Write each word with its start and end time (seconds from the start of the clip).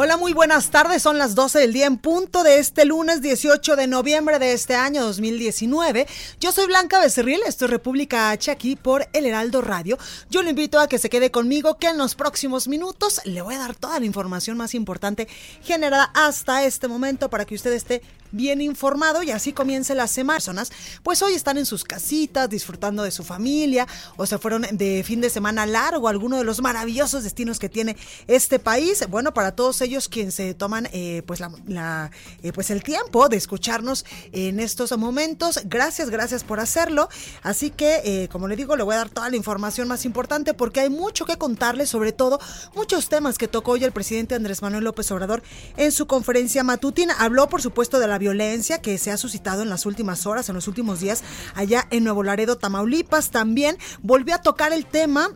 Hola, 0.00 0.16
muy 0.16 0.32
buenas 0.32 0.70
tardes. 0.70 1.02
Son 1.02 1.18
las 1.18 1.34
12 1.34 1.58
del 1.58 1.72
día 1.72 1.86
en 1.86 1.98
punto 1.98 2.44
de 2.44 2.60
este 2.60 2.84
lunes 2.84 3.20
18 3.20 3.74
de 3.74 3.88
noviembre 3.88 4.38
de 4.38 4.52
este 4.52 4.76
año 4.76 5.02
2019. 5.02 6.06
Yo 6.38 6.52
soy 6.52 6.68
Blanca 6.68 7.00
Becerril, 7.00 7.40
esto 7.44 7.64
es 7.64 7.72
República 7.72 8.30
H 8.30 8.48
aquí 8.52 8.76
por 8.76 9.08
El 9.12 9.26
Heraldo 9.26 9.60
Radio. 9.60 9.98
Yo 10.30 10.44
lo 10.44 10.50
invito 10.50 10.78
a 10.78 10.86
que 10.86 11.00
se 11.00 11.10
quede 11.10 11.32
conmigo, 11.32 11.78
que 11.78 11.88
en 11.88 11.98
los 11.98 12.14
próximos 12.14 12.68
minutos 12.68 13.20
le 13.24 13.42
voy 13.42 13.56
a 13.56 13.58
dar 13.58 13.74
toda 13.74 13.98
la 13.98 14.06
información 14.06 14.56
más 14.56 14.72
importante 14.76 15.26
generada 15.64 16.12
hasta 16.14 16.62
este 16.62 16.86
momento 16.86 17.28
para 17.28 17.44
que 17.44 17.56
usted 17.56 17.72
esté 17.72 18.00
bien 18.30 18.60
informado 18.60 19.22
y 19.22 19.32
así 19.32 19.52
comience 19.52 19.96
la 19.96 20.06
semana. 20.06 20.38
Personas, 20.38 20.70
pues 21.02 21.22
hoy 21.22 21.32
están 21.32 21.58
en 21.58 21.66
sus 21.66 21.82
casitas 21.82 22.48
disfrutando 22.48 23.02
de 23.02 23.10
su 23.10 23.24
familia 23.24 23.88
o 24.16 24.26
se 24.26 24.38
fueron 24.38 24.64
de 24.70 25.02
fin 25.04 25.20
de 25.20 25.30
semana 25.30 25.66
largo 25.66 26.06
a 26.06 26.10
alguno 26.10 26.36
de 26.36 26.44
los 26.44 26.60
maravillosos 26.60 27.24
destinos 27.24 27.58
que 27.58 27.68
tiene 27.68 27.96
este 28.28 28.60
país. 28.60 29.04
Bueno, 29.08 29.34
para 29.34 29.56
todos 29.56 29.80
ellos 29.80 29.87
quienes 30.08 30.34
se 30.34 30.54
toman 30.54 30.88
eh, 30.92 31.22
pues 31.26 31.40
la, 31.40 31.50
la, 31.66 32.10
eh, 32.42 32.52
pues 32.52 32.70
el 32.70 32.82
tiempo 32.82 33.28
de 33.28 33.36
escucharnos 33.36 34.04
en 34.32 34.60
estos 34.60 34.96
momentos, 34.98 35.60
gracias, 35.64 36.10
gracias 36.10 36.44
por 36.44 36.60
hacerlo. 36.60 37.08
Así 37.42 37.70
que 37.70 38.02
eh, 38.04 38.28
como 38.28 38.48
le 38.48 38.56
digo, 38.56 38.76
le 38.76 38.82
voy 38.82 38.94
a 38.94 38.98
dar 38.98 39.10
toda 39.10 39.30
la 39.30 39.36
información 39.36 39.88
más 39.88 40.04
importante 40.04 40.54
porque 40.54 40.80
hay 40.80 40.90
mucho 40.90 41.24
que 41.24 41.36
contarles, 41.36 41.88
sobre 41.88 42.12
todo 42.12 42.38
muchos 42.74 43.08
temas 43.08 43.38
que 43.38 43.48
tocó 43.48 43.72
hoy 43.72 43.84
el 43.84 43.92
presidente 43.92 44.34
Andrés 44.34 44.62
Manuel 44.62 44.84
López 44.84 45.10
Obrador 45.10 45.42
en 45.76 45.92
su 45.92 46.06
conferencia 46.06 46.62
matutina. 46.64 47.14
Habló, 47.18 47.48
por 47.48 47.62
supuesto, 47.62 47.98
de 47.98 48.08
la 48.08 48.18
violencia 48.18 48.82
que 48.82 48.98
se 48.98 49.10
ha 49.10 49.16
suscitado 49.16 49.62
en 49.62 49.70
las 49.70 49.86
últimas 49.86 50.26
horas, 50.26 50.48
en 50.48 50.54
los 50.54 50.68
últimos 50.68 51.00
días, 51.00 51.22
allá 51.54 51.86
en 51.90 52.04
Nuevo 52.04 52.22
Laredo, 52.22 52.58
Tamaulipas. 52.58 53.30
También 53.30 53.78
volvió 54.02 54.34
a 54.34 54.42
tocar 54.42 54.72
el 54.72 54.84
tema 54.86 55.30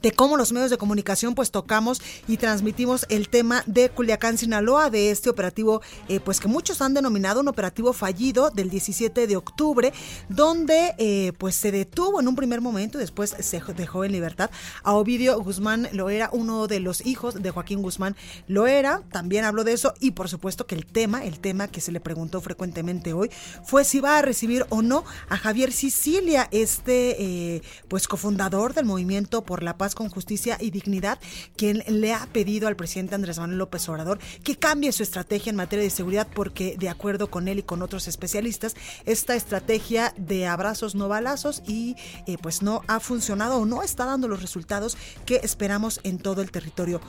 de 0.00 0.12
cómo 0.12 0.36
los 0.36 0.52
medios 0.52 0.70
de 0.70 0.78
comunicación 0.78 1.34
pues 1.34 1.50
tocamos 1.50 2.00
y 2.28 2.36
transmitimos 2.36 3.06
el 3.08 3.28
tema 3.28 3.62
de 3.66 3.88
Culiacán, 3.88 4.38
Sinaloa, 4.38 4.90
de 4.90 5.10
este 5.10 5.30
operativo 5.30 5.82
eh, 6.08 6.20
pues 6.20 6.40
que 6.40 6.48
muchos 6.48 6.80
han 6.82 6.94
denominado 6.94 7.40
un 7.40 7.48
operativo 7.48 7.92
fallido 7.92 8.50
del 8.50 8.70
17 8.70 9.26
de 9.26 9.36
octubre, 9.36 9.92
donde 10.28 10.94
eh, 10.98 11.32
pues 11.38 11.54
se 11.56 11.72
detuvo 11.72 12.20
en 12.20 12.28
un 12.28 12.36
primer 12.36 12.60
momento 12.60 12.98
y 12.98 13.00
después 13.00 13.34
se 13.38 13.60
dejó 13.76 14.04
en 14.04 14.12
libertad 14.12 14.50
a 14.82 14.92
Ovidio 14.94 15.40
Guzmán 15.40 15.88
Loera, 15.92 16.30
uno 16.32 16.66
de 16.66 16.80
los 16.80 17.04
hijos 17.06 17.42
de 17.42 17.50
Joaquín 17.50 17.82
Guzmán 17.82 18.16
Loera, 18.46 19.02
también 19.10 19.44
habló 19.44 19.64
de 19.64 19.72
eso 19.72 19.94
y 20.00 20.12
por 20.12 20.28
supuesto 20.28 20.66
que 20.66 20.74
el 20.74 20.86
tema, 20.86 21.24
el 21.24 21.40
tema 21.40 21.68
que 21.68 21.80
se 21.80 21.92
le 21.92 22.00
preguntó 22.00 22.40
frecuentemente 22.40 23.12
hoy 23.12 23.30
fue 23.64 23.84
si 23.84 24.00
va 24.00 24.18
a 24.18 24.22
recibir 24.22 24.66
o 24.68 24.82
no 24.82 25.04
a 25.28 25.36
Javier 25.36 25.72
Sicilia, 25.72 26.48
este 26.50 27.22
eh, 27.22 27.62
pues 27.88 28.08
cofundador 28.08 28.74
del 28.74 28.84
movimiento 28.84 29.44
por 29.44 29.62
la 29.62 29.76
paz 29.76 29.85
con 29.94 30.08
justicia 30.08 30.58
y 30.60 30.70
dignidad, 30.70 31.18
quien 31.56 31.82
le 31.86 32.12
ha 32.12 32.26
pedido 32.32 32.68
al 32.68 32.76
presidente 32.76 33.14
Andrés 33.14 33.38
Manuel 33.38 33.58
López 33.58 33.88
Obrador 33.88 34.18
que 34.42 34.56
cambie 34.56 34.92
su 34.92 35.02
estrategia 35.02 35.50
en 35.50 35.56
materia 35.56 35.84
de 35.84 35.90
seguridad 35.90 36.26
porque 36.34 36.76
de 36.78 36.88
acuerdo 36.88 37.30
con 37.30 37.48
él 37.48 37.60
y 37.60 37.62
con 37.62 37.82
otros 37.82 38.08
especialistas, 38.08 38.74
esta 39.04 39.34
estrategia 39.34 40.14
de 40.16 40.46
abrazos 40.46 40.94
no 40.94 41.08
balazos 41.08 41.62
y 41.66 41.96
eh, 42.26 42.36
pues 42.40 42.62
no 42.62 42.82
ha 42.86 43.00
funcionado 43.00 43.56
o 43.56 43.66
no 43.66 43.82
está 43.82 44.04
dando 44.04 44.28
los 44.28 44.42
resultados 44.42 44.96
que 45.24 45.40
esperamos 45.42 46.00
en 46.02 46.18
todo 46.18 46.42
el 46.42 46.50
territorio 46.50 47.00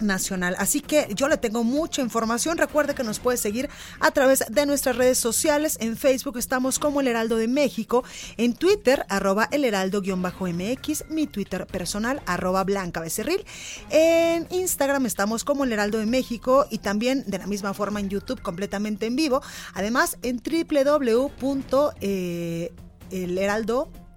nacional. 0.00 0.54
Así 0.58 0.80
que 0.80 1.08
yo 1.14 1.28
le 1.28 1.36
tengo 1.36 1.64
mucha 1.64 2.02
información. 2.02 2.58
Recuerde 2.58 2.94
que 2.94 3.04
nos 3.04 3.18
puede 3.18 3.36
seguir 3.36 3.68
a 4.00 4.10
través 4.10 4.44
de 4.50 4.66
nuestras 4.66 4.96
redes 4.96 5.18
sociales. 5.18 5.76
En 5.80 5.96
Facebook 5.96 6.38
estamos 6.38 6.78
como 6.78 7.00
El 7.00 7.08
Heraldo 7.08 7.36
de 7.36 7.48
México. 7.48 8.04
En 8.36 8.54
Twitter, 8.54 9.04
arroba 9.08 9.48
el 9.50 9.64
heraldo-mx. 9.64 11.04
Mi 11.10 11.26
Twitter 11.26 11.66
personal, 11.66 12.22
arroba 12.26 12.64
blanca 12.64 13.00
becerril. 13.00 13.44
En 13.90 14.46
Instagram 14.50 15.06
estamos 15.06 15.44
como 15.44 15.64
El 15.64 15.72
Heraldo 15.72 15.98
de 15.98 16.06
México 16.06 16.66
y 16.70 16.78
también 16.78 17.24
de 17.26 17.38
la 17.38 17.46
misma 17.46 17.74
forma 17.74 18.00
en 18.00 18.08
YouTube 18.08 18.40
completamente 18.42 19.06
en 19.06 19.16
vivo. 19.16 19.42
Además 19.74 20.18
en 20.22 20.40
www.elheraldo 20.42 21.64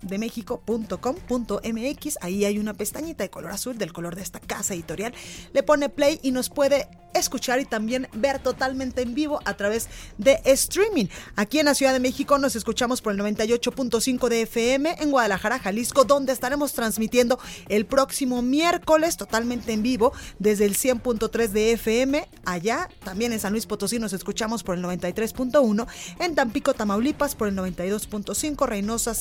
de 0.01 0.17
México.com.mx. 0.17 2.17
Ahí 2.21 2.45
hay 2.45 2.59
una 2.59 2.73
pestañita 2.73 3.23
de 3.23 3.29
color 3.29 3.51
azul 3.51 3.77
del 3.77 3.93
color 3.93 4.15
de 4.15 4.21
esta 4.21 4.39
casa 4.39 4.73
editorial. 4.73 5.13
Le 5.53 5.63
pone 5.63 5.89
play 5.89 6.19
y 6.23 6.31
nos 6.31 6.49
puede 6.49 6.87
escuchar 7.13 7.59
y 7.59 7.65
también 7.65 8.07
ver 8.13 8.39
totalmente 8.39 9.01
en 9.01 9.13
vivo 9.13 9.39
a 9.45 9.55
través 9.55 9.87
de 10.17 10.39
streaming. 10.45 11.07
Aquí 11.35 11.59
en 11.59 11.65
la 11.65 11.73
Ciudad 11.73 11.93
de 11.93 11.99
México 11.99 12.37
nos 12.37 12.55
escuchamos 12.55 13.01
por 13.01 13.13
el 13.13 13.19
98.5 13.19 14.29
de 14.29 14.41
FM, 14.43 14.95
en 14.99 15.11
Guadalajara, 15.11 15.59
Jalisco, 15.59 16.05
donde 16.05 16.33
estaremos 16.33 16.73
transmitiendo 16.73 17.39
el 17.69 17.85
próximo 17.85 18.41
miércoles 18.41 19.17
totalmente 19.17 19.73
en 19.73 19.83
vivo 19.83 20.13
desde 20.39 20.65
el 20.65 20.75
100.3 20.75 21.47
de 21.49 21.71
FM. 21.73 22.27
Allá 22.45 22.89
también 23.03 23.33
en 23.33 23.39
San 23.39 23.51
Luis 23.51 23.65
Potosí 23.65 23.99
nos 23.99 24.13
escuchamos 24.13 24.63
por 24.63 24.77
el 24.77 24.83
93.1, 24.83 25.87
en 26.19 26.35
Tampico, 26.35 26.73
Tamaulipas 26.73 27.35
por 27.35 27.47
el 27.47 27.55
92.5, 27.55 28.67
Reynosa 28.67 29.13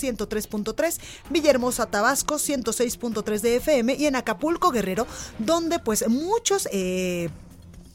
103.3, 0.74 0.98
Villahermosa, 1.30 1.86
Tabasco 1.86 2.36
106.3 2.36 3.40
de 3.40 3.56
FM 3.56 3.94
y 3.94 4.06
en 4.06 4.16
Acapulco, 4.16 4.70
Guerrero, 4.70 5.06
donde 5.38 5.78
pues 5.78 6.08
muchos... 6.08 6.68
Eh, 6.72 7.30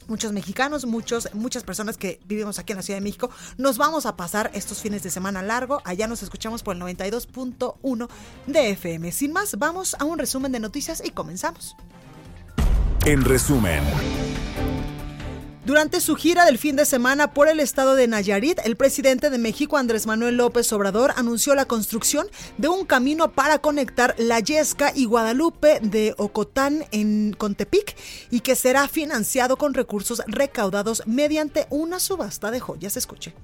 muchos 0.07 0.33
mexicanos, 0.33 0.85
muchos, 0.85 1.29
muchas 1.33 1.63
personas 1.63 1.95
que 1.95 2.19
vivimos 2.25 2.59
aquí 2.59 2.73
en 2.73 2.77
la 2.77 2.83
Ciudad 2.83 2.97
de 2.99 3.03
México, 3.03 3.29
nos 3.57 3.77
vamos 3.77 4.05
a 4.05 4.17
pasar 4.17 4.51
estos 4.53 4.81
fines 4.81 5.03
de 5.03 5.09
semana 5.09 5.41
largo. 5.41 5.81
Allá 5.85 6.05
nos 6.07 6.21
escuchamos 6.21 6.63
por 6.63 6.75
el 6.75 6.81
92.1 6.81 8.09
de 8.45 8.69
FM. 8.71 9.11
Sin 9.13 9.31
más, 9.31 9.57
vamos 9.57 9.95
a 9.97 10.03
un 10.03 10.19
resumen 10.19 10.51
de 10.51 10.59
noticias 10.59 11.01
y 11.05 11.11
comenzamos. 11.11 11.77
En 13.05 13.23
resumen. 13.23 13.81
Durante 15.63 16.01
su 16.01 16.15
gira 16.15 16.45
del 16.45 16.57
fin 16.57 16.75
de 16.75 16.85
semana 16.85 17.33
por 17.35 17.47
el 17.47 17.59
estado 17.59 17.93
de 17.93 18.07
Nayarit, 18.07 18.57
el 18.65 18.75
presidente 18.75 19.29
de 19.29 19.37
México, 19.37 19.77
Andrés 19.77 20.07
Manuel 20.07 20.35
López 20.35 20.73
Obrador, 20.73 21.13
anunció 21.17 21.53
la 21.53 21.65
construcción 21.65 22.25
de 22.57 22.67
un 22.67 22.83
camino 22.83 23.33
para 23.33 23.59
conectar 23.59 24.15
La 24.17 24.39
Yesca 24.39 24.91
y 24.95 25.05
Guadalupe 25.05 25.79
de 25.79 26.15
Ocotán 26.17 26.85
en 26.91 27.33
Contepic 27.37 27.95
y 28.31 28.39
que 28.39 28.55
será 28.55 28.87
financiado 28.87 29.55
con 29.55 29.75
recursos 29.75 30.23
recaudados 30.25 31.03
mediante 31.05 31.67
una 31.69 31.99
subasta 31.99 32.49
de 32.49 32.59
joyas. 32.59 32.97
Escuche. 32.97 33.35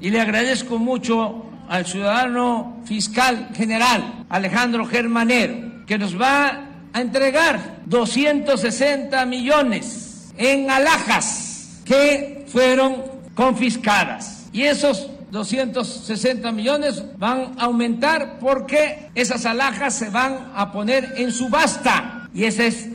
Y 0.00 0.10
le 0.10 0.20
agradezco 0.20 0.76
mucho 0.76 1.44
al 1.68 1.86
ciudadano 1.86 2.82
fiscal 2.84 3.50
general, 3.54 4.26
Alejandro 4.28 4.86
Germanero, 4.86 5.86
que 5.86 5.98
nos 5.98 6.20
va 6.20 6.66
a 6.92 7.00
entregar 7.00 7.82
260 7.86 9.24
millones 9.26 10.32
en 10.36 10.68
alhajas 10.68 11.49
que 11.90 12.44
fueron 12.46 13.02
confiscadas. 13.34 14.46
Y 14.52 14.62
esos 14.62 15.08
260 15.32 16.52
millones 16.52 17.02
van 17.18 17.54
a 17.58 17.64
aumentar 17.64 18.38
porque 18.38 19.10
esas 19.16 19.44
alhajas 19.44 19.94
se 19.96 20.08
van 20.08 20.52
a 20.54 20.70
poner 20.70 21.14
en 21.16 21.32
subasta. 21.32 22.28
Y 22.32 22.44
esa 22.44 22.64
es 22.66 22.86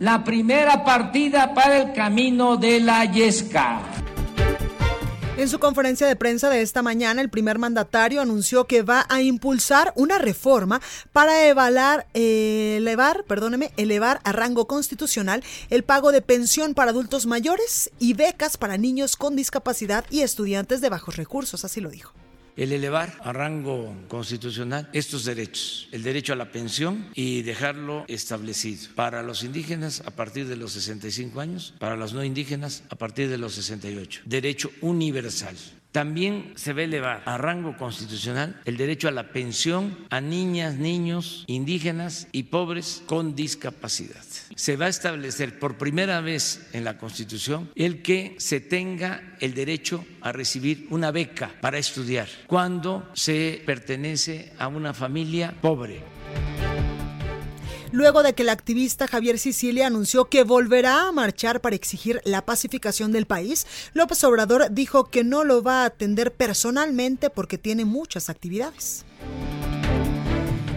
la 0.00 0.22
primera 0.22 0.84
partida 0.84 1.54
para 1.54 1.78
el 1.78 1.92
camino 1.94 2.58
de 2.58 2.80
la 2.80 3.06
Yesca. 3.06 3.80
En 5.42 5.48
su 5.48 5.58
conferencia 5.58 6.06
de 6.06 6.14
prensa 6.14 6.50
de 6.50 6.62
esta 6.62 6.82
mañana, 6.82 7.20
el 7.20 7.28
primer 7.28 7.58
mandatario 7.58 8.20
anunció 8.20 8.68
que 8.68 8.82
va 8.82 9.06
a 9.08 9.22
impulsar 9.22 9.92
una 9.96 10.18
reforma 10.18 10.80
para 11.12 11.48
evaluar, 11.48 12.06
eh, 12.14 12.76
elevar, 12.78 13.24
perdóneme, 13.24 13.72
elevar 13.76 14.20
a 14.22 14.30
rango 14.30 14.68
constitucional 14.68 15.42
el 15.68 15.82
pago 15.82 16.12
de 16.12 16.22
pensión 16.22 16.74
para 16.74 16.92
adultos 16.92 17.26
mayores 17.26 17.90
y 17.98 18.14
becas 18.14 18.56
para 18.56 18.78
niños 18.78 19.16
con 19.16 19.34
discapacidad 19.34 20.04
y 20.10 20.20
estudiantes 20.20 20.80
de 20.80 20.90
bajos 20.90 21.16
recursos, 21.16 21.64
así 21.64 21.80
lo 21.80 21.90
dijo. 21.90 22.12
El 22.56 22.72
elevar 22.72 23.18
a 23.24 23.32
rango 23.32 23.94
constitucional 24.08 24.88
estos 24.92 25.24
derechos, 25.24 25.88
el 25.92 26.02
derecho 26.02 26.32
a 26.32 26.36
la 26.36 26.50
pensión 26.50 27.08
y 27.14 27.42
dejarlo 27.42 28.04
establecido 28.08 28.88
para 28.94 29.22
los 29.22 29.42
indígenas 29.42 30.02
a 30.06 30.10
partir 30.10 30.46
de 30.46 30.56
los 30.56 30.72
65 30.72 31.40
años, 31.40 31.74
para 31.78 31.96
los 31.96 32.12
no 32.12 32.24
indígenas 32.24 32.84
a 32.90 32.96
partir 32.96 33.28
de 33.28 33.38
los 33.38 33.54
68. 33.54 34.22
Derecho 34.24 34.70
universal. 34.80 35.56
También 35.92 36.54
se 36.56 36.72
va 36.72 36.80
a 36.80 36.84
elevar 36.84 37.22
a 37.26 37.36
rango 37.36 37.76
constitucional 37.76 38.60
el 38.64 38.78
derecho 38.78 39.08
a 39.08 39.12
la 39.12 39.28
pensión 39.28 39.96
a 40.08 40.22
niñas, 40.22 40.76
niños, 40.76 41.44
indígenas 41.46 42.28
y 42.32 42.44
pobres 42.44 43.02
con 43.06 43.36
discapacidad. 43.36 44.22
Se 44.56 44.76
va 44.76 44.86
a 44.86 44.88
establecer 44.88 45.58
por 45.58 45.76
primera 45.76 46.20
vez 46.22 46.66
en 46.72 46.84
la 46.84 46.96
Constitución 46.96 47.70
el 47.74 48.00
que 48.00 48.34
se 48.38 48.60
tenga 48.60 49.36
el 49.40 49.54
derecho 49.54 50.04
a 50.22 50.32
recibir 50.32 50.86
una 50.90 51.10
beca 51.10 51.52
para 51.60 51.78
estudiar 51.78 52.28
cuando 52.46 53.08
se 53.12 53.62
pertenece 53.66 54.52
a 54.58 54.68
una 54.68 54.94
familia 54.94 55.54
pobre 55.60 56.00
luego 57.92 58.22
de 58.22 58.32
que 58.32 58.42
el 58.42 58.48
activista 58.48 59.06
Javier 59.06 59.38
Sicilia 59.38 59.86
anunció 59.86 60.24
que 60.24 60.42
volverá 60.42 61.08
a 61.08 61.12
marchar 61.12 61.60
para 61.60 61.76
exigir 61.76 62.20
la 62.24 62.44
pacificación 62.44 63.12
del 63.12 63.26
país, 63.26 63.66
López 63.94 64.24
Obrador 64.24 64.66
dijo 64.70 65.04
que 65.04 65.22
no 65.22 65.44
lo 65.44 65.62
va 65.62 65.82
a 65.82 65.86
atender 65.86 66.32
personalmente 66.32 67.30
porque 67.30 67.58
tiene 67.58 67.84
muchas 67.84 68.28
actividades. 68.28 69.04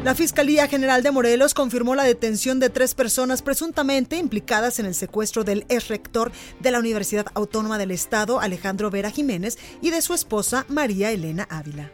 La 0.05 0.13
Fiscalía 0.13 0.67
General 0.67 1.01
de 1.01 1.09
Morelos 1.09 1.55
confirmó 1.55 1.95
la 1.95 2.03
detención 2.03 2.59
de 2.59 2.69
tres 2.69 2.93
personas 2.93 3.41
presuntamente 3.41 4.17
implicadas 4.17 4.77
en 4.77 4.85
el 4.85 4.93
secuestro 4.93 5.43
del 5.43 5.65
ex 5.67 5.87
rector 5.87 6.31
de 6.59 6.69
la 6.69 6.77
Universidad 6.77 7.25
Autónoma 7.33 7.79
del 7.79 7.89
Estado, 7.89 8.39
Alejandro 8.39 8.91
Vera 8.91 9.09
Jiménez, 9.09 9.57
y 9.81 9.89
de 9.89 10.03
su 10.03 10.13
esposa, 10.13 10.67
María 10.69 11.09
Elena 11.09 11.47
Ávila. 11.49 11.91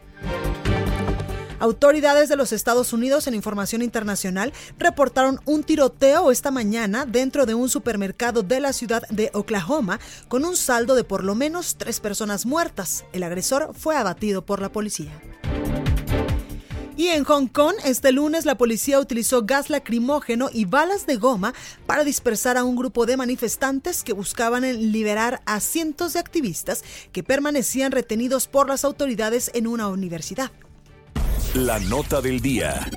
Autoridades 1.62 2.28
de 2.28 2.34
los 2.34 2.50
Estados 2.50 2.92
Unidos 2.92 3.28
en 3.28 3.34
información 3.34 3.82
internacional 3.82 4.52
reportaron 4.80 5.38
un 5.44 5.62
tiroteo 5.62 6.32
esta 6.32 6.50
mañana 6.50 7.06
dentro 7.06 7.46
de 7.46 7.54
un 7.54 7.68
supermercado 7.68 8.42
de 8.42 8.58
la 8.58 8.72
ciudad 8.72 9.04
de 9.10 9.30
Oklahoma 9.32 10.00
con 10.26 10.44
un 10.44 10.56
saldo 10.56 10.96
de 10.96 11.04
por 11.04 11.22
lo 11.22 11.36
menos 11.36 11.76
tres 11.76 12.00
personas 12.00 12.46
muertas. 12.46 13.04
El 13.12 13.22
agresor 13.22 13.74
fue 13.78 13.96
abatido 13.96 14.44
por 14.44 14.60
la 14.60 14.72
policía. 14.72 15.12
Y 16.96 17.06
en 17.10 17.22
Hong 17.22 17.46
Kong, 17.46 17.76
este 17.84 18.10
lunes 18.10 18.44
la 18.44 18.58
policía 18.58 18.98
utilizó 18.98 19.44
gas 19.44 19.70
lacrimógeno 19.70 20.50
y 20.52 20.64
balas 20.64 21.06
de 21.06 21.14
goma 21.14 21.54
para 21.86 22.02
dispersar 22.02 22.56
a 22.56 22.64
un 22.64 22.74
grupo 22.74 23.06
de 23.06 23.16
manifestantes 23.16 24.02
que 24.02 24.14
buscaban 24.14 24.64
liberar 24.90 25.42
a 25.46 25.60
cientos 25.60 26.14
de 26.14 26.18
activistas 26.18 26.82
que 27.12 27.22
permanecían 27.22 27.92
retenidos 27.92 28.48
por 28.48 28.66
las 28.66 28.84
autoridades 28.84 29.52
en 29.54 29.68
una 29.68 29.86
universidad. 29.86 30.50
La 31.54 31.78
nota 31.80 32.22
del 32.22 32.40
día. 32.40 32.88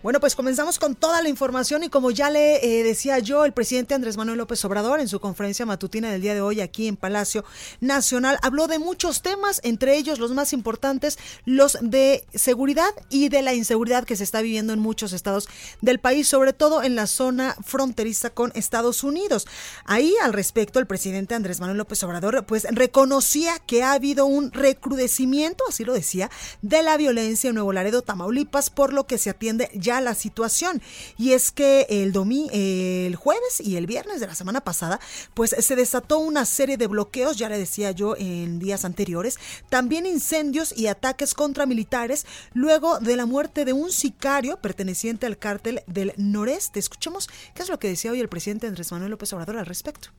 Bueno, 0.00 0.20
pues 0.20 0.36
comenzamos 0.36 0.78
con 0.78 0.94
toda 0.94 1.20
la 1.22 1.28
información 1.28 1.82
y 1.82 1.88
como 1.88 2.12
ya 2.12 2.30
le 2.30 2.64
eh, 2.64 2.84
decía 2.84 3.18
yo, 3.18 3.44
el 3.44 3.52
presidente 3.52 3.94
Andrés 3.94 4.16
Manuel 4.16 4.38
López 4.38 4.64
Obrador 4.64 5.00
en 5.00 5.08
su 5.08 5.18
conferencia 5.18 5.66
matutina 5.66 6.08
del 6.08 6.22
día 6.22 6.34
de 6.34 6.40
hoy 6.40 6.60
aquí 6.60 6.86
en 6.86 6.96
Palacio 6.96 7.44
Nacional 7.80 8.38
habló 8.42 8.68
de 8.68 8.78
muchos 8.78 9.22
temas, 9.22 9.60
entre 9.64 9.96
ellos 9.96 10.20
los 10.20 10.30
más 10.30 10.52
importantes, 10.52 11.18
los 11.46 11.78
de 11.80 12.24
seguridad 12.32 12.90
y 13.10 13.28
de 13.28 13.42
la 13.42 13.54
inseguridad 13.54 14.04
que 14.04 14.14
se 14.14 14.22
está 14.22 14.40
viviendo 14.40 14.72
en 14.72 14.78
muchos 14.78 15.12
estados 15.12 15.48
del 15.80 15.98
país, 15.98 16.28
sobre 16.28 16.52
todo 16.52 16.84
en 16.84 16.94
la 16.94 17.08
zona 17.08 17.56
fronteriza 17.64 18.30
con 18.30 18.52
Estados 18.54 19.02
Unidos. 19.02 19.48
Ahí 19.84 20.14
al 20.22 20.32
respecto 20.32 20.78
el 20.78 20.86
presidente 20.86 21.34
Andrés 21.34 21.58
Manuel 21.58 21.78
López 21.78 22.00
Obrador 22.04 22.46
pues 22.46 22.68
reconocía 22.70 23.58
que 23.66 23.82
ha 23.82 23.94
habido 23.94 24.26
un 24.26 24.52
recrudecimiento, 24.52 25.64
así 25.68 25.84
lo 25.84 25.92
decía, 25.92 26.30
de 26.62 26.84
la 26.84 26.96
violencia 26.96 27.48
en 27.48 27.54
Nuevo 27.54 27.72
Laredo, 27.72 28.02
Tamaulipas, 28.02 28.70
por 28.70 28.92
lo 28.92 29.04
que 29.04 29.18
se 29.18 29.30
atiende 29.30 29.68
ya 29.74 29.87
la 30.00 30.14
situación. 30.14 30.80
Y 31.16 31.32
es 31.32 31.50
que 31.50 31.86
el, 31.88 32.12
domingo, 32.12 32.50
el 32.52 33.16
jueves 33.16 33.60
y 33.60 33.76
el 33.76 33.86
viernes 33.86 34.20
de 34.20 34.26
la 34.26 34.34
semana 34.34 34.60
pasada, 34.60 35.00
pues 35.34 35.54
se 35.58 35.76
desató 35.76 36.18
una 36.18 36.44
serie 36.44 36.76
de 36.76 36.86
bloqueos, 36.86 37.36
ya 37.36 37.48
le 37.48 37.58
decía 37.58 37.90
yo 37.90 38.14
en 38.16 38.58
días 38.58 38.84
anteriores, 38.84 39.38
también 39.68 40.06
incendios 40.06 40.76
y 40.76 40.86
ataques 40.86 41.34
contra 41.34 41.66
militares 41.66 42.26
luego 42.54 42.98
de 43.00 43.16
la 43.16 43.26
muerte 43.26 43.64
de 43.64 43.72
un 43.72 43.90
sicario 43.90 44.60
perteneciente 44.60 45.26
al 45.26 45.38
cártel 45.38 45.82
del 45.86 46.12
noreste. 46.16 46.78
Escuchemos 46.78 47.28
qué 47.54 47.62
es 47.62 47.68
lo 47.68 47.78
que 47.78 47.88
decía 47.88 48.12
hoy 48.12 48.20
el 48.20 48.28
presidente 48.28 48.66
Andrés 48.66 48.92
Manuel 48.92 49.10
López 49.10 49.32
Obrador 49.32 49.58
al 49.58 49.66
respecto. 49.66 50.10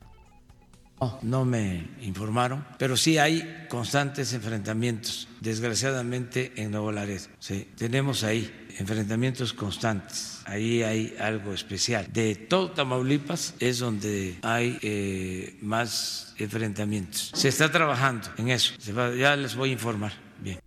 No, 1.00 1.18
no 1.22 1.44
me 1.46 1.88
informaron, 2.02 2.66
pero 2.78 2.96
sí 2.96 3.16
hay 3.16 3.66
constantes 3.70 4.34
enfrentamientos, 4.34 5.28
desgraciadamente 5.40 6.52
en 6.56 6.72
Nuevo 6.72 6.92
Laredo. 6.92 7.26
Sí, 7.38 7.68
tenemos 7.74 8.22
ahí 8.22 8.59
enfrentamientos 8.78 9.52
constantes. 9.52 10.40
Ahí 10.44 10.82
hay 10.82 11.16
algo 11.18 11.52
especial. 11.52 12.06
De 12.12 12.34
todo 12.34 12.70
Tamaulipas 12.72 13.54
es 13.58 13.78
donde 13.78 14.36
hay 14.42 14.78
eh, 14.82 15.58
más 15.60 16.34
enfrentamientos. 16.38 17.30
Se 17.34 17.48
está 17.48 17.70
trabajando 17.70 18.28
en 18.36 18.50
eso. 18.50 18.74
ya 19.16 19.36
les 19.36 19.54
voy 19.54 19.70
a 19.70 19.72
informar. 19.72 20.12
Bien. 20.38 20.58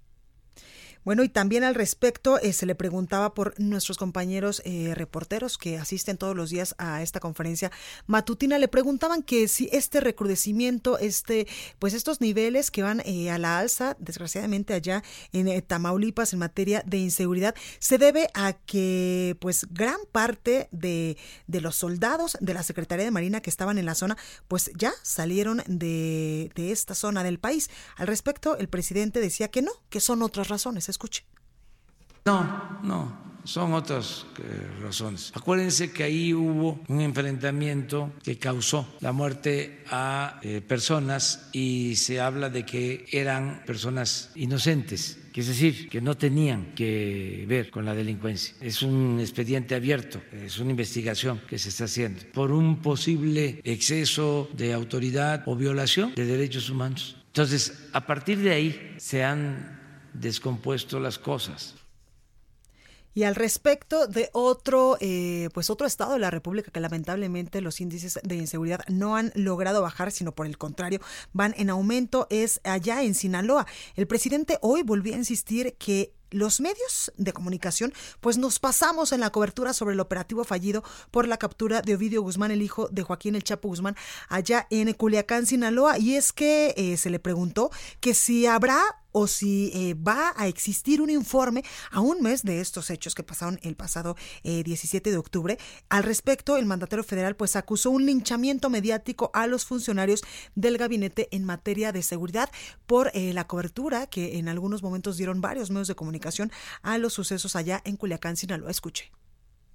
Bueno, 1.05 1.23
y 1.23 1.29
también 1.29 1.63
al 1.65 1.75
respecto 1.75 2.39
eh, 2.39 2.53
se 2.53 2.65
le 2.65 2.75
preguntaba 2.75 3.33
por 3.33 3.59
nuestros 3.59 3.97
compañeros 3.97 4.61
eh, 4.63 4.93
reporteros 4.95 5.57
que 5.57 5.77
asisten 5.77 6.17
todos 6.17 6.35
los 6.35 6.49
días 6.49 6.75
a 6.77 7.01
esta 7.01 7.19
conferencia 7.19 7.71
matutina, 8.07 8.57
le 8.57 8.69
preguntaban 8.69 9.21
que 9.21 9.49
si 9.49 9.67
este 9.73 9.99
recrudecimiento, 9.99 10.97
este, 10.97 11.47
pues 11.79 11.93
estos 11.93 12.21
niveles 12.21 12.71
que 12.71 12.83
van 12.83 13.01
eh, 13.05 13.31
a 13.31 13.37
la 13.37 13.59
alza, 13.59 13.97
desgraciadamente 13.99 14.73
allá 14.73 15.03
en 15.33 15.61
Tamaulipas 15.61 16.31
en 16.31 16.39
materia 16.39 16.83
de 16.85 16.97
inseguridad, 16.97 17.53
se 17.79 17.97
debe 17.97 18.29
a 18.33 18.53
que 18.53 19.35
pues 19.41 19.67
gran 19.71 19.99
parte 20.11 20.69
de, 20.71 21.17
de 21.47 21.61
los 21.61 21.75
soldados 21.75 22.37
de 22.39 22.53
la 22.53 22.63
Secretaría 22.63 23.03
de 23.03 23.11
Marina 23.11 23.41
que 23.41 23.49
estaban 23.49 23.77
en 23.77 23.85
la 23.85 23.95
zona, 23.95 24.17
pues 24.47 24.71
ya 24.75 24.93
salieron 25.01 25.63
de, 25.67 26.51
de 26.55 26.71
esta 26.71 26.95
zona 26.95 27.23
del 27.23 27.39
país. 27.39 27.69
Al 27.97 28.07
respecto, 28.07 28.57
el 28.57 28.69
presidente 28.69 29.19
decía 29.19 29.49
que 29.49 29.61
no, 29.61 29.71
que 29.89 29.99
son 29.99 30.21
otras 30.21 30.47
razones 30.47 30.87
escuche. 30.93 31.23
No, 32.25 32.79
no, 32.83 33.23
son 33.43 33.73
otras 33.73 34.25
eh, 34.39 34.81
razones. 34.81 35.31
Acuérdense 35.35 35.91
que 35.91 36.03
ahí 36.03 36.33
hubo 36.33 36.79
un 36.87 37.01
enfrentamiento 37.01 38.13
que 38.23 38.37
causó 38.37 38.87
la 39.01 39.11
muerte 39.11 39.83
a 39.89 40.39
eh, 40.41 40.61
personas 40.61 41.49
y 41.51 41.95
se 41.97 42.21
habla 42.21 42.49
de 42.49 42.65
que 42.65 43.05
eran 43.11 43.63
personas 43.65 44.31
inocentes. 44.35 45.19
Es 45.35 45.47
decir, 45.47 45.89
que 45.89 45.99
no 45.99 46.15
tenían 46.15 46.75
que 46.75 47.43
ver 47.47 47.71
con 47.71 47.85
la 47.85 47.95
delincuencia. 47.95 48.53
Es 48.61 48.83
un 48.83 49.19
expediente 49.19 49.73
abierto, 49.73 50.21
es 50.31 50.59
una 50.59 50.71
investigación 50.71 51.41
que 51.49 51.57
se 51.57 51.69
está 51.69 51.85
haciendo 51.85 52.21
por 52.33 52.51
un 52.51 52.81
posible 52.83 53.59
exceso 53.63 54.47
de 54.53 54.73
autoridad 54.73 55.41
o 55.47 55.55
violación 55.55 56.13
de 56.13 56.25
derechos 56.25 56.69
humanos. 56.69 57.17
Entonces, 57.27 57.89
a 57.93 58.05
partir 58.05 58.37
de 58.37 58.51
ahí 58.51 58.93
se 58.97 59.23
han 59.23 59.82
descompuesto 60.13 60.99
las 60.99 61.17
cosas. 61.17 61.75
Y 63.15 63.23
al 63.23 63.35
respecto 63.35 64.07
de 64.07 64.29
otro, 64.33 64.97
eh, 64.99 65.49
pues 65.53 65.69
otro 65.69 65.85
estado 65.85 66.13
de 66.13 66.19
la 66.19 66.31
República 66.31 66.71
que 66.71 66.79
lamentablemente 66.79 67.61
los 67.61 67.79
índices 67.79 68.19
de 68.23 68.35
inseguridad 68.35 68.81
no 68.87 69.15
han 69.15 69.31
logrado 69.35 69.81
bajar, 69.83 70.11
sino 70.11 70.31
por 70.31 70.47
el 70.47 70.57
contrario 70.57 70.99
van 71.31 71.53
en 71.57 71.69
aumento, 71.69 72.25
es 72.31 72.59
allá 72.63 73.03
en 73.03 73.13
Sinaloa. 73.13 73.67
El 73.95 74.07
presidente 74.07 74.57
hoy 74.61 74.81
volvió 74.81 75.13
a 75.13 75.17
insistir 75.17 75.75
que 75.77 76.13
los 76.31 76.59
medios 76.61 77.11
de 77.17 77.31
comunicación, 77.31 77.93
pues 78.19 78.39
nos 78.39 78.57
pasamos 78.57 79.11
en 79.11 79.19
la 79.19 79.29
cobertura 79.29 79.71
sobre 79.71 79.93
el 79.93 79.99
operativo 79.99 80.43
fallido 80.43 80.83
por 81.11 81.27
la 81.27 81.37
captura 81.37 81.83
de 81.83 81.93
Ovidio 81.93 82.23
Guzmán, 82.23 82.49
el 82.49 82.63
hijo 82.63 82.87
de 82.89 83.03
Joaquín 83.03 83.35
El 83.35 83.43
Chapo 83.43 83.67
Guzmán, 83.67 83.95
allá 84.29 84.65
en 84.71 84.91
Culiacán, 84.93 85.45
Sinaloa. 85.45 85.99
Y 85.99 86.15
es 86.15 86.33
que 86.33 86.73
eh, 86.75 86.97
se 86.97 87.11
le 87.11 87.19
preguntó 87.19 87.69
que 87.99 88.15
si 88.15 88.47
habrá 88.47 89.02
o 89.13 89.27
si 89.27 89.71
eh, 89.73 89.93
va 89.93 90.33
a 90.35 90.47
existir 90.47 91.01
un 91.01 91.09
informe 91.09 91.63
a 91.91 92.01
un 92.01 92.21
mes 92.21 92.43
de 92.43 92.59
estos 92.59 92.89
hechos 92.89 93.15
que 93.15 93.23
pasaron 93.23 93.59
el 93.63 93.75
pasado 93.77 94.17
17 94.43 95.09
eh, 95.09 95.13
de 95.13 95.17
octubre. 95.17 95.57
Al 95.87 96.03
respecto, 96.03 96.57
el 96.57 96.65
mandatario 96.65 97.03
federal 97.03 97.35
pues 97.37 97.55
acusó 97.55 97.91
un 97.91 98.05
linchamiento 98.05 98.69
mediático 98.69 99.31
a 99.33 99.47
los 99.47 99.65
funcionarios 99.65 100.23
del 100.55 100.77
gabinete 100.77 101.29
en 101.31 101.45
materia 101.45 101.91
de 101.91 102.03
seguridad 102.03 102.49
por 102.85 103.11
eh, 103.13 103.33
la 103.33 103.47
cobertura 103.47 104.07
que 104.07 104.37
en 104.37 104.49
algunos 104.49 104.83
momentos 104.83 105.17
dieron 105.17 105.39
varios 105.39 105.69
medios 105.69 105.87
de 105.87 105.95
comunicación 105.95 106.51
a 106.81 106.97
los 106.97 107.13
sucesos 107.13 107.55
allá 107.55 107.81
en 107.85 107.95
Culiacán, 107.95 108.35
Sinaloa. 108.35 108.71
Escuche. 108.71 109.22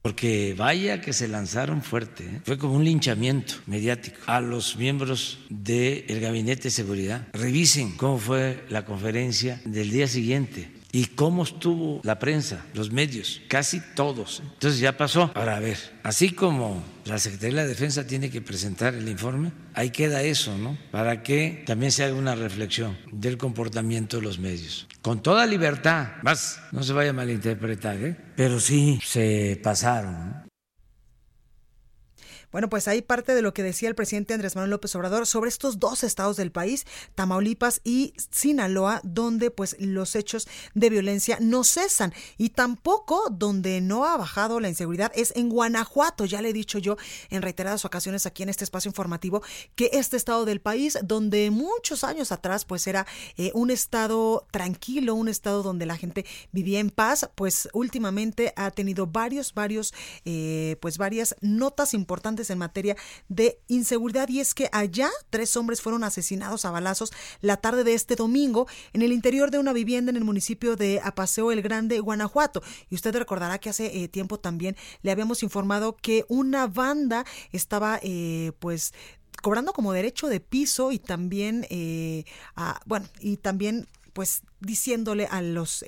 Porque 0.03 0.55
vaya 0.57 1.01
que 1.01 1.13
se 1.13 1.29
lanzaron 1.29 1.83
fuerte, 1.83 2.25
¿eh? 2.25 2.41
fue 2.45 2.57
como 2.57 2.75
un 2.75 2.85
linchamiento 2.85 3.55
mediático 3.67 4.17
a 4.27 4.41
los 4.41 4.77
miembros 4.77 5.39
del 5.49 6.21
gabinete 6.21 6.65
de 6.65 6.71
seguridad. 6.71 7.29
Revisen 7.33 7.97
cómo 7.97 8.19
fue 8.19 8.65
la 8.69 8.85
conferencia 8.85 9.61
del 9.65 9.91
día 9.91 10.07
siguiente 10.07 10.78
¿Y 10.91 11.07
cómo 11.07 11.43
estuvo 11.43 12.01
la 12.03 12.19
prensa, 12.19 12.65
los 12.75 12.91
medios? 12.91 13.43
Casi 13.49 13.81
todos. 13.95 14.43
Entonces 14.55 14.81
ya 14.81 14.97
pasó. 14.97 15.31
Ahora, 15.35 15.57
a 15.57 15.61
ver, 15.61 15.77
así 16.03 16.31
como 16.31 16.83
la 17.05 17.19
Secretaría 17.19 17.57
de 17.57 17.63
la 17.63 17.69
Defensa 17.69 18.07
tiene 18.07 18.31
que 18.31 18.41
presentar 18.41 18.95
el 18.95 19.09
informe, 19.09 19.53
ahí 19.75 19.91
queda 19.91 20.23
eso, 20.23 20.57
¿no? 20.57 20.79
Para 20.91 21.23
que 21.23 21.63
también 21.67 21.93
se 21.93 22.05
haga 22.05 22.15
una 22.15 22.35
reflexión 22.35 22.97
del 23.13 23.37
comportamiento 23.37 24.17
de 24.17 24.23
los 24.23 24.39
medios. 24.39 24.87
Con 25.03 25.23
toda 25.23 25.47
libertad, 25.47 26.09
más, 26.23 26.61
no 26.73 26.83
se 26.83 26.93
vaya 26.93 27.11
a 27.11 27.15
malinterpretar, 27.15 27.97
¿eh? 27.97 28.17
Pero 28.37 28.59
sí 28.59 28.99
se 29.05 29.61
pasaron, 29.63 30.13
¿no? 30.13 30.48
Bueno, 32.51 32.71
pues 32.71 32.89
ahí 32.89 33.03
parte 33.03 33.35
de 33.35 33.43
lo 33.43 33.53
que 33.53 33.63
decía 33.63 33.91
el 33.91 33.95
presidente 33.95 34.33
Andrés 34.33 34.55
Manuel 34.57 34.71
López 34.71 34.95
Obrador 34.95 35.27
sobre 35.27 35.51
estos 35.51 35.79
dos 35.79 36.03
estados 36.03 36.39
del 36.39 36.51
país, 36.51 36.87
Tamaulipas 37.15 37.83
y 37.85 38.15
Sinaloa, 38.31 39.01
donde 39.05 39.51
pues 39.51 39.77
los 39.79 40.17
hechos 40.17 40.49
de 40.75 40.89
violencia 40.89 41.37
no 41.43 41.63
cesan 41.63 42.15
y 42.39 42.51
tampoco 42.51 43.29
donde 43.31 43.83
no 43.83 44.07
ha 44.07 44.17
bajado 44.17 44.61
la 44.61 44.71
inseguridad 44.71 45.13
es 45.15 45.35
en 45.37 45.51
Guanajuato. 45.51 46.25
Ya 46.25 46.41
le 46.41 46.49
he 46.49 46.53
dicho 46.55 46.79
yo 46.79 46.97
en 47.29 47.43
reiteradas 47.43 47.85
ocasiones 47.85 48.25
aquí 48.25 48.45
en 48.45 48.49
este 48.49 48.65
espacio 48.65 48.89
informativo 48.89 49.43
que 49.75 49.91
este 49.93 50.17
estado 50.17 50.47
del 50.47 50.63
país, 50.63 50.99
donde 51.03 51.51
muchos 51.51 52.03
años 52.03 52.33
atrás 52.33 52.65
pues 52.65 52.87
era 52.87 53.07
eh, 53.37 53.51
un 53.53 53.71
estado 53.71 54.47
tranquilo, 54.51 55.15
un 55.15 55.29
estado 55.29 55.63
donde 55.63 55.85
la 55.85 55.99
gente 55.99 56.25
vivía 56.53 56.81
en 56.81 56.89
paz, 56.89 57.29
pues 57.35 57.69
últimamente 57.75 58.55
ha 58.57 58.71
tenido 58.71 59.07
varios, 59.07 59.53
varios, 59.53 59.93
eh, 60.25 60.77
pues 60.81 60.97
varias 60.97 61.37
notas 61.43 61.93
importantes 61.93 62.38
en 62.39 62.59
materia 62.59 62.97
de 63.29 63.61
inseguridad 63.67 64.29
y 64.29 64.41
es 64.41 64.55
que 64.55 64.69
allá 64.73 65.11
tres 65.31 65.57
hombres 65.57 65.81
fueron 65.81 66.05
asesinados 66.05 66.65
a 66.65 66.71
balazos 66.71 67.13
la 67.41 67.57
tarde 67.57 67.85
de 67.85 67.95
este 67.95 68.17
domingo 68.17 68.67
en 68.93 69.03
el 69.03 69.13
interior 69.13 69.51
de 69.51 69.59
una 69.59 69.73
vivienda 69.73 70.11
en 70.11 70.17
el 70.17 70.25
municipio 70.25 70.77
de 70.77 71.01
Apaseo 71.03 71.53
el 71.53 71.63
Grande, 71.63 72.01
Guanajuato. 72.01 72.63
Y 72.91 72.95
usted 72.95 73.15
recordará 73.15 73.59
que 73.59 73.71
hace 73.71 74.03
eh, 74.03 74.09
tiempo 74.09 74.39
también 74.39 74.77
le 75.03 75.11
habíamos 75.11 75.43
informado 75.43 75.97
que 75.97 76.25
una 76.29 76.67
banda 76.67 77.25
estaba 77.53 77.99
eh, 78.03 78.53
pues 78.59 78.93
cobrando 79.43 79.73
como 79.73 79.93
derecho 79.93 80.29
de 80.29 80.41
piso 80.41 80.91
y 80.93 80.99
también 80.99 81.67
eh, 81.71 82.25
bueno 82.87 83.07
y 83.21 83.37
también 83.37 83.87
pues 84.19 84.43
diciéndole 84.59 85.29
a 85.31 85.43
los 85.43 85.85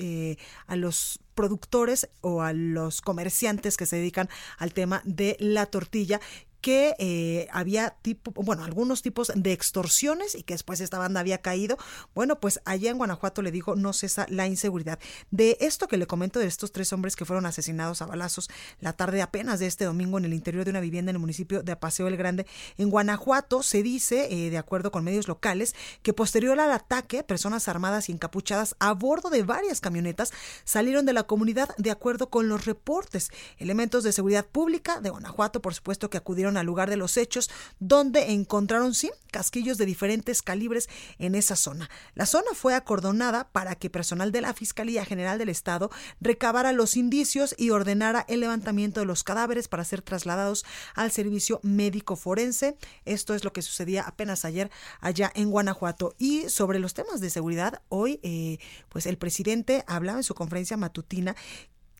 a 0.69 0.77
los 0.77 1.19
productores 1.35 2.11
o 2.21 2.43
a 2.43 2.53
los 2.53 3.01
comerciantes 3.01 3.77
que 3.77 3.87
se 3.87 3.97
dedican 3.97 4.29
al 4.57 4.73
tema 4.73 5.03
de 5.05 5.37
la 5.41 5.67
tortilla 5.67 6.21
que 6.61 6.95
eh, 6.99 7.49
había 7.53 7.91
tipo, 8.03 8.33
bueno, 8.33 8.65
algunos 8.65 9.03
tipos 9.03 9.33
de 9.35 9.53
extorsiones 9.53 10.35
y 10.35 10.43
que 10.43 10.55
después 10.55 10.81
esta 10.81 10.99
banda 10.99 11.21
había 11.21 11.39
caído. 11.39 11.79
Bueno, 12.15 12.41
pues 12.41 12.61
allá 12.65 12.91
en 12.91 12.99
Guanajuato 12.99 13.43
le 13.43 13.51
digo, 13.51 13.77
no 13.77 13.93
cesa 13.93 14.27
la 14.29 14.47
inseguridad. 14.47 14.99
De 15.31 15.57
esto 15.61 15.89
que 15.89 15.97
le 15.97 16.07
comento 16.07 16.39
de 16.39 16.47
estos 16.47 16.73
tres 16.73 16.93
hombres 16.93 17.17
que 17.17 17.25
fueron 17.25 17.47
asesinados 17.47 18.03
a 18.03 18.07
balazos 18.07 18.49
la 18.81 18.93
tarde 18.93 19.23
apenas 19.23 19.61
de 19.61 19.67
este 19.67 19.85
domingo 19.85 20.19
en 20.19 20.25
el 20.25 20.35
interior 20.35 20.65
de 20.65 20.71
una 20.71 20.81
vivienda 20.81 21.11
en 21.11 21.17
el 21.17 21.21
municipio 21.21 21.63
de 21.63 21.73
Apaseo 21.73 22.09
el 22.09 22.17
Grande, 22.17 22.47
en 22.79 22.91
Guanajuato, 22.91 23.63
se 23.63 23.83
dice, 23.83 24.29
eh, 24.31 24.51
de 24.51 24.59
acuerdo 24.59 24.91
con 24.91 25.05
medios 25.05 25.29
locales, 25.29 25.75
que 26.03 26.13
posterior 26.13 26.59
al 26.61 26.73
ataque, 26.73 27.23
personas 27.23 27.69
armadas 27.69 28.09
y 28.09 28.13
encapuchadas 28.13 28.77
a 28.79 28.93
bordo 28.93 29.31
de 29.31 29.43
varias 29.43 29.81
camionetas 29.81 30.33
salieron 30.65 31.07
de 31.07 31.13
la 31.13 31.25
comunidad 31.25 31.75
de 31.77 31.91
acuerdo 31.91 32.31
con 32.31 32.49
los 32.49 32.67
reportes. 32.67 33.31
Elementos 33.59 34.05
de 34.05 34.13
seguridad 34.13 34.47
pública 34.47 35.01
de 35.01 35.11
Guanajuato, 35.11 35.63
por 35.63 35.75
supuesto, 35.75 36.11
que 36.11 36.19
acudieron 36.19 36.50
al 36.57 36.67
lugar 36.67 36.91
de 36.91 36.97
los 36.97 37.17
hechos, 37.17 37.51
donde 37.79 38.33
encontraron, 38.33 38.95
sí, 38.95 39.11
casquillos 39.31 39.79
de 39.79 39.87
diferentes 39.87 40.43
calibres 40.43 40.89
en 41.19 41.35
esa 41.35 41.57
zona. 41.57 41.89
La 42.15 42.27
zona 42.27 42.51
fue 42.55 42.75
acordonada 42.75 43.49
para 43.51 43.75
que 43.75 43.91
personal 43.91 44.33
de 44.33 44.41
la 44.41 44.55
Fiscalía 44.55 45.05
General 45.05 45.39
del 45.39 45.49
Estado 45.49 45.91
recabara 46.21 46.73
los 46.73 46.97
indicios 46.97 47.55
y 47.57 47.71
ordenara 47.71 48.25
el 48.29 48.41
levantamiento 48.41 49.01
de 49.01 49.07
los 49.07 49.25
cadáveres 49.25 49.69
para 49.69 49.85
ser 49.85 50.03
trasladados 50.03 50.65
al 50.95 51.11
servicio 51.11 51.61
médico 51.63 52.17
forense. 52.17 52.77
Esto 53.05 53.35
es 53.35 53.45
lo 53.45 53.53
que 53.53 53.63
sucedía 53.63 54.03
apenas 54.03 54.45
ayer 54.45 54.71
allá 55.01 55.31
en 55.35 55.51
Guanajuato. 55.51 56.15
Y 56.19 56.49
sobre 56.49 56.79
los 56.79 56.95
temas 56.95 57.21
de 57.21 57.31
seguridad, 57.31 57.83
hoy, 57.89 58.21
eh, 58.23 58.59
pues 58.89 59.07
el 59.07 59.19
presidente 59.19 59.85
hablaba 59.87 60.19
en 60.19 60.25
su 60.25 60.35
conferencia 60.35 60.77
matutina 60.77 61.37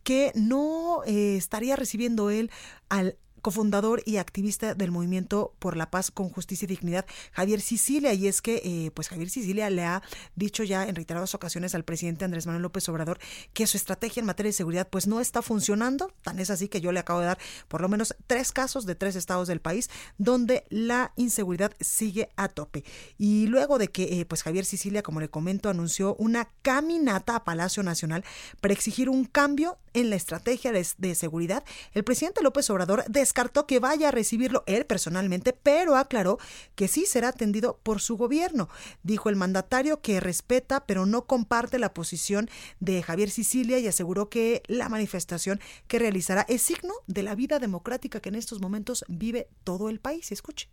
que 0.03 0.31
no 0.35 1.03
eh, 1.05 1.35
estaría 1.37 1.75
recibiendo 1.75 2.29
él 2.29 2.49
al 2.89 3.17
cofundador 3.41 4.03
y 4.05 4.17
activista 4.17 4.75
del 4.75 4.91
movimiento 4.91 5.53
por 5.59 5.75
la 5.75 5.89
paz 5.89 6.11
con 6.11 6.29
justicia 6.29 6.65
y 6.65 6.67
dignidad, 6.67 7.05
Javier 7.31 7.61
Sicilia. 7.61 8.13
Y 8.13 8.27
es 8.27 8.41
que, 8.41 8.61
eh, 8.63 8.91
pues 8.93 9.09
Javier 9.09 9.29
Sicilia 9.29 9.69
le 9.69 9.83
ha 9.83 10.01
dicho 10.35 10.63
ya 10.63 10.87
en 10.87 10.95
reiteradas 10.95 11.35
ocasiones 11.35 11.75
al 11.75 11.83
presidente 11.83 12.25
Andrés 12.25 12.45
Manuel 12.45 12.63
López 12.63 12.87
Obrador 12.89 13.19
que 13.53 13.67
su 13.67 13.77
estrategia 13.77 14.21
en 14.21 14.25
materia 14.25 14.49
de 14.49 14.53
seguridad 14.53 14.87
pues 14.89 15.07
no 15.07 15.19
está 15.19 15.41
funcionando. 15.41 16.13
Tan 16.23 16.39
es 16.39 16.49
así 16.49 16.67
que 16.67 16.81
yo 16.81 16.91
le 16.91 16.99
acabo 16.99 17.19
de 17.19 17.27
dar 17.27 17.39
por 17.67 17.81
lo 17.81 17.89
menos 17.89 18.15
tres 18.27 18.51
casos 18.51 18.85
de 18.85 18.95
tres 18.95 19.15
estados 19.15 19.47
del 19.47 19.61
país 19.61 19.89
donde 20.17 20.65
la 20.69 21.13
inseguridad 21.15 21.73
sigue 21.79 22.29
a 22.35 22.47
tope. 22.47 22.83
Y 23.17 23.47
luego 23.47 23.77
de 23.77 23.89
que, 23.89 24.19
eh, 24.19 24.25
pues 24.25 24.43
Javier 24.43 24.65
Sicilia, 24.65 25.03
como 25.03 25.19
le 25.19 25.29
comento, 25.29 25.69
anunció 25.69 26.15
una 26.15 26.49
caminata 26.61 27.35
a 27.35 27.43
Palacio 27.43 27.83
Nacional 27.83 28.23
para 28.59 28.73
exigir 28.73 29.09
un 29.09 29.25
cambio 29.25 29.77
en 29.93 30.09
la 30.09 30.15
estrategia 30.15 30.71
de, 30.71 30.87
de 30.97 31.15
seguridad, 31.15 31.63
el 31.93 32.03
presidente 32.03 32.41
López 32.41 32.69
Obrador 32.69 33.03
descartó 33.31 33.65
que 33.65 33.79
vaya 33.79 34.09
a 34.09 34.11
recibirlo 34.11 34.65
él 34.65 34.85
personalmente, 34.85 35.53
pero 35.53 35.95
aclaró 35.95 36.37
que 36.75 36.89
sí 36.89 37.05
será 37.05 37.29
atendido 37.29 37.79
por 37.81 38.01
su 38.01 38.17
gobierno. 38.17 38.67
Dijo 39.03 39.29
el 39.29 39.37
mandatario 39.37 40.01
que 40.01 40.19
respeta, 40.19 40.85
pero 40.85 41.05
no 41.05 41.27
comparte 41.27 41.79
la 41.79 41.93
posición 41.93 42.49
de 42.81 43.01
Javier 43.01 43.29
Sicilia 43.29 43.79
y 43.79 43.87
aseguró 43.87 44.27
que 44.27 44.63
la 44.67 44.89
manifestación 44.89 45.61
que 45.87 45.97
realizará 45.97 46.45
es 46.49 46.61
signo 46.61 46.93
de 47.07 47.23
la 47.23 47.33
vida 47.35 47.59
democrática 47.59 48.19
que 48.19 48.27
en 48.27 48.35
estos 48.35 48.59
momentos 48.59 49.05
vive 49.07 49.47
todo 49.63 49.87
el 49.87 50.01
país. 50.01 50.33
Escuche. 50.33 50.67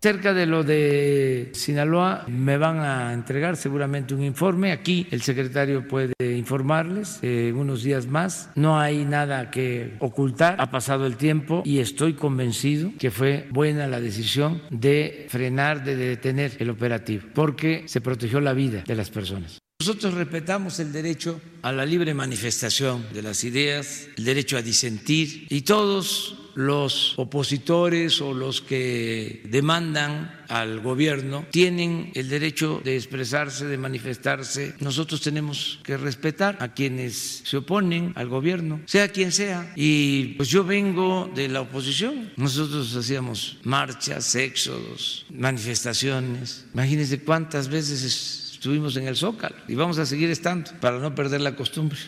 Cerca 0.00 0.34
de 0.34 0.46
lo 0.46 0.62
de 0.62 1.50
Sinaloa 1.52 2.26
me 2.28 2.58
van 2.58 2.80
a 2.80 3.14
entregar 3.14 3.56
seguramente 3.56 4.14
un 4.14 4.22
informe. 4.22 4.70
Aquí 4.70 5.06
el 5.10 5.22
secretario 5.22 5.88
puede 5.88 6.14
informarles 6.36 7.18
en 7.22 7.56
unos 7.56 7.82
días 7.82 8.06
más. 8.06 8.50
No 8.54 8.78
hay 8.78 9.04
nada 9.04 9.50
que 9.50 9.94
ocultar. 10.00 10.56
Ha 10.60 10.70
pasado 10.70 11.06
el 11.06 11.16
tiempo 11.16 11.62
y 11.64 11.78
estoy 11.78 12.12
convencido 12.12 12.92
que 12.98 13.10
fue 13.10 13.48
buena 13.50 13.86
la 13.86 14.00
decisión 14.00 14.62
de 14.70 15.26
frenar, 15.30 15.82
de 15.82 15.96
detener 15.96 16.52
el 16.58 16.70
operativo, 16.70 17.24
porque 17.34 17.84
se 17.86 18.00
protegió 18.00 18.40
la 18.40 18.52
vida 18.52 18.84
de 18.86 18.94
las 18.94 19.10
personas. 19.10 19.58
Nosotros 19.80 20.14
respetamos 20.14 20.78
el 20.78 20.92
derecho 20.92 21.40
a 21.62 21.72
la 21.72 21.84
libre 21.86 22.14
manifestación 22.14 23.06
de 23.12 23.22
las 23.22 23.44
ideas, 23.44 24.08
el 24.16 24.24
derecho 24.24 24.56
a 24.56 24.62
disentir 24.62 25.46
y 25.48 25.62
todos 25.62 26.45
los 26.56 27.14
opositores 27.18 28.20
o 28.20 28.34
los 28.34 28.62
que 28.62 29.42
demandan 29.44 30.44
al 30.48 30.80
gobierno 30.80 31.46
tienen 31.50 32.10
el 32.14 32.28
derecho 32.28 32.80
de 32.82 32.96
expresarse, 32.96 33.66
de 33.66 33.78
manifestarse. 33.78 34.74
Nosotros 34.80 35.20
tenemos 35.20 35.78
que 35.82 35.96
respetar 35.96 36.56
a 36.60 36.72
quienes 36.72 37.42
se 37.44 37.58
oponen 37.58 38.12
al 38.16 38.28
gobierno, 38.28 38.80
sea 38.86 39.08
quien 39.08 39.32
sea. 39.32 39.72
Y 39.76 40.34
pues 40.36 40.48
yo 40.48 40.64
vengo 40.64 41.30
de 41.34 41.48
la 41.48 41.60
oposición. 41.60 42.32
Nosotros 42.36 42.96
hacíamos 42.96 43.58
marchas, 43.62 44.34
éxodos, 44.34 45.26
manifestaciones. 45.30 46.66
Imagínense 46.72 47.20
cuántas 47.20 47.68
veces 47.68 48.50
estuvimos 48.52 48.96
en 48.96 49.08
el 49.08 49.16
Zócalo 49.16 49.56
y 49.68 49.74
vamos 49.74 49.98
a 49.98 50.06
seguir 50.06 50.30
estando 50.30 50.70
para 50.80 50.98
no 50.98 51.14
perder 51.14 51.42
la 51.42 51.54
costumbre. 51.54 51.98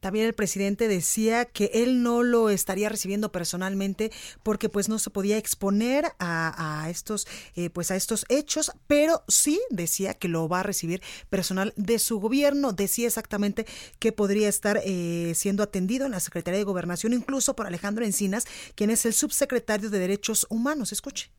También 0.00 0.26
el 0.26 0.34
presidente 0.34 0.88
decía 0.88 1.44
que 1.44 1.70
él 1.74 2.02
no 2.02 2.22
lo 2.22 2.50
estaría 2.50 2.88
recibiendo 2.88 3.30
personalmente 3.32 4.10
porque 4.42 4.68
pues 4.68 4.88
no 4.88 4.98
se 4.98 5.10
podía 5.10 5.38
exponer 5.38 6.06
a, 6.18 6.86
estos 6.90 7.26
eh, 7.54 7.70
pues 7.70 7.90
a 7.90 7.96
estos 7.96 8.24
hechos, 8.28 8.72
pero 8.86 9.22
sí 9.28 9.60
decía 9.70 10.14
que 10.14 10.28
lo 10.28 10.48
va 10.48 10.60
a 10.60 10.64
recibir 10.64 11.02
personal 11.28 11.72
de 11.76 11.98
su 11.98 12.18
gobierno. 12.20 12.72
Decía 12.72 13.06
exactamente 13.06 13.66
que 13.98 14.12
podría 14.12 14.48
estar 14.48 14.80
eh, 14.84 15.32
siendo 15.34 15.62
atendido 15.62 16.06
en 16.06 16.12
la 16.12 16.20
Secretaría 16.20 16.58
de 16.58 16.64
Gobernación, 16.64 17.12
incluso 17.12 17.54
por 17.54 17.66
Alejandro 17.66 18.04
Encinas, 18.04 18.46
quien 18.74 18.90
es 18.90 19.04
el 19.04 19.12
subsecretario 19.12 19.90
de 19.90 19.98
Derechos 19.98 20.46
Humanos. 20.48 20.92
Escuche. 20.92 21.30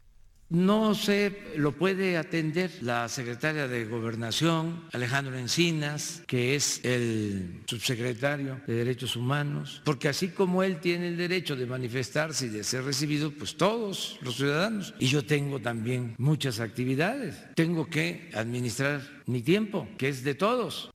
No 0.52 0.96
se 0.96 1.34
lo 1.56 1.72
puede 1.72 2.18
atender 2.18 2.70
la 2.82 3.08
secretaria 3.08 3.70
de 3.70 3.86
Gobernación, 3.86 4.84
Alejandro 4.92 5.38
Encinas, 5.38 6.24
que 6.28 6.56
es 6.56 6.84
el 6.84 7.62
subsecretario 7.68 8.60
de 8.68 8.74
Derechos 8.74 9.16
Humanos, 9.16 9.82
porque 9.86 10.10
así 10.10 10.28
como 10.28 10.62
él 10.62 10.82
tiene 10.82 11.08
el 11.08 11.16
derecho 11.16 11.56
de 11.56 11.66
manifestarse 11.66 12.48
y 12.48 12.50
de 12.50 12.66
ser 12.66 12.84
recibido, 12.84 13.32
pues 13.32 13.56
todos 13.56 14.20
los 14.24 14.36
ciudadanos. 14.36 14.94
Y 15.00 15.08
yo 15.08 15.26
tengo 15.26 15.62
también 15.62 16.16
muchas 16.18 16.60
actividades. 16.60 17.38
Tengo 17.56 17.90
que 17.90 18.30
administrar 18.34 19.02
mi 19.28 19.42
tiempo, 19.42 19.88
que 19.98 20.10
es 20.10 20.22
de 20.26 20.36
todos. 20.36 20.92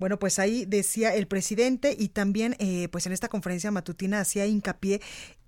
Bueno, 0.00 0.18
pues 0.18 0.40
ahí 0.40 0.64
decía 0.64 1.14
el 1.14 1.28
presidente 1.28 1.94
y 1.96 2.08
también 2.08 2.56
eh, 2.58 2.88
pues 2.90 3.06
en 3.06 3.12
esta 3.12 3.28
conferencia 3.28 3.70
matutina 3.70 4.18
hacía 4.18 4.46
hincapié 4.46 5.00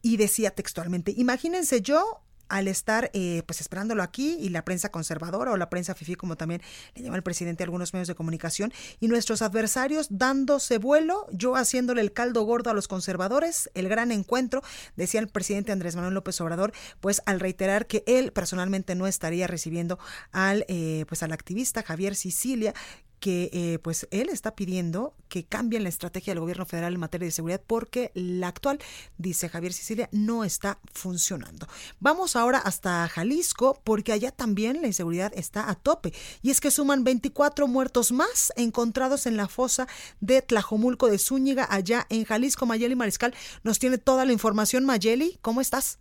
y 0.02 0.18
decía 0.18 0.52
textualmente, 0.52 1.12
imagínense 1.16 1.80
yo 1.80 2.22
al 2.52 2.68
estar 2.68 3.10
eh, 3.14 3.42
pues 3.46 3.62
esperándolo 3.62 4.02
aquí 4.02 4.36
y 4.38 4.50
la 4.50 4.62
prensa 4.62 4.90
conservadora 4.90 5.52
o 5.52 5.56
la 5.56 5.70
prensa 5.70 5.94
FIFI 5.94 6.16
como 6.16 6.36
también 6.36 6.60
le 6.94 7.02
llama 7.02 7.16
el 7.16 7.22
presidente 7.22 7.64
algunos 7.64 7.94
medios 7.94 8.08
de 8.08 8.14
comunicación 8.14 8.74
y 9.00 9.08
nuestros 9.08 9.40
adversarios 9.40 10.08
dándose 10.10 10.76
vuelo, 10.76 11.26
yo 11.32 11.56
haciéndole 11.56 12.02
el 12.02 12.12
caldo 12.12 12.42
gordo 12.42 12.68
a 12.68 12.74
los 12.74 12.88
conservadores, 12.88 13.70
el 13.72 13.88
gran 13.88 14.12
encuentro, 14.12 14.62
decía 14.96 15.20
el 15.20 15.28
presidente 15.28 15.72
Andrés 15.72 15.96
Manuel 15.96 16.12
López 16.12 16.38
Obrador, 16.42 16.72
pues 17.00 17.22
al 17.24 17.40
reiterar 17.40 17.86
que 17.86 18.04
él 18.06 18.32
personalmente 18.32 18.94
no 18.94 19.06
estaría 19.06 19.46
recibiendo 19.46 19.98
al 20.30 20.66
eh, 20.68 21.06
pues 21.08 21.22
al 21.22 21.32
activista 21.32 21.82
Javier 21.82 22.14
Sicilia 22.14 22.74
que 23.22 23.50
eh, 23.52 23.78
pues 23.78 24.08
él 24.10 24.28
está 24.30 24.56
pidiendo 24.56 25.14
que 25.28 25.44
cambien 25.44 25.84
la 25.84 25.88
estrategia 25.88 26.32
del 26.32 26.40
gobierno 26.40 26.66
federal 26.66 26.92
en 26.92 26.98
materia 26.98 27.26
de 27.26 27.30
seguridad 27.30 27.62
porque 27.64 28.10
la 28.14 28.48
actual, 28.48 28.80
dice 29.16 29.48
Javier 29.48 29.72
Sicilia, 29.72 30.08
no 30.10 30.42
está 30.42 30.78
funcionando. 30.92 31.68
Vamos 32.00 32.34
ahora 32.34 32.58
hasta 32.58 33.06
Jalisco 33.06 33.80
porque 33.84 34.10
allá 34.10 34.32
también 34.32 34.80
la 34.80 34.88
inseguridad 34.88 35.32
está 35.36 35.70
a 35.70 35.76
tope 35.76 36.12
y 36.42 36.50
es 36.50 36.60
que 36.60 36.72
suman 36.72 37.04
24 37.04 37.68
muertos 37.68 38.10
más 38.10 38.52
encontrados 38.56 39.26
en 39.26 39.36
la 39.36 39.46
fosa 39.46 39.86
de 40.20 40.42
Tlajomulco 40.42 41.06
de 41.06 41.18
Zúñiga 41.18 41.68
allá 41.70 42.06
en 42.10 42.24
Jalisco. 42.24 42.66
Mayeli 42.66 42.96
Mariscal 42.96 43.34
nos 43.62 43.78
tiene 43.78 43.98
toda 43.98 44.24
la 44.24 44.32
información. 44.32 44.84
Mayeli, 44.84 45.38
¿cómo 45.42 45.60
estás? 45.60 46.00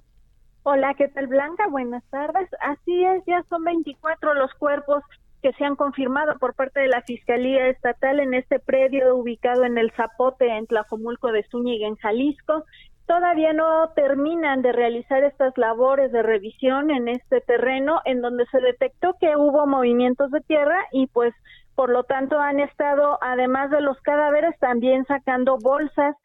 Hola, 0.64 0.96
¿qué 0.96 1.08
tal 1.08 1.28
Blanca? 1.28 1.68
Buenas 1.68 2.04
tardes. 2.10 2.50
Así 2.62 3.04
es, 3.04 3.24
ya 3.28 3.46
son 3.48 3.64
24 3.64 4.34
los 4.34 4.52
cuerpos 4.56 5.04
que 5.42 5.54
se 5.54 5.66
han 5.66 5.76
confirmado 5.76 6.38
por 6.40 6.54
parte 6.56 6.80
de 6.80 6.88
la 6.88 7.02
Fiscalía 7.02 7.68
Estatal 7.68 8.20
en 8.20 8.34
este 8.34 8.60
predio 8.60 9.16
ubicado 9.16 9.64
en 9.64 9.78
el 9.78 9.92
Zapote, 9.92 10.48
en 10.48 10.68
Tlajomulco 10.68 11.32
de 11.32 11.44
Zúñiga, 11.50 11.88
en 11.88 11.96
Jalisco. 11.96 12.66
Todavía 13.08 13.52
no 13.52 13.90
terminan 13.96 14.62
de 14.62 14.72
realizar 14.72 15.24
estas 15.24 15.58
labores 15.58 16.12
de 16.12 16.24
revisión 16.24 16.92
en 16.92 17.08
este 17.08 17.42
terreno, 17.42 18.00
en 18.06 18.22
donde 18.22 18.46
se 18.52 18.62
detectó 18.62 19.16
que 19.20 19.36
hubo 19.36 19.68
movimientos 19.68 20.32
de 20.32 20.42
tierra 20.42 20.78
y 20.92 21.08
pues 21.08 21.34
por 21.76 21.90
lo 21.90 22.04
tanto 22.04 22.40
han 22.40 22.60
estado, 22.60 23.18
además 23.22 23.72
de 23.72 23.82
los 23.82 24.00
cadáveres, 24.02 24.58
también 24.60 25.06
sacando 25.06 25.58
bolsas 25.58 26.16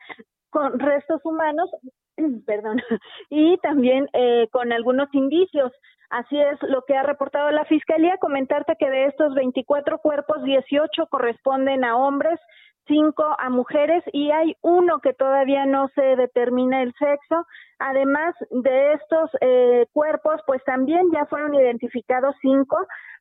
con 0.51 0.79
restos 0.79 1.21
humanos, 1.25 1.71
perdón, 2.47 2.83
y 3.31 3.57
también 3.59 4.07
eh, 4.13 4.49
con 4.53 4.73
algunos 4.73 5.09
indicios. 5.15 5.73
Así 6.11 6.39
es 6.41 6.59
lo 6.63 6.83
que 6.83 6.97
ha 6.97 7.03
reportado 7.03 7.51
la 7.51 7.65
Fiscalía. 7.65 8.17
Comentarte 8.19 8.77
que 8.79 8.91
de 8.91 9.07
estos 9.07 9.35
24 9.35 9.99
cuerpos, 9.99 10.43
18 10.45 11.07
corresponden 11.09 11.85
a 11.85 11.97
hombres, 11.97 12.39
cinco 12.87 13.25
a 13.39 13.51
mujeres 13.51 14.03
y 14.13 14.31
hay 14.31 14.57
uno 14.63 15.01
que 15.01 15.13
todavía 15.13 15.67
no 15.67 15.89
se 15.95 16.03
determina 16.17 16.83
el 16.83 16.93
sexo. 16.95 17.47
Además 17.79 18.35
de 18.51 18.95
estos 18.95 19.31
eh, 19.41 19.87
cuerpos, 19.93 20.41
pues 20.47 20.63
también 20.65 21.03
ya 21.13 21.27
fueron 21.27 21.55
identificados 21.55 22.35
cinco. 22.41 22.77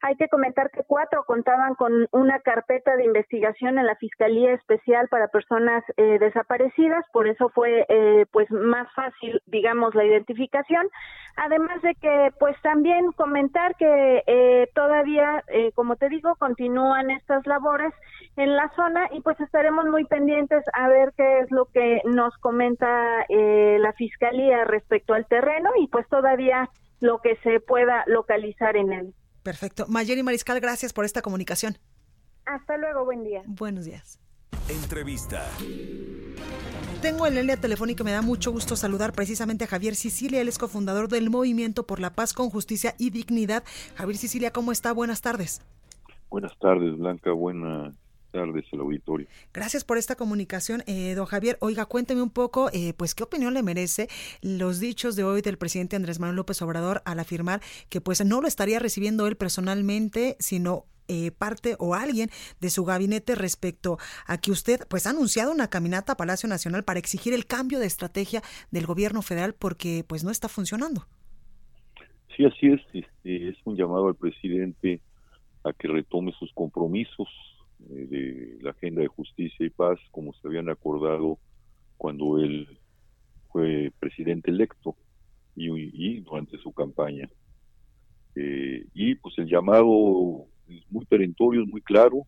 Hay 0.07 0.15
que 0.17 0.27
comentar 0.27 0.69
que 0.69 0.83
cuatro 0.85 1.23
contaban 1.23 1.73
con 1.73 2.07
una 2.11 2.39
carpeta 2.41 2.95
de 2.95 3.05
investigación 3.05 3.79
en 3.79 3.87
la 3.87 3.95
Fiscalía 3.95 4.53
Especial 4.53 5.07
para 5.07 5.29
Personas 5.29 5.83
eh, 5.97 6.19
Desaparecidas, 6.19 7.03
por 7.11 7.27
eso 7.27 7.49
fue 7.49 7.87
eh, 7.89 8.27
pues 8.31 8.51
más 8.51 8.87
fácil, 8.93 9.41
digamos, 9.47 9.95
la 9.95 10.05
identificación. 10.05 10.87
Además 11.37 11.81
de 11.81 11.95
que, 11.95 12.29
pues 12.39 12.55
también 12.61 13.13
comentar 13.13 13.75
que 13.77 14.21
eh, 14.27 14.69
todavía, 14.75 15.43
eh, 15.47 15.71
como 15.71 15.95
te 15.95 16.07
digo, 16.09 16.35
continúan 16.35 17.09
estas 17.09 17.47
labores 17.47 17.91
en 18.37 18.55
la 18.55 18.71
zona 18.75 19.07
y 19.11 19.21
pues 19.21 19.39
estaremos 19.39 19.85
muy 19.85 20.05
pendientes 20.05 20.63
a 20.73 20.87
ver 20.87 21.13
qué 21.17 21.39
es 21.39 21.49
lo 21.49 21.65
que 21.65 22.01
nos 22.05 22.37
comenta 22.37 23.25
eh, 23.27 23.77
la 23.79 23.91
Fiscalía 23.93 24.65
respecto 24.65 25.15
al 25.15 25.25
terreno 25.25 25.71
y 25.79 25.87
pues 25.87 26.07
todavía 26.09 26.69
lo 26.99 27.21
que 27.21 27.37
se 27.37 27.59
pueda 27.59 28.03
localizar 28.05 28.77
en 28.77 28.93
él. 28.93 29.13
Perfecto. 29.45 29.85
Mayeri 29.87 30.23
Mariscal, 30.23 30.59
gracias 30.59 30.91
por 30.91 31.05
esta 31.05 31.21
comunicación. 31.21 31.77
Hasta 32.47 32.77
luego, 32.77 33.05
buen 33.05 33.23
día. 33.23 33.43
Buenos 33.45 33.85
días. 33.85 34.19
Entrevista. 34.67 35.45
Tengo 36.99 37.27
en 37.27 37.35
la 37.35 37.41
línea 37.41 37.55
telefónica, 37.55 38.03
me 38.03 38.11
da 38.11 38.23
mucho 38.23 38.51
gusto 38.51 38.75
saludar 38.75 39.13
precisamente 39.13 39.65
a 39.65 39.67
Javier 39.67 39.93
Sicilia, 39.93 40.41
él 40.41 40.47
es 40.47 40.57
cofundador 40.57 41.09
del 41.09 41.29
Movimiento 41.29 41.85
por 41.85 41.99
la 41.99 42.13
Paz 42.13 42.33
con 42.33 42.49
Justicia 42.49 42.95
y 42.97 43.11
Dignidad. 43.11 43.63
Javier 43.93 44.17
Sicilia, 44.17 44.49
¿cómo 44.49 44.71
está? 44.71 44.91
Buenas 44.93 45.21
tardes. 45.21 45.61
Buenas 46.31 46.57
tardes, 46.57 46.97
Blanca. 46.97 47.31
Buenas 47.31 47.93
tardes 48.35 48.65
al 48.73 48.81
auditorio. 48.81 49.27
Gracias 49.53 49.83
por 49.85 49.97
esta 49.97 50.15
comunicación, 50.15 50.83
eh, 50.87 51.13
don 51.15 51.25
Javier. 51.25 51.57
Oiga, 51.61 51.85
cuénteme 51.85 52.21
un 52.21 52.29
poco, 52.29 52.69
eh, 52.73 52.93
pues, 52.97 53.15
¿qué 53.15 53.23
opinión 53.23 53.53
le 53.53 53.63
merece 53.63 54.09
los 54.41 54.79
dichos 54.79 55.15
de 55.15 55.23
hoy 55.23 55.41
del 55.41 55.57
presidente 55.57 55.95
Andrés 55.95 56.19
Manuel 56.19 56.35
López 56.35 56.61
Obrador 56.61 57.01
al 57.05 57.19
afirmar 57.19 57.61
que, 57.89 58.01
pues, 58.01 58.23
no 58.25 58.41
lo 58.41 58.47
estaría 58.47 58.79
recibiendo 58.79 59.25
él 59.27 59.37
personalmente, 59.37 60.35
sino 60.39 60.85
eh, 61.07 61.31
parte 61.31 61.75
o 61.79 61.93
alguien 61.93 62.29
de 62.59 62.69
su 62.69 62.83
gabinete 62.83 63.35
respecto 63.35 63.99
a 64.25 64.39
que 64.39 64.49
usted 64.49 64.79
pues 64.89 65.05
ha 65.05 65.11
anunciado 65.11 65.51
una 65.51 65.69
caminata 65.69 66.13
a 66.13 66.17
Palacio 66.17 66.49
Nacional 66.49 66.83
para 66.83 66.97
exigir 66.97 67.31
el 67.33 67.45
cambio 67.45 67.77
de 67.77 67.85
estrategia 67.85 68.41
del 68.71 68.87
gobierno 68.87 69.21
federal 69.21 69.53
porque 69.53 70.03
pues 70.07 70.23
no 70.23 70.31
está 70.31 70.49
funcionando. 70.49 71.05
Sí, 72.35 72.43
así 72.43 72.67
es. 72.67 72.81
Este, 72.91 73.49
es 73.49 73.57
un 73.65 73.77
llamado 73.77 74.07
al 74.07 74.15
presidente 74.15 74.99
a 75.63 75.73
que 75.73 75.87
retome 75.87 76.33
sus 76.39 76.51
compromisos 76.53 77.27
de 77.89 78.57
la 78.61 78.71
agenda 78.71 79.01
de 79.01 79.07
justicia 79.07 79.65
y 79.65 79.69
paz 79.69 79.99
como 80.11 80.33
se 80.33 80.47
habían 80.47 80.69
acordado 80.69 81.37
cuando 81.97 82.39
él 82.39 82.67
fue 83.51 83.91
presidente 83.99 84.51
electo 84.51 84.95
y, 85.55 86.19
durante 86.19 86.57
su 86.57 86.73
campaña. 86.73 87.29
Eh, 88.35 88.85
y 88.93 89.15
pues 89.15 89.37
el 89.37 89.47
llamado 89.47 90.45
es 90.67 90.83
muy 90.91 91.05
perentorio, 91.05 91.63
es 91.63 91.69
muy 91.69 91.81
claro, 91.81 92.23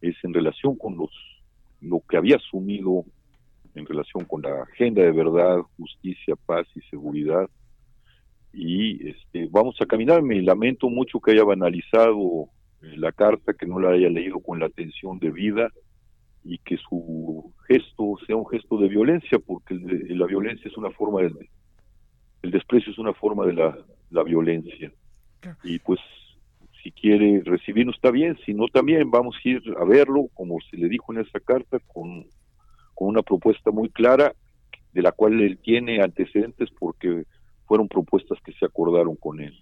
es 0.00 0.16
en 0.22 0.32
relación 0.32 0.76
con 0.76 0.96
los 0.96 1.10
lo 1.80 2.00
que 2.08 2.16
había 2.16 2.36
asumido 2.36 3.04
en 3.74 3.84
relación 3.84 4.24
con 4.24 4.42
la 4.42 4.62
agenda 4.62 5.02
de 5.02 5.12
verdad, 5.12 5.58
justicia, 5.76 6.34
paz 6.46 6.66
y 6.74 6.80
seguridad. 6.88 7.48
Y 8.52 9.10
este, 9.10 9.48
vamos 9.50 9.76
a 9.80 9.86
caminar. 9.86 10.22
Me 10.22 10.40
lamento 10.40 10.88
mucho 10.88 11.20
que 11.20 11.32
haya 11.32 11.44
banalizado 11.44 12.44
eh, 12.44 12.48
la 12.80 13.12
carta, 13.12 13.54
que 13.54 13.66
no 13.66 13.78
la 13.78 13.90
haya 13.90 14.08
leído 14.08 14.40
con 14.40 14.60
la 14.60 14.66
atención 14.66 15.18
debida 15.18 15.70
y 16.44 16.58
que 16.58 16.76
su 16.76 17.52
gesto 17.66 18.14
sea 18.26 18.36
un 18.36 18.46
gesto 18.48 18.78
de 18.78 18.88
violencia, 18.88 19.38
porque 19.38 19.74
la 19.74 20.26
violencia 20.26 20.68
es 20.68 20.76
una 20.76 20.90
forma 20.90 21.22
de, 21.22 21.50
el 22.42 22.50
desprecio 22.50 22.92
es 22.92 22.98
una 22.98 23.12
forma 23.14 23.44
de 23.46 23.54
la, 23.54 23.76
la 24.10 24.22
violencia. 24.22 24.92
Y 25.64 25.78
pues 25.80 26.00
si 26.82 26.92
quiere 26.92 27.42
recibirnos 27.44 27.96
está 27.96 28.10
bien, 28.10 28.38
si 28.44 28.54
no 28.54 28.68
también 28.68 29.10
vamos 29.10 29.36
a 29.36 29.48
ir 29.48 29.62
a 29.78 29.84
verlo, 29.84 30.28
como 30.34 30.58
se 30.70 30.76
le 30.76 30.88
dijo 30.88 31.12
en 31.12 31.20
esa 31.20 31.40
carta, 31.40 31.78
con, 31.86 32.26
con 32.94 33.08
una 33.08 33.22
propuesta 33.22 33.70
muy 33.70 33.88
clara, 33.88 34.34
de 34.92 35.02
la 35.02 35.12
cual 35.12 35.40
él 35.40 35.58
tiene 35.58 36.00
antecedentes 36.00 36.70
porque 36.78 37.24
fueron 37.66 37.88
propuestas 37.88 38.38
que 38.42 38.52
se 38.52 38.64
acordaron 38.64 39.16
con 39.16 39.40
él. 39.40 39.54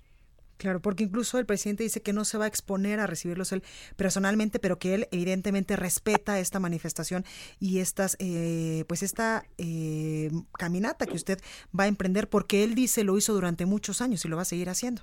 Claro, 0.56 0.80
porque 0.80 1.04
incluso 1.04 1.38
el 1.38 1.46
presidente 1.46 1.82
dice 1.82 2.00
que 2.00 2.12
no 2.12 2.24
se 2.24 2.38
va 2.38 2.44
a 2.44 2.48
exponer 2.48 3.00
a 3.00 3.06
recibirlos 3.06 3.52
él 3.52 3.62
personalmente, 3.96 4.58
pero 4.58 4.78
que 4.78 4.94
él 4.94 5.08
evidentemente 5.10 5.76
respeta 5.76 6.38
esta 6.38 6.60
manifestación 6.60 7.24
y 7.58 7.80
estas, 7.80 8.16
eh, 8.20 8.84
pues 8.86 9.02
esta 9.02 9.44
eh, 9.58 10.30
caminata 10.56 11.06
que 11.06 11.16
usted 11.16 11.38
va 11.78 11.84
a 11.84 11.88
emprender, 11.88 12.28
porque 12.28 12.62
él 12.62 12.74
dice 12.74 13.04
lo 13.04 13.16
hizo 13.16 13.34
durante 13.34 13.66
muchos 13.66 14.00
años 14.00 14.24
y 14.24 14.28
lo 14.28 14.36
va 14.36 14.42
a 14.42 14.46
seguir 14.46 14.68
haciendo. 14.68 15.02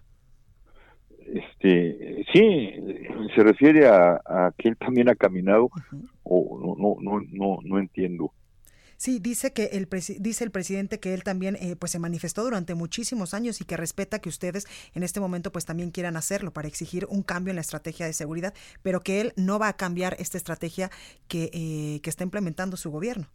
Este, 1.33 2.25
sí, 2.33 2.73
se 3.35 3.43
refiere 3.43 3.87
a, 3.87 4.51
que 4.57 4.69
él 4.69 4.77
también 4.77 5.09
ha 5.09 5.15
caminado 5.15 5.69
o 6.23 6.59
no, 6.59 6.75
no, 6.77 6.97
no, 6.99 7.25
no, 7.31 7.59
no 7.63 7.79
entiendo. 7.79 8.33
Sí, 9.01 9.17
dice 9.19 9.51
que 9.51 9.63
el 9.73 9.87
dice 10.19 10.43
el 10.43 10.51
presidente 10.51 10.99
que 10.99 11.15
él 11.15 11.23
también 11.23 11.55
eh, 11.55 11.75
pues 11.75 11.91
se 11.91 11.97
manifestó 11.97 12.43
durante 12.43 12.75
muchísimos 12.75 13.33
años 13.33 13.59
y 13.59 13.65
que 13.65 13.75
respeta 13.75 14.19
que 14.19 14.29
ustedes 14.29 14.67
en 14.93 15.01
este 15.01 15.19
momento 15.19 15.51
pues 15.51 15.65
también 15.65 15.89
quieran 15.89 16.17
hacerlo 16.17 16.51
para 16.51 16.67
exigir 16.67 17.07
un 17.09 17.23
cambio 17.23 17.49
en 17.49 17.55
la 17.55 17.61
estrategia 17.61 18.05
de 18.05 18.13
seguridad, 18.13 18.53
pero 18.83 18.99
que 18.99 19.19
él 19.19 19.33
no 19.37 19.57
va 19.57 19.69
a 19.69 19.73
cambiar 19.73 20.15
esta 20.19 20.37
estrategia 20.37 20.91
que, 21.27 21.49
eh, 21.51 21.99
que 22.03 22.11
está 22.11 22.23
implementando 22.23 22.77
su 22.77 22.91
gobierno. 22.91 23.25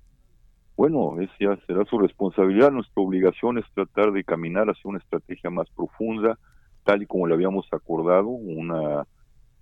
Bueno, 0.76 1.20
es 1.20 1.30
ya 1.40 1.58
será 1.66 1.84
su 1.86 1.98
responsabilidad. 1.98 2.70
Nuestra 2.70 3.02
obligación 3.02 3.58
es 3.58 3.64
tratar 3.74 4.12
de 4.12 4.22
caminar 4.22 4.70
hacia 4.70 4.88
una 4.88 5.00
estrategia 5.00 5.50
más 5.50 5.68
profunda, 5.70 6.38
tal 6.84 7.02
y 7.02 7.06
como 7.06 7.26
le 7.26 7.34
habíamos 7.34 7.66
acordado, 7.72 8.28
una, 8.28 9.04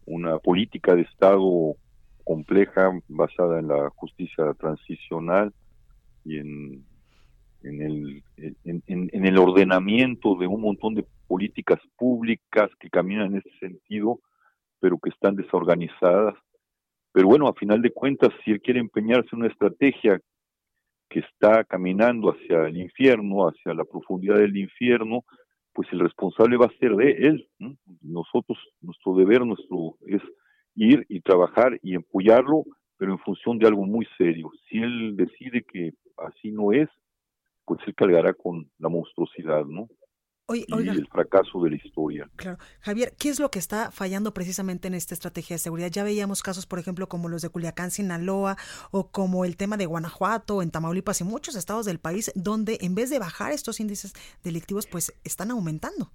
una 0.05 0.39
política 0.39 0.95
de 0.95 1.01
Estado 1.01 1.77
compleja 2.25 2.93
basada 3.09 3.59
en 3.59 3.69
la 3.69 3.89
justicia 3.97 4.53
transicional 4.53 5.55
y 6.25 6.39
en, 6.39 6.85
en, 7.63 7.83
el, 7.83 8.23
en, 8.65 8.83
en, 8.87 9.27
el 9.27 9.39
ordenamiento 9.39 10.37
de 10.37 10.47
un 10.47 10.61
montón 10.61 10.95
de 10.95 11.07
políticas 11.27 11.81
públicas 11.97 12.71
que 12.79 12.91
caminan 12.91 13.33
en 13.33 13.39
ese 13.39 13.51
sentido, 13.59 14.21
pero 14.81 14.99
que 14.99 15.11
están 15.11 15.37
desorganizadas. 15.37 16.35
Pero 17.13 17.29
bueno, 17.29 17.49
a 17.49 17.55
final 17.55 17.81
de 17.81 17.91
cuentas, 17.91 18.31
si 18.45 18.51
él 18.51 18.61
quiere 18.61 18.81
empeñarse 18.81 19.29
en 19.33 19.41
una 19.41 19.49
estrategia 19.49 20.21
que 21.09 21.21
está 21.21 21.65
caminando 21.65 22.31
hacia 22.31 22.67
el 22.67 22.77
infierno, 22.77 23.49
hacia 23.49 23.73
la 23.75 23.85
profundidad 23.85 24.37
del 24.37 24.57
infierno, 24.57 25.25
pues 25.73 25.89
el 25.93 26.01
responsable 26.01 26.57
va 26.57 26.67
a 26.67 26.79
ser 26.79 26.95
de 26.97 27.11
él. 27.13 27.49
Nosotros, 28.01 28.59
nuestro 28.81 29.15
deber 29.15 29.45
nuestro 29.45 29.97
es 30.07 30.23
ir 30.75 31.05
y 31.09 31.21
trabajar 31.21 31.79
y 31.83 31.97
apoyarlo, 31.97 32.65
pero 33.05 33.13
en 33.13 33.19
función 33.19 33.59
de 33.59 33.67
algo 33.67 33.85
muy 33.85 34.07
serio. 34.17 34.51
Si 34.67 34.79
él 34.79 35.15
decide 35.15 35.63
que 35.71 35.93
así 36.17 36.51
no 36.51 36.73
es, 36.73 36.89
pues 37.67 37.79
él 37.87 37.95
cargará 37.95 38.33
con 38.33 38.67
la 38.79 38.89
monstruosidad, 38.89 39.67
¿no? 39.67 39.91
y 40.49 40.65
el 40.71 41.07
fracaso 41.09 41.63
de 41.63 41.71
la 41.71 41.77
historia. 41.77 42.31
Claro. 42.37 42.57
Javier, 42.81 43.13
¿qué 43.19 43.29
es 43.29 43.41
lo 43.41 43.51
que 43.51 43.59
está 43.59 43.91
fallando 43.91 44.33
precisamente 44.33 44.89
en 44.89 44.95
esta 44.95 45.13
estrategia 45.13 45.55
de 45.55 45.59
seguridad? 45.59 45.91
Ya 45.91 46.03
veíamos 46.03 46.43
casos, 46.43 46.65
por 46.65 46.79
ejemplo, 46.79 47.07
como 47.07 47.29
los 47.29 47.43
de 47.43 47.51
Culiacán, 47.51 47.91
Sinaloa, 47.91 48.57
o 48.91 49.11
como 49.11 49.45
el 49.45 49.59
tema 49.59 49.77
de 49.77 49.85
Guanajuato, 49.85 50.63
en 50.63 50.71
Tamaulipas 50.71 51.21
y 51.21 51.25
muchos 51.25 51.57
estados 51.57 51.85
del 51.85 51.99
país, 51.99 52.33
donde 52.35 52.79
en 52.81 52.95
vez 52.95 53.11
de 53.11 53.19
bajar 53.19 53.53
estos 53.53 53.81
índices 53.81 54.15
delictivos, 54.43 54.87
pues 54.87 55.13
están 55.25 55.51
aumentando. 55.51 56.11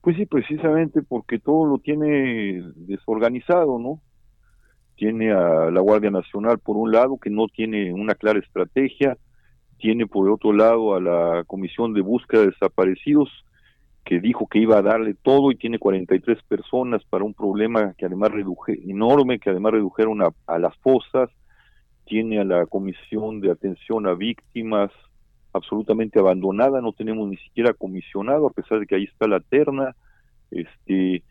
Pues 0.00 0.16
sí, 0.16 0.26
precisamente 0.26 1.02
porque 1.02 1.40
todo 1.40 1.66
lo 1.66 1.78
tiene 1.78 2.62
desorganizado, 2.76 3.80
¿no? 3.80 4.00
Tiene 4.98 5.30
a 5.30 5.70
la 5.70 5.80
Guardia 5.80 6.10
Nacional 6.10 6.58
por 6.58 6.76
un 6.76 6.90
lado, 6.90 7.18
que 7.18 7.30
no 7.30 7.46
tiene 7.46 7.92
una 7.92 8.16
clara 8.16 8.40
estrategia, 8.40 9.16
tiene 9.78 10.06
por 10.08 10.28
otro 10.28 10.52
lado 10.52 10.96
a 10.96 11.00
la 11.00 11.44
Comisión 11.46 11.94
de 11.94 12.00
Búsqueda 12.00 12.40
de 12.40 12.48
Desaparecidos, 12.48 13.30
que 14.04 14.18
dijo 14.18 14.48
que 14.48 14.58
iba 14.58 14.76
a 14.78 14.82
darle 14.82 15.14
todo 15.14 15.52
y 15.52 15.56
tiene 15.56 15.78
43 15.78 16.42
personas 16.48 17.04
para 17.04 17.22
un 17.22 17.32
problema 17.32 17.94
que 17.96 18.06
además 18.06 18.32
reduje, 18.32 18.80
enorme, 18.90 19.38
que 19.38 19.50
además 19.50 19.72
redujeron 19.72 20.20
a, 20.20 20.30
a 20.48 20.58
las 20.58 20.76
fosas, 20.78 21.30
tiene 22.04 22.40
a 22.40 22.44
la 22.44 22.66
Comisión 22.66 23.40
de 23.40 23.52
Atención 23.52 24.08
a 24.08 24.14
Víctimas 24.14 24.90
absolutamente 25.52 26.18
abandonada, 26.18 26.80
no 26.80 26.92
tenemos 26.92 27.28
ni 27.28 27.36
siquiera 27.36 27.72
comisionado, 27.72 28.48
a 28.48 28.52
pesar 28.52 28.80
de 28.80 28.86
que 28.86 28.96
ahí 28.96 29.04
está 29.04 29.28
la 29.28 29.40
terna, 29.40 29.94
este, 30.50 31.22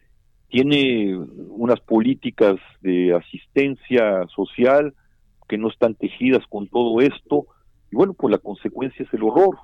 tiene 0.50 1.18
unas 1.18 1.80
políticas 1.82 2.56
de 2.82 3.14
asistencia 3.14 4.26
social 4.34 4.94
que 5.48 5.58
no 5.58 5.70
están 5.70 5.96
tejidas 5.96 6.46
con 6.48 6.68
todo 6.68 7.02
esto, 7.02 7.48
y 7.92 7.96
bueno, 7.96 8.14
pues 8.14 8.32
la 8.32 8.38
consecuencia 8.38 9.06
es 9.06 9.14
el 9.14 9.24
horror. 9.24 9.58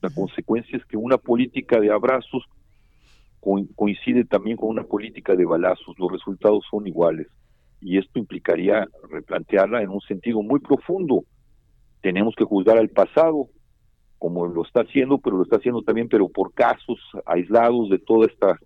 La 0.00 0.10
consecuencia 0.10 0.76
es 0.76 0.84
que 0.86 0.96
una 0.96 1.18
política 1.18 1.80
de 1.80 1.92
abrazos 1.92 2.44
coincide 3.74 4.24
también 4.24 4.56
con 4.56 4.68
una 4.68 4.84
política 4.84 5.34
de 5.34 5.44
balazos. 5.44 5.98
Los 5.98 6.12
resultados 6.12 6.64
son 6.70 6.86
iguales. 6.86 7.26
Y 7.80 7.98
esto 7.98 8.20
implicaría 8.20 8.86
replantearla 9.10 9.82
en 9.82 9.90
un 9.90 10.00
sentido 10.02 10.42
muy 10.42 10.60
profundo. 10.60 11.24
Tenemos 12.00 12.34
que 12.36 12.44
juzgar 12.44 12.78
al 12.78 12.90
pasado, 12.90 13.48
como 14.18 14.46
lo 14.46 14.62
está 14.64 14.82
haciendo, 14.82 15.18
pero 15.18 15.36
lo 15.36 15.42
está 15.42 15.56
haciendo 15.56 15.82
también, 15.82 16.08
pero 16.08 16.28
por 16.28 16.52
casos 16.54 16.98
aislados 17.26 17.90
de 17.90 17.98
toda 17.98 18.26
esta 18.26 18.58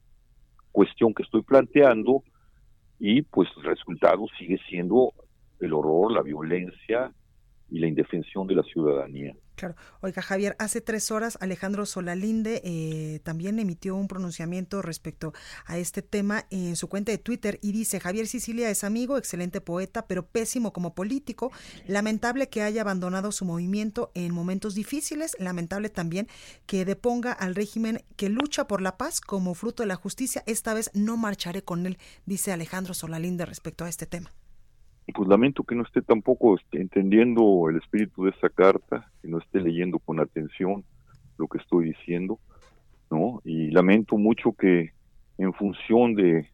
cuestión 0.76 1.14
que 1.14 1.22
estoy 1.22 1.40
planteando, 1.40 2.22
y 2.98 3.22
pues 3.22 3.48
el 3.56 3.62
resultado 3.62 4.26
sigue 4.38 4.58
siendo 4.68 5.14
el 5.58 5.72
horror, 5.72 6.12
la 6.12 6.20
violencia, 6.20 7.10
y 7.70 7.78
la 7.78 7.86
indefensión 7.86 8.46
de 8.46 8.56
la 8.56 8.62
ciudadanía. 8.62 9.34
Claro. 9.56 9.74
Oiga, 10.02 10.20
Javier, 10.20 10.54
hace 10.58 10.82
tres 10.82 11.10
horas 11.10 11.38
Alejandro 11.40 11.86
Solalinde 11.86 12.60
eh, 12.62 13.20
también 13.24 13.58
emitió 13.58 13.96
un 13.96 14.06
pronunciamiento 14.06 14.82
respecto 14.82 15.32
a 15.64 15.78
este 15.78 16.02
tema 16.02 16.44
en 16.50 16.76
su 16.76 16.88
cuenta 16.88 17.10
de 17.10 17.16
Twitter 17.16 17.58
y 17.62 17.72
dice, 17.72 17.98
Javier 17.98 18.26
Sicilia 18.26 18.68
es 18.68 18.84
amigo, 18.84 19.16
excelente 19.16 19.62
poeta, 19.62 20.06
pero 20.06 20.26
pésimo 20.26 20.74
como 20.74 20.94
político. 20.94 21.52
Lamentable 21.86 22.50
que 22.50 22.62
haya 22.62 22.82
abandonado 22.82 23.32
su 23.32 23.46
movimiento 23.46 24.12
en 24.14 24.34
momentos 24.34 24.74
difíciles. 24.74 25.34
Lamentable 25.38 25.88
también 25.88 26.28
que 26.66 26.84
deponga 26.84 27.32
al 27.32 27.54
régimen 27.54 28.04
que 28.16 28.28
lucha 28.28 28.66
por 28.66 28.82
la 28.82 28.98
paz 28.98 29.22
como 29.22 29.54
fruto 29.54 29.82
de 29.82 29.86
la 29.86 29.96
justicia. 29.96 30.42
Esta 30.46 30.74
vez 30.74 30.90
no 30.92 31.16
marcharé 31.16 31.64
con 31.64 31.86
él, 31.86 31.98
dice 32.26 32.52
Alejandro 32.52 32.92
Solalinde 32.92 33.46
respecto 33.46 33.86
a 33.86 33.88
este 33.88 34.04
tema 34.04 34.34
pues 35.12 35.28
lamento 35.28 35.62
que 35.62 35.74
no 35.74 35.84
esté 35.84 36.02
tampoco 36.02 36.56
este, 36.56 36.80
entendiendo 36.80 37.68
el 37.70 37.76
espíritu 37.76 38.24
de 38.24 38.30
esa 38.30 38.48
carta, 38.48 39.10
que 39.22 39.28
no 39.28 39.38
esté 39.38 39.60
leyendo 39.60 39.98
con 40.00 40.20
atención 40.20 40.84
lo 41.38 41.46
que 41.46 41.58
estoy 41.58 41.86
diciendo, 41.86 42.40
¿no? 43.10 43.40
Y 43.44 43.70
lamento 43.70 44.16
mucho 44.16 44.52
que 44.52 44.92
en 45.38 45.52
función 45.52 46.14
de, 46.14 46.48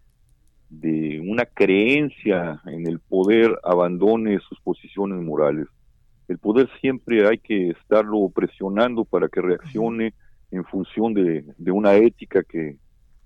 una 1.25 1.45
creencia 1.47 2.61
en 2.67 2.87
el 2.87 2.99
poder 2.99 3.59
abandone 3.63 4.39
sus 4.41 4.61
posiciones 4.61 5.23
morales. 5.23 5.67
El 6.29 6.39
poder 6.39 6.69
siempre 6.81 7.27
hay 7.27 7.39
que 7.39 7.71
estarlo 7.71 8.29
presionando 8.31 9.05
para 9.05 9.29
que 9.29 9.41
reaccione 9.41 10.15
en 10.51 10.65
función 10.65 11.15
de, 11.15 11.45
de 11.57 11.71
una 11.71 11.95
ética 11.95 12.43
que, 12.43 12.77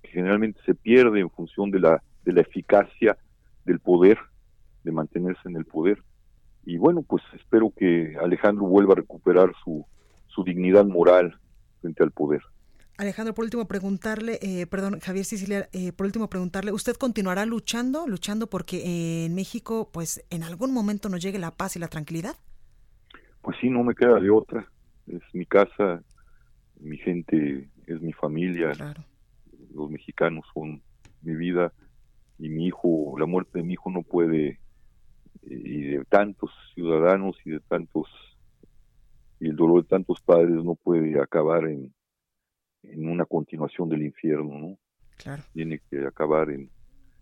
que 0.02 0.08
generalmente 0.10 0.60
se 0.66 0.74
pierde 0.74 1.20
en 1.20 1.30
función 1.30 1.70
de 1.70 1.80
la, 1.80 2.02
de 2.24 2.32
la 2.32 2.42
eficacia 2.42 3.16
del 3.64 3.80
poder 3.80 4.18
de 4.86 4.92
mantenerse 4.92 5.48
en 5.48 5.56
el 5.56 5.64
poder. 5.64 6.02
Y 6.64 6.78
bueno, 6.78 7.02
pues 7.02 7.22
espero 7.34 7.72
que 7.76 8.16
Alejandro 8.22 8.64
vuelva 8.66 8.92
a 8.92 8.96
recuperar 8.96 9.52
su, 9.62 9.84
su 10.28 10.44
dignidad 10.44 10.86
moral 10.86 11.38
frente 11.80 12.02
al 12.02 12.12
poder. 12.12 12.40
Alejandro, 12.98 13.34
por 13.34 13.44
último 13.44 13.66
preguntarle, 13.66 14.38
eh, 14.40 14.66
perdón, 14.66 15.00
Javier 15.00 15.24
Sicilia, 15.24 15.68
eh, 15.72 15.92
por 15.92 16.06
último 16.06 16.30
preguntarle, 16.30 16.72
¿usted 16.72 16.94
continuará 16.94 17.44
luchando, 17.44 18.06
luchando 18.06 18.46
porque 18.46 19.26
en 19.26 19.34
México, 19.34 19.90
pues 19.92 20.24
en 20.30 20.44
algún 20.44 20.72
momento 20.72 21.08
nos 21.08 21.20
llegue 21.20 21.38
la 21.38 21.50
paz 21.50 21.76
y 21.76 21.78
la 21.78 21.88
tranquilidad? 21.88 22.36
Pues 23.42 23.56
sí, 23.60 23.68
no 23.68 23.82
me 23.82 23.94
queda 23.94 24.18
de 24.18 24.30
otra. 24.30 24.66
Es 25.08 25.22
mi 25.34 25.44
casa, 25.44 26.02
mi 26.80 26.96
gente, 26.96 27.68
es 27.86 28.00
mi 28.00 28.12
familia. 28.12 28.72
Los 29.74 29.90
mexicanos 29.90 30.44
son 30.54 30.80
mi 31.22 31.34
vida 31.34 31.72
y 32.38 32.48
mi 32.48 32.66
hijo, 32.68 33.14
la 33.18 33.26
muerte 33.26 33.58
de 33.58 33.64
mi 33.64 33.74
hijo 33.74 33.90
no 33.90 34.02
puede 34.02 34.58
y 35.48 35.82
de 35.82 36.04
tantos 36.04 36.50
ciudadanos 36.74 37.36
y 37.44 37.50
de 37.50 37.60
tantos 37.60 38.08
y 39.38 39.48
el 39.48 39.56
dolor 39.56 39.82
de 39.82 39.88
tantos 39.88 40.20
padres 40.20 40.64
no 40.64 40.74
puede 40.74 41.20
acabar 41.20 41.66
en, 41.66 41.94
en 42.82 43.08
una 43.08 43.24
continuación 43.24 43.88
del 43.88 44.02
infierno, 44.02 44.58
¿no? 44.58 44.78
Claro. 45.18 45.42
Tiene 45.52 45.80
que 45.90 46.06
acabar 46.06 46.50
en, 46.50 46.70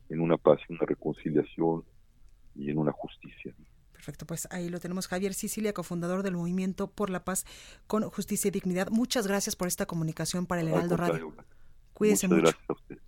en 0.08 0.20
una 0.20 0.36
paz, 0.36 0.60
en 0.68 0.76
una 0.76 0.86
reconciliación 0.86 1.84
y 2.54 2.70
en 2.70 2.78
una 2.78 2.92
justicia. 2.92 3.54
Perfecto, 3.92 4.26
pues 4.26 4.46
ahí 4.50 4.68
lo 4.68 4.80
tenemos. 4.80 5.08
Javier 5.08 5.34
Sicilia, 5.34 5.72
cofundador 5.72 6.22
del 6.22 6.36
Movimiento 6.36 6.90
por 6.90 7.10
la 7.10 7.24
Paz 7.24 7.44
con 7.86 8.02
Justicia 8.10 8.48
y 8.48 8.50
Dignidad. 8.50 8.90
Muchas 8.90 9.26
gracias 9.26 9.56
por 9.56 9.66
esta 9.66 9.86
comunicación 9.86 10.46
para 10.46 10.60
el 10.60 10.68
Heraldo 10.68 10.96
Radio. 10.96 11.32
Cuídese 11.94 12.28
mucho. 12.28 12.42
Gracias 12.42 12.64
a 12.68 12.72
usted. 12.74 12.98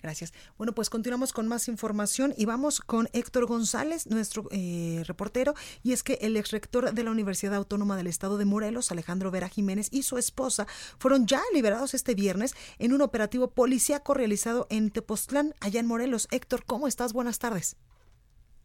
Gracias. 0.00 0.32
Bueno, 0.56 0.72
pues 0.72 0.90
continuamos 0.90 1.32
con 1.32 1.48
más 1.48 1.68
información 1.68 2.32
y 2.36 2.46
vamos 2.46 2.80
con 2.80 3.08
Héctor 3.12 3.46
González, 3.46 4.06
nuestro 4.06 4.44
eh, 4.50 5.02
reportero, 5.06 5.54
y 5.82 5.92
es 5.92 6.02
que 6.02 6.18
el 6.20 6.36
ex 6.36 6.52
rector 6.52 6.92
de 6.92 7.04
la 7.04 7.10
Universidad 7.10 7.54
Autónoma 7.54 7.96
del 7.96 8.06
Estado 8.06 8.38
de 8.38 8.44
Morelos, 8.44 8.92
Alejandro 8.92 9.30
Vera 9.30 9.48
Jiménez, 9.48 9.88
y 9.92 10.02
su 10.02 10.16
esposa 10.16 10.66
fueron 10.98 11.26
ya 11.26 11.40
liberados 11.52 11.94
este 11.94 12.14
viernes 12.14 12.54
en 12.78 12.92
un 12.92 13.02
operativo 13.02 13.48
policíaco 13.48 14.14
realizado 14.14 14.66
en 14.70 14.90
Tepoztlán, 14.90 15.54
allá 15.60 15.80
en 15.80 15.86
Morelos. 15.86 16.28
Héctor, 16.30 16.64
¿cómo 16.64 16.86
estás? 16.86 17.12
Buenas 17.12 17.38
tardes. 17.38 17.76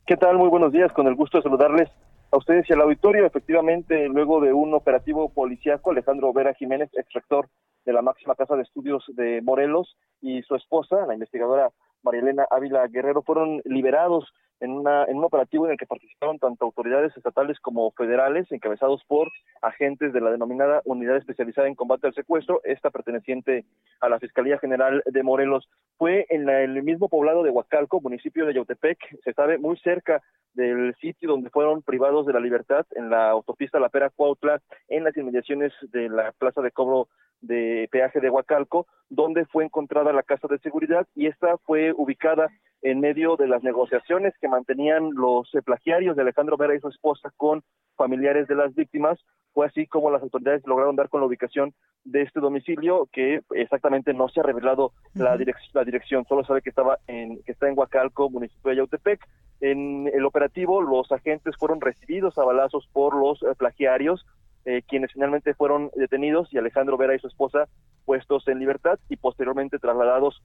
¿Qué 0.05 0.17
tal? 0.17 0.37
Muy 0.37 0.49
buenos 0.49 0.71
días, 0.71 0.91
con 0.91 1.07
el 1.07 1.15
gusto 1.15 1.37
de 1.37 1.43
saludarles 1.43 1.89
a 2.31 2.37
ustedes 2.37 2.69
y 2.69 2.73
al 2.73 2.81
auditorio. 2.81 3.25
Efectivamente, 3.25 4.07
luego 4.09 4.41
de 4.41 4.53
un 4.53 4.73
operativo 4.73 5.29
policíaco, 5.29 5.91
Alejandro 5.91 6.33
Vera 6.33 6.53
Jiménez, 6.53 6.89
ex 6.93 7.11
rector 7.13 7.49
de 7.85 7.93
la 7.93 8.01
máxima 8.01 8.35
casa 8.35 8.55
de 8.55 8.63
estudios 8.63 9.03
de 9.09 9.41
Morelos 9.41 9.97
y 10.21 10.41
su 10.43 10.55
esposa, 10.55 11.05
la 11.05 11.13
investigadora 11.13 11.69
María 12.03 12.21
Elena 12.21 12.45
Ávila 12.49 12.87
Guerrero, 12.87 13.21
fueron 13.23 13.61
liberados 13.65 14.33
en, 14.59 14.71
una, 14.71 15.03
en 15.05 15.17
un 15.17 15.25
operativo 15.25 15.65
en 15.65 15.73
el 15.73 15.77
que 15.77 15.85
participaron 15.85 16.39
tanto 16.39 16.65
autoridades 16.65 17.15
estatales 17.17 17.59
como 17.59 17.91
federales, 17.91 18.49
encabezados 18.51 19.03
por 19.05 19.29
agentes 19.61 20.13
de 20.13 20.21
la 20.21 20.31
denominada 20.31 20.81
Unidad 20.85 21.17
Especializada 21.17 21.67
en 21.67 21.75
Combate 21.75 22.07
al 22.07 22.13
Secuestro, 22.13 22.61
esta 22.63 22.89
perteneciente 22.89 23.65
a 23.99 24.09
la 24.09 24.19
Fiscalía 24.19 24.57
General 24.59 25.03
de 25.05 25.23
Morelos. 25.23 25.67
Fue 25.97 26.25
en 26.29 26.47
el 26.47 26.81
mismo 26.83 27.09
poblado 27.09 27.43
de 27.43 27.49
Huacalco, 27.49 27.99
municipio 27.99 28.45
de 28.45 28.53
Yautepec, 28.53 28.97
se 29.23 29.33
sabe, 29.33 29.57
muy 29.57 29.77
cerca 29.77 30.21
del 30.53 30.95
sitio 31.01 31.29
donde 31.29 31.49
fueron 31.49 31.81
privados 31.81 32.25
de 32.25 32.33
la 32.33 32.39
libertad, 32.39 32.85
en 32.91 33.09
la 33.09 33.31
autopista 33.31 33.79
La 33.79 33.89
Pera 33.89 34.11
Cuautla, 34.11 34.61
en 34.87 35.03
las 35.03 35.17
inmediaciones 35.17 35.73
de 35.91 36.09
la 36.09 36.31
plaza 36.31 36.61
de 36.61 36.71
cobro 36.71 37.07
de 37.43 37.87
peaje 37.91 38.19
de 38.19 38.29
Huacalco, 38.29 38.87
donde 39.09 39.45
fue 39.45 39.65
encontrada 39.65 40.11
la 40.13 40.23
casa 40.23 40.47
de 40.47 40.59
seguridad 40.59 41.07
y 41.13 41.27
esta 41.27 41.57
fue 41.59 41.93
ubicada 41.95 42.49
en 42.81 42.99
medio 42.99 43.37
de 43.37 43.47
las 43.47 43.63
negociaciones 43.63 44.33
que 44.41 44.47
mantenían 44.47 45.11
los 45.13 45.49
plagiarios 45.65 46.15
de 46.15 46.23
Alejandro 46.23 46.57
Vera 46.57 46.75
y 46.75 46.79
su 46.79 46.89
esposa 46.89 47.31
con 47.37 47.63
familiares 47.95 48.47
de 48.47 48.55
las 48.55 48.73
víctimas. 48.75 49.19
Fue 49.53 49.67
así 49.67 49.85
como 49.85 50.09
las 50.09 50.23
autoridades 50.23 50.65
lograron 50.65 50.95
dar 50.95 51.09
con 51.09 51.21
la 51.21 51.27
ubicación 51.27 51.73
de 52.03 52.23
este 52.23 52.39
domicilio, 52.39 53.07
que 53.11 53.41
exactamente 53.51 54.13
no 54.13 54.27
se 54.27 54.39
ha 54.39 54.43
revelado 54.43 54.91
la, 55.13 55.37
la 55.73 55.83
dirección, 55.83 56.25
solo 56.25 56.43
sabe 56.43 56.61
que 56.61 56.69
estaba 56.69 56.97
en 57.07 57.41
que 57.43 57.51
está 57.51 57.69
en 57.69 57.77
Huacalco, 57.77 58.29
municipio 58.29 58.71
de 58.71 58.77
Yautepec. 58.77 59.21
En 59.61 60.09
el 60.13 60.25
operativo, 60.25 60.81
los 60.81 61.09
agentes 61.11 61.55
fueron 61.57 61.79
recibidos 61.79 62.37
a 62.37 62.43
balazos 62.43 62.89
por 62.91 63.15
los 63.15 63.41
eh, 63.43 63.55
plagiarios, 63.57 64.25
eh, 64.65 64.81
quienes 64.87 65.11
finalmente 65.11 65.53
fueron 65.53 65.91
detenidos 65.95 66.53
y 66.53 66.57
Alejandro 66.57 66.97
Vera 66.97 67.15
y 67.15 67.19
su 67.19 67.27
esposa 67.27 67.67
pues 68.05 68.25
puestos 68.25 68.47
en 68.47 68.59
libertad 68.59 68.99
y 69.09 69.17
posteriormente 69.17 69.79
trasladados 69.79 70.41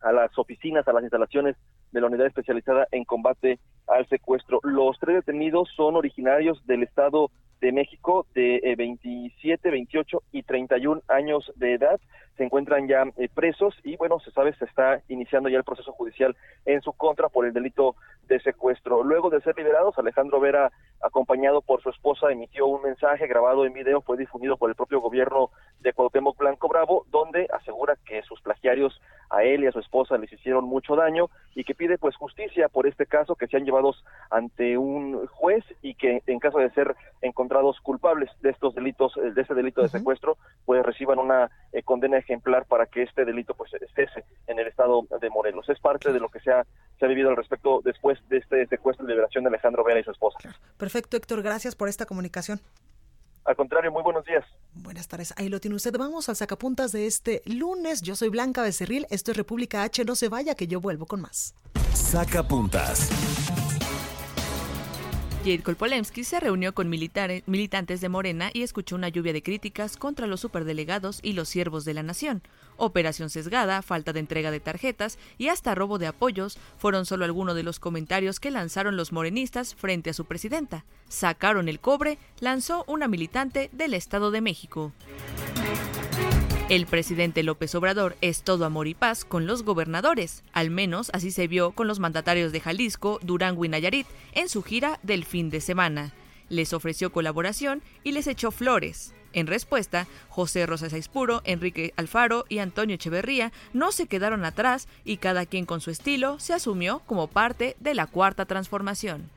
a 0.00 0.12
las 0.12 0.36
oficinas, 0.38 0.86
a 0.86 0.92
las 0.92 1.02
instalaciones 1.02 1.56
de 1.92 2.00
la 2.00 2.06
unidad 2.06 2.26
especializada 2.26 2.86
en 2.92 3.04
combate 3.04 3.58
al 3.88 4.06
secuestro. 4.08 4.60
Los 4.62 4.98
tres 5.00 5.16
detenidos 5.16 5.68
son 5.74 5.96
originarios 5.96 6.64
del 6.66 6.82
estado 6.82 7.30
de 7.60 7.72
México 7.72 8.26
de 8.34 8.74
27, 8.76 9.68
eh, 9.68 9.72
28 9.72 10.22
y 10.32 10.42
31 10.42 11.02
años 11.08 11.52
de 11.56 11.74
edad. 11.74 12.00
Se 12.36 12.44
encuentran 12.44 12.86
ya 12.86 13.04
eh, 13.16 13.28
presos 13.32 13.74
y 13.82 13.96
bueno, 13.96 14.20
se 14.20 14.30
sabe, 14.30 14.54
se 14.54 14.64
está 14.64 15.00
iniciando 15.08 15.48
ya 15.48 15.58
el 15.58 15.64
proceso 15.64 15.92
judicial 15.92 16.36
en 16.64 16.82
su 16.82 16.92
contra 16.92 17.28
por 17.28 17.46
el 17.46 17.52
delito 17.52 17.96
de 18.28 18.40
secuestro. 18.40 19.02
Luego 19.02 19.30
de 19.30 19.40
ser 19.40 19.56
liberados, 19.56 19.98
Alejandro 19.98 20.40
Vera, 20.40 20.70
acompañado 21.02 21.62
por 21.62 21.82
su 21.82 21.90
esposa, 21.90 22.30
emitió 22.30 22.66
un 22.66 22.82
mensaje 22.82 23.26
grabado 23.26 23.64
en 23.64 23.72
video, 23.72 24.00
fue 24.00 24.16
difundido 24.16 24.56
por 24.56 24.70
el 24.70 24.76
propio 24.76 25.00
gobierno 25.00 25.50
de 25.80 25.92
Cuauhtémoc 25.92 26.36
Blanco 26.38 26.68
Bravo, 26.68 27.06
donde 27.10 27.46
asegura 27.52 27.96
que 28.04 28.22
sus 28.22 28.40
plagiarios 28.40 29.00
a 29.30 29.42
él 29.42 29.64
y 29.64 29.66
a 29.66 29.72
su 29.72 29.80
esposa 29.80 30.18
les 30.18 30.32
hicieron 30.32 30.64
mucho 30.64 30.96
daño 30.96 31.28
y 31.54 31.64
que 31.64 31.74
pide 31.74 31.98
pues 31.98 32.16
justicia 32.16 32.68
por 32.68 32.86
este 32.86 33.06
caso, 33.06 33.34
que 33.34 33.46
sean 33.46 33.64
llevados 33.64 34.04
ante 34.30 34.78
un 34.78 35.26
juez 35.26 35.64
y 35.82 35.94
que 35.94 36.22
en 36.26 36.38
caso 36.38 36.58
de 36.58 36.70
ser 36.70 36.94
encontrados 37.22 37.80
culpables 37.80 38.30
de 38.40 38.50
estos 38.50 38.74
delitos, 38.74 39.14
de 39.16 39.40
este 39.40 39.54
delito 39.54 39.82
de 39.82 39.88
secuestro, 39.88 40.36
pues 40.64 40.84
reciban 40.84 41.18
una 41.18 41.50
eh, 41.72 41.82
condena 41.82 42.18
ejemplar 42.26 42.66
para 42.66 42.86
que 42.86 43.02
este 43.02 43.24
delito 43.24 43.54
pues 43.54 43.70
cese 43.94 44.24
en 44.46 44.58
el 44.58 44.66
estado 44.66 45.06
de 45.20 45.30
Morelos. 45.30 45.68
Es 45.68 45.80
parte 45.80 46.12
de 46.12 46.20
lo 46.20 46.28
que 46.28 46.40
se 46.40 46.50
ha, 46.50 46.66
se 46.98 47.04
ha 47.04 47.08
vivido 47.08 47.30
al 47.30 47.36
respecto 47.36 47.80
después 47.84 48.18
de 48.28 48.38
este 48.38 48.66
secuestro 48.66 49.06
y 49.06 49.08
liberación 49.08 49.44
de 49.44 49.48
Alejandro 49.48 49.84
Vera 49.84 50.00
y 50.00 50.04
su 50.04 50.10
esposa. 50.10 50.38
Perfecto, 50.76 51.16
Héctor, 51.16 51.42
gracias 51.42 51.74
por 51.74 51.88
esta 51.88 52.04
comunicación. 52.04 52.60
Al 53.44 53.54
contrario, 53.54 53.92
muy 53.92 54.02
buenos 54.02 54.24
días. 54.24 54.44
Buenas 54.74 55.06
tardes, 55.06 55.32
ahí 55.36 55.48
lo 55.48 55.60
tiene 55.60 55.76
usted. 55.76 55.96
Vamos 55.96 56.28
al 56.28 56.34
sacapuntas 56.34 56.90
de 56.90 57.06
este 57.06 57.42
lunes. 57.46 58.02
Yo 58.02 58.16
soy 58.16 58.28
Blanca 58.28 58.62
Becerril, 58.62 59.06
esto 59.08 59.30
es 59.30 59.36
República 59.36 59.84
H. 59.84 60.04
No 60.04 60.16
se 60.16 60.28
vaya, 60.28 60.56
que 60.56 60.66
yo 60.66 60.80
vuelvo 60.80 61.06
con 61.06 61.20
más. 61.20 61.54
Sacapuntas. 61.94 63.08
Jade 65.46 65.76
Polemski 65.76 66.24
se 66.24 66.40
reunió 66.40 66.74
con 66.74 66.88
militantes 66.88 68.00
de 68.00 68.08
Morena 68.08 68.50
y 68.52 68.62
escuchó 68.62 68.96
una 68.96 69.10
lluvia 69.10 69.32
de 69.32 69.44
críticas 69.44 69.96
contra 69.96 70.26
los 70.26 70.40
superdelegados 70.40 71.20
y 71.22 71.34
los 71.34 71.48
siervos 71.48 71.84
de 71.84 71.94
la 71.94 72.02
nación. 72.02 72.42
Operación 72.78 73.30
sesgada, 73.30 73.80
falta 73.82 74.12
de 74.12 74.18
entrega 74.18 74.50
de 74.50 74.58
tarjetas 74.58 75.20
y 75.38 75.46
hasta 75.46 75.76
robo 75.76 75.98
de 75.98 76.08
apoyos 76.08 76.58
fueron 76.78 77.06
solo 77.06 77.24
algunos 77.24 77.54
de 77.54 77.62
los 77.62 77.78
comentarios 77.78 78.40
que 78.40 78.50
lanzaron 78.50 78.96
los 78.96 79.12
morenistas 79.12 79.76
frente 79.76 80.10
a 80.10 80.14
su 80.14 80.24
presidenta. 80.24 80.84
Sacaron 81.08 81.68
el 81.68 81.78
cobre, 81.78 82.18
lanzó 82.40 82.82
una 82.88 83.06
militante 83.06 83.70
del 83.72 83.94
Estado 83.94 84.32
de 84.32 84.40
México. 84.40 84.92
El 86.68 86.86
presidente 86.86 87.44
López 87.44 87.76
Obrador 87.76 88.16
es 88.20 88.42
todo 88.42 88.64
amor 88.64 88.88
y 88.88 88.94
paz 88.94 89.24
con 89.24 89.46
los 89.46 89.62
gobernadores, 89.62 90.42
al 90.52 90.70
menos 90.70 91.10
así 91.14 91.30
se 91.30 91.46
vio 91.46 91.70
con 91.70 91.86
los 91.86 92.00
mandatarios 92.00 92.50
de 92.50 92.58
Jalisco, 92.58 93.20
Durango 93.22 93.64
y 93.64 93.68
Nayarit 93.68 94.08
en 94.32 94.48
su 94.48 94.64
gira 94.64 94.98
del 95.04 95.24
fin 95.24 95.48
de 95.48 95.60
semana. 95.60 96.12
Les 96.48 96.72
ofreció 96.72 97.12
colaboración 97.12 97.82
y 98.02 98.10
les 98.10 98.26
echó 98.26 98.50
flores. 98.50 99.14
En 99.32 99.46
respuesta, 99.46 100.08
José 100.28 100.66
Rosas 100.66 100.92
Aispuro, 100.92 101.40
Enrique 101.44 101.94
Alfaro 101.96 102.46
y 102.48 102.58
Antonio 102.58 102.96
Echeverría 102.96 103.52
no 103.72 103.92
se 103.92 104.08
quedaron 104.08 104.44
atrás 104.44 104.88
y 105.04 105.18
cada 105.18 105.46
quien 105.46 105.66
con 105.66 105.80
su 105.80 105.92
estilo 105.92 106.40
se 106.40 106.52
asumió 106.52 107.00
como 107.06 107.28
parte 107.28 107.76
de 107.78 107.94
la 107.94 108.08
cuarta 108.08 108.44
transformación. 108.44 109.30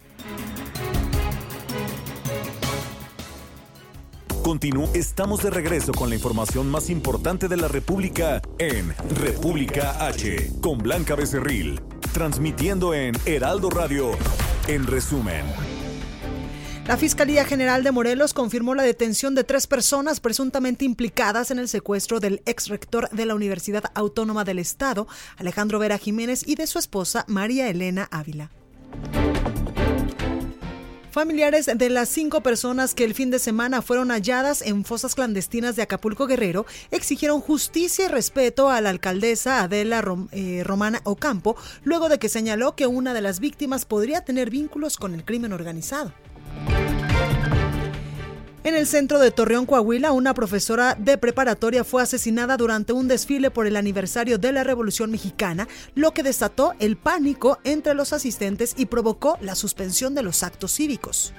Continúo, 4.44 4.90
estamos 4.94 5.44
de 5.44 5.50
regreso 5.50 5.92
con 5.92 6.10
la 6.10 6.16
información 6.16 6.70
más 6.70 6.90
importante 6.90 7.48
de 7.48 7.58
la 7.58 7.68
República 7.68 8.42
en 8.58 8.96
República 9.16 10.08
H, 10.08 10.52
con 10.62 10.78
Blanca 10.78 11.16
Becerril, 11.16 11.82
transmitiendo 12.14 12.94
en 12.94 13.16
Heraldo 13.26 13.70
Radio, 13.70 14.12
en 14.68 14.88
resumen. 14.88 15.46
La 16.88 16.98
Fiscalía 16.98 17.46
General 17.46 17.84
de 17.84 17.92
Morelos 17.92 18.34
confirmó 18.34 18.74
la 18.74 18.84
detención 18.84 19.36
de 19.36 19.44
tres 19.44 19.68
personas 19.68 20.20
presuntamente 20.20 20.86
implicadas 20.86 21.52
en 21.52 21.60
el 21.60 21.68
secuestro 21.68 22.20
del 22.20 22.42
ex 22.46 22.70
rector 22.70 23.10
de 23.10 23.26
la 23.26 23.36
Universidad 23.36 23.84
Autónoma 23.94 24.46
del 24.46 24.58
Estado, 24.58 25.08
Alejandro 25.38 25.80
Vera 25.80 25.98
Jiménez, 25.98 26.48
y 26.48 26.56
de 26.56 26.66
su 26.66 26.80
esposa, 26.80 27.26
María 27.28 27.70
Elena 27.70 28.08
Ávila. 28.10 28.50
Familiares 31.12 31.66
de 31.74 31.90
las 31.90 32.08
cinco 32.08 32.42
personas 32.42 32.94
que 32.94 33.04
el 33.04 33.16
fin 33.16 33.32
de 33.32 33.40
semana 33.40 33.82
fueron 33.82 34.10
halladas 34.12 34.62
en 34.62 34.86
fosas 34.86 35.16
clandestinas 35.16 35.76
de 35.76 35.82
Acapulco 35.82 36.28
Guerrero 36.28 36.68
exigieron 36.92 37.42
justicia 37.42 38.06
y 38.06 38.08
respeto 38.10 38.70
a 38.70 38.80
la 38.80 38.92
alcaldesa 38.92 39.64
Adela 39.64 40.04
eh, 40.32 40.62
Romana 40.64 41.02
Ocampo, 41.06 41.56
luego 41.84 42.10
de 42.10 42.20
que 42.20 42.30
señaló 42.30 42.76
que 42.76 42.86
una 42.86 43.16
de 43.16 43.22
las 43.22 43.40
víctimas 43.40 43.86
podría 43.86 44.22
tener 44.22 44.52
vínculos 44.52 44.98
con 44.98 45.16
el 45.16 45.26
crimen 45.26 45.52
organizado. 45.52 46.14
En 48.62 48.76
el 48.76 48.88
centro 48.88 49.20
de 49.20 49.32
Torreón, 49.32 49.66
Coahuila, 49.66 50.12
una 50.12 50.34
profesora 50.34 50.94
de 50.96 51.18
preparatoria 51.18 51.86
fue 51.86 52.04
asesinada 52.04 52.58
durante 52.58 52.92
un 52.92 53.08
desfile 53.08 53.52
por 53.52 53.66
el 53.68 53.78
aniversario 53.78 54.38
de 54.38 54.52
la 54.52 54.66
Revolución 54.66 55.12
Mexicana, 55.12 55.70
lo 55.96 56.12
que 56.12 56.24
desató 56.24 56.74
el 56.80 56.98
pánico 56.98 57.60
entre 57.64 57.94
los 57.94 58.12
asistentes 58.12 58.74
y 58.78 58.88
provocó 58.88 59.38
la 59.40 59.56
suspensión 59.56 60.14
de 60.14 60.24
los 60.24 60.44
actos 60.44 60.74
cívicos. 60.74 61.34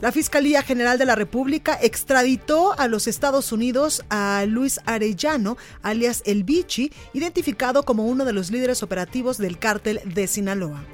La 0.00 0.10
Fiscalía 0.10 0.62
General 0.62 0.98
de 0.98 1.06
la 1.06 1.14
República 1.14 1.78
extraditó 1.80 2.76
a 2.76 2.88
los 2.88 3.06
Estados 3.06 3.52
Unidos 3.52 4.04
a 4.08 4.44
Luis 4.48 4.80
Arellano, 4.86 5.56
alias 5.82 6.24
El 6.26 6.42
Bichi, 6.42 6.92
identificado 7.12 7.84
como 7.84 8.06
uno 8.06 8.24
de 8.24 8.32
los 8.32 8.50
líderes 8.50 8.82
operativos 8.82 9.38
del 9.38 9.60
cártel 9.60 10.00
de 10.04 10.26
Sinaloa. 10.26 10.84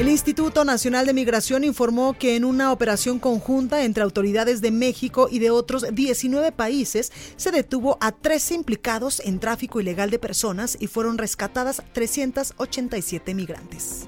El 0.00 0.08
Instituto 0.08 0.64
Nacional 0.64 1.04
de 1.04 1.12
Migración 1.12 1.62
informó 1.62 2.14
que 2.14 2.34
en 2.34 2.46
una 2.46 2.72
operación 2.72 3.18
conjunta 3.18 3.84
entre 3.84 4.02
autoridades 4.02 4.62
de 4.62 4.70
México 4.70 5.28
y 5.30 5.40
de 5.40 5.50
otros 5.50 5.84
19 5.92 6.52
países 6.52 7.12
se 7.36 7.50
detuvo 7.50 7.98
a 8.00 8.10
13 8.10 8.54
implicados 8.54 9.20
en 9.20 9.38
tráfico 9.38 9.78
ilegal 9.78 10.08
de 10.08 10.18
personas 10.18 10.78
y 10.80 10.86
fueron 10.86 11.18
rescatadas 11.18 11.82
387 11.92 13.34
migrantes. 13.34 14.06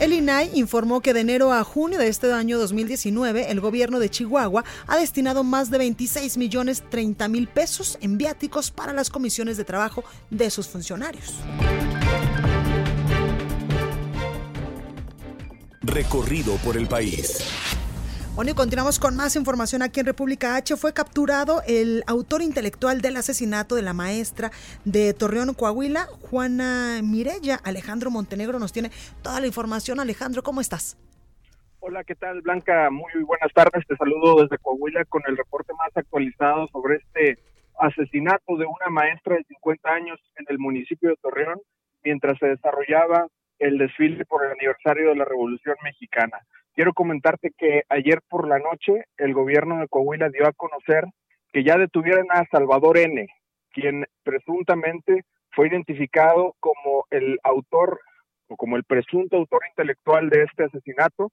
El 0.00 0.14
INAI 0.14 0.50
informó 0.54 1.02
que 1.02 1.12
de 1.12 1.20
enero 1.20 1.52
a 1.52 1.62
junio 1.62 1.98
de 1.98 2.08
este 2.08 2.32
año 2.32 2.58
2019, 2.58 3.50
el 3.50 3.60
gobierno 3.60 3.98
de 3.98 4.08
Chihuahua 4.08 4.64
ha 4.86 4.96
destinado 4.96 5.44
más 5.44 5.70
de 5.70 5.76
26 5.76 6.38
millones 6.38 6.82
30 6.88 7.28
mil 7.28 7.48
pesos 7.48 7.98
en 8.00 8.16
viáticos 8.16 8.70
para 8.70 8.94
las 8.94 9.10
comisiones 9.10 9.58
de 9.58 9.64
trabajo 9.64 10.04
de 10.30 10.48
sus 10.48 10.68
funcionarios. 10.68 11.34
Recorrido 15.86 16.56
por 16.64 16.76
el 16.76 16.88
país. 16.88 17.38
Bueno, 18.34 18.50
y 18.50 18.54
continuamos 18.54 18.98
con 18.98 19.14
más 19.14 19.36
información 19.36 19.82
aquí 19.82 20.00
en 20.00 20.06
República 20.06 20.56
H. 20.56 20.76
Fue 20.76 20.92
capturado 20.92 21.62
el 21.64 22.02
autor 22.08 22.42
intelectual 22.42 23.00
del 23.00 23.16
asesinato 23.16 23.76
de 23.76 23.82
la 23.82 23.92
maestra 23.92 24.50
de 24.84 25.14
Torreón, 25.14 25.54
Coahuila, 25.54 26.06
Juana 26.28 27.00
Mirella. 27.04 27.60
Alejandro 27.62 28.10
Montenegro 28.10 28.58
nos 28.58 28.72
tiene 28.72 28.90
toda 29.22 29.38
la 29.40 29.46
información. 29.46 30.00
Alejandro, 30.00 30.42
¿cómo 30.42 30.60
estás? 30.60 30.98
Hola, 31.78 32.02
¿qué 32.02 32.16
tal, 32.16 32.40
Blanca? 32.42 32.90
Muy 32.90 33.22
buenas 33.22 33.52
tardes. 33.54 33.86
Te 33.86 33.96
saludo 33.96 34.42
desde 34.42 34.58
Coahuila 34.58 35.04
con 35.04 35.22
el 35.28 35.36
reporte 35.36 35.72
más 35.74 35.96
actualizado 35.96 36.66
sobre 36.72 36.96
este 36.96 37.38
asesinato 37.78 38.56
de 38.56 38.66
una 38.66 38.90
maestra 38.90 39.36
de 39.36 39.44
50 39.44 39.88
años 39.88 40.18
en 40.34 40.46
el 40.48 40.58
municipio 40.58 41.10
de 41.10 41.16
Torreón 41.22 41.60
mientras 42.02 42.36
se 42.38 42.46
desarrollaba 42.46 43.28
el 43.58 43.78
desfile 43.78 44.24
por 44.24 44.44
el 44.44 44.52
aniversario 44.52 45.10
de 45.10 45.16
la 45.16 45.24
Revolución 45.24 45.76
Mexicana. 45.82 46.38
Quiero 46.74 46.92
comentarte 46.92 47.52
que 47.56 47.84
ayer 47.88 48.20
por 48.28 48.46
la 48.46 48.58
noche 48.58 49.04
el 49.16 49.32
gobierno 49.32 49.78
de 49.78 49.88
Coahuila 49.88 50.28
dio 50.28 50.46
a 50.46 50.52
conocer 50.52 51.04
que 51.52 51.64
ya 51.64 51.78
detuvieron 51.78 52.26
a 52.30 52.44
Salvador 52.50 52.98
N., 52.98 53.26
quien 53.70 54.04
presuntamente 54.22 55.22
fue 55.52 55.68
identificado 55.68 56.54
como 56.60 57.06
el 57.10 57.38
autor 57.42 58.00
o 58.48 58.56
como 58.56 58.76
el 58.76 58.84
presunto 58.84 59.36
autor 59.36 59.62
intelectual 59.70 60.28
de 60.28 60.42
este 60.42 60.64
asesinato, 60.64 61.30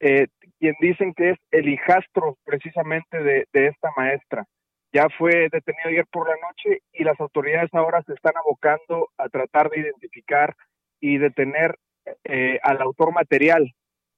eh, 0.00 0.26
quien 0.58 0.74
dicen 0.80 1.14
que 1.14 1.30
es 1.30 1.38
el 1.50 1.68
hijastro 1.68 2.36
precisamente 2.44 3.22
de, 3.22 3.46
de 3.52 3.68
esta 3.68 3.90
maestra. 3.96 4.44
Ya 4.92 5.06
fue 5.18 5.48
detenido 5.50 5.88
ayer 5.88 6.06
por 6.10 6.28
la 6.28 6.36
noche 6.46 6.82
y 6.92 7.04
las 7.04 7.18
autoridades 7.20 7.72
ahora 7.72 8.02
se 8.02 8.14
están 8.14 8.34
abocando 8.36 9.08
a 9.18 9.28
tratar 9.28 9.70
de 9.70 9.80
identificar 9.80 10.54
y 11.00 11.18
detener 11.18 11.76
eh, 12.24 12.58
al 12.62 12.80
autor 12.80 13.12
material, 13.12 13.72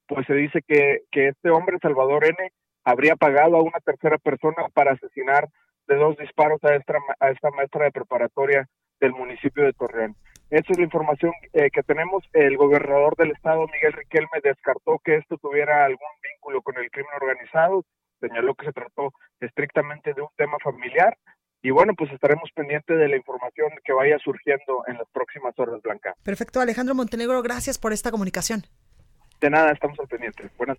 pues 0.06 0.26
se 0.26 0.34
dice 0.34 0.62
que, 0.66 1.02
que 1.10 1.28
este 1.28 1.50
hombre, 1.50 1.78
Salvador 1.80 2.24
N., 2.24 2.52
habría 2.84 3.16
pagado 3.16 3.56
a 3.56 3.62
una 3.62 3.78
tercera 3.84 4.18
persona 4.18 4.68
para 4.74 4.92
asesinar 4.92 5.48
de 5.86 5.96
dos 5.96 6.16
disparos 6.16 6.62
a 6.64 6.74
esta, 6.74 6.94
a 7.18 7.30
esta 7.30 7.50
maestra 7.50 7.84
de 7.84 7.92
preparatoria 7.92 8.66
del 9.00 9.12
municipio 9.12 9.64
de 9.64 9.72
Torreón. 9.72 10.16
Esa 10.50 10.72
es 10.72 10.78
la 10.78 10.84
información 10.84 11.32
eh, 11.52 11.70
que 11.70 11.82
tenemos. 11.82 12.24
El 12.32 12.56
gobernador 12.56 13.14
del 13.16 13.30
estado, 13.30 13.66
Miguel 13.68 13.92
Riquelme, 13.92 14.40
descartó 14.42 14.98
que 15.04 15.16
esto 15.16 15.36
tuviera 15.38 15.84
algún 15.84 16.14
vínculo 16.22 16.62
con 16.62 16.76
el 16.76 16.90
crimen 16.90 17.12
organizado. 17.20 17.84
señaló 18.20 18.54
que 18.54 18.66
se 18.66 18.72
trató 18.72 19.12
estrictamente 19.40 20.12
de 20.12 20.22
un 20.22 20.28
tema 20.36 20.58
familiar 20.62 21.16
y 21.62 21.70
bueno, 21.70 21.94
pues 21.96 22.10
estaremos 22.12 22.50
pendientes 22.54 22.96
de 22.98 23.08
la 23.08 23.16
información 23.16 23.70
que 23.84 23.92
vaya 23.92 24.18
surgiendo 24.18 24.84
en 24.86 24.98
las 24.98 25.08
próximas 25.08 25.58
horas, 25.58 25.80
Blanca. 25.82 26.14
Perfecto, 26.22 26.60
Alejandro 26.60 26.94
Montenegro, 26.94 27.42
gracias 27.42 27.78
por 27.78 27.92
esta 27.92 28.10
comunicación. 28.10 28.64
De 29.40 29.50
nada, 29.50 29.72
estamos 29.72 29.98
al 29.98 30.08
pendiente. 30.08 30.50
Buenas 30.56 30.78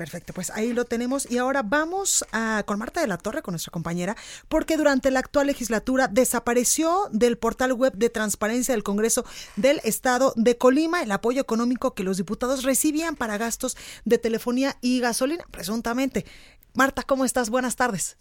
Perfecto, 0.00 0.32
pues 0.32 0.48
ahí 0.48 0.72
lo 0.72 0.86
tenemos 0.86 1.30
y 1.30 1.36
ahora 1.36 1.62
vamos 1.62 2.24
a, 2.32 2.62
con 2.64 2.78
Marta 2.78 3.02
de 3.02 3.06
la 3.06 3.18
Torre, 3.18 3.42
con 3.42 3.52
nuestra 3.52 3.70
compañera, 3.70 4.16
porque 4.48 4.78
durante 4.78 5.10
la 5.10 5.18
actual 5.18 5.48
legislatura 5.48 6.08
desapareció 6.08 7.08
del 7.12 7.36
portal 7.36 7.74
web 7.74 7.92
de 7.92 8.08
transparencia 8.08 8.72
del 8.72 8.82
Congreso 8.82 9.26
del 9.56 9.78
Estado 9.84 10.32
de 10.36 10.56
Colima 10.56 11.02
el 11.02 11.12
apoyo 11.12 11.42
económico 11.42 11.94
que 11.94 12.02
los 12.02 12.16
diputados 12.16 12.64
recibían 12.64 13.14
para 13.14 13.36
gastos 13.36 13.76
de 14.06 14.16
telefonía 14.16 14.76
y 14.80 15.00
gasolina, 15.00 15.44
presuntamente. 15.50 16.24
Marta, 16.72 17.02
¿cómo 17.02 17.26
estás? 17.26 17.50
Buenas 17.50 17.76
tardes. 17.76 18.16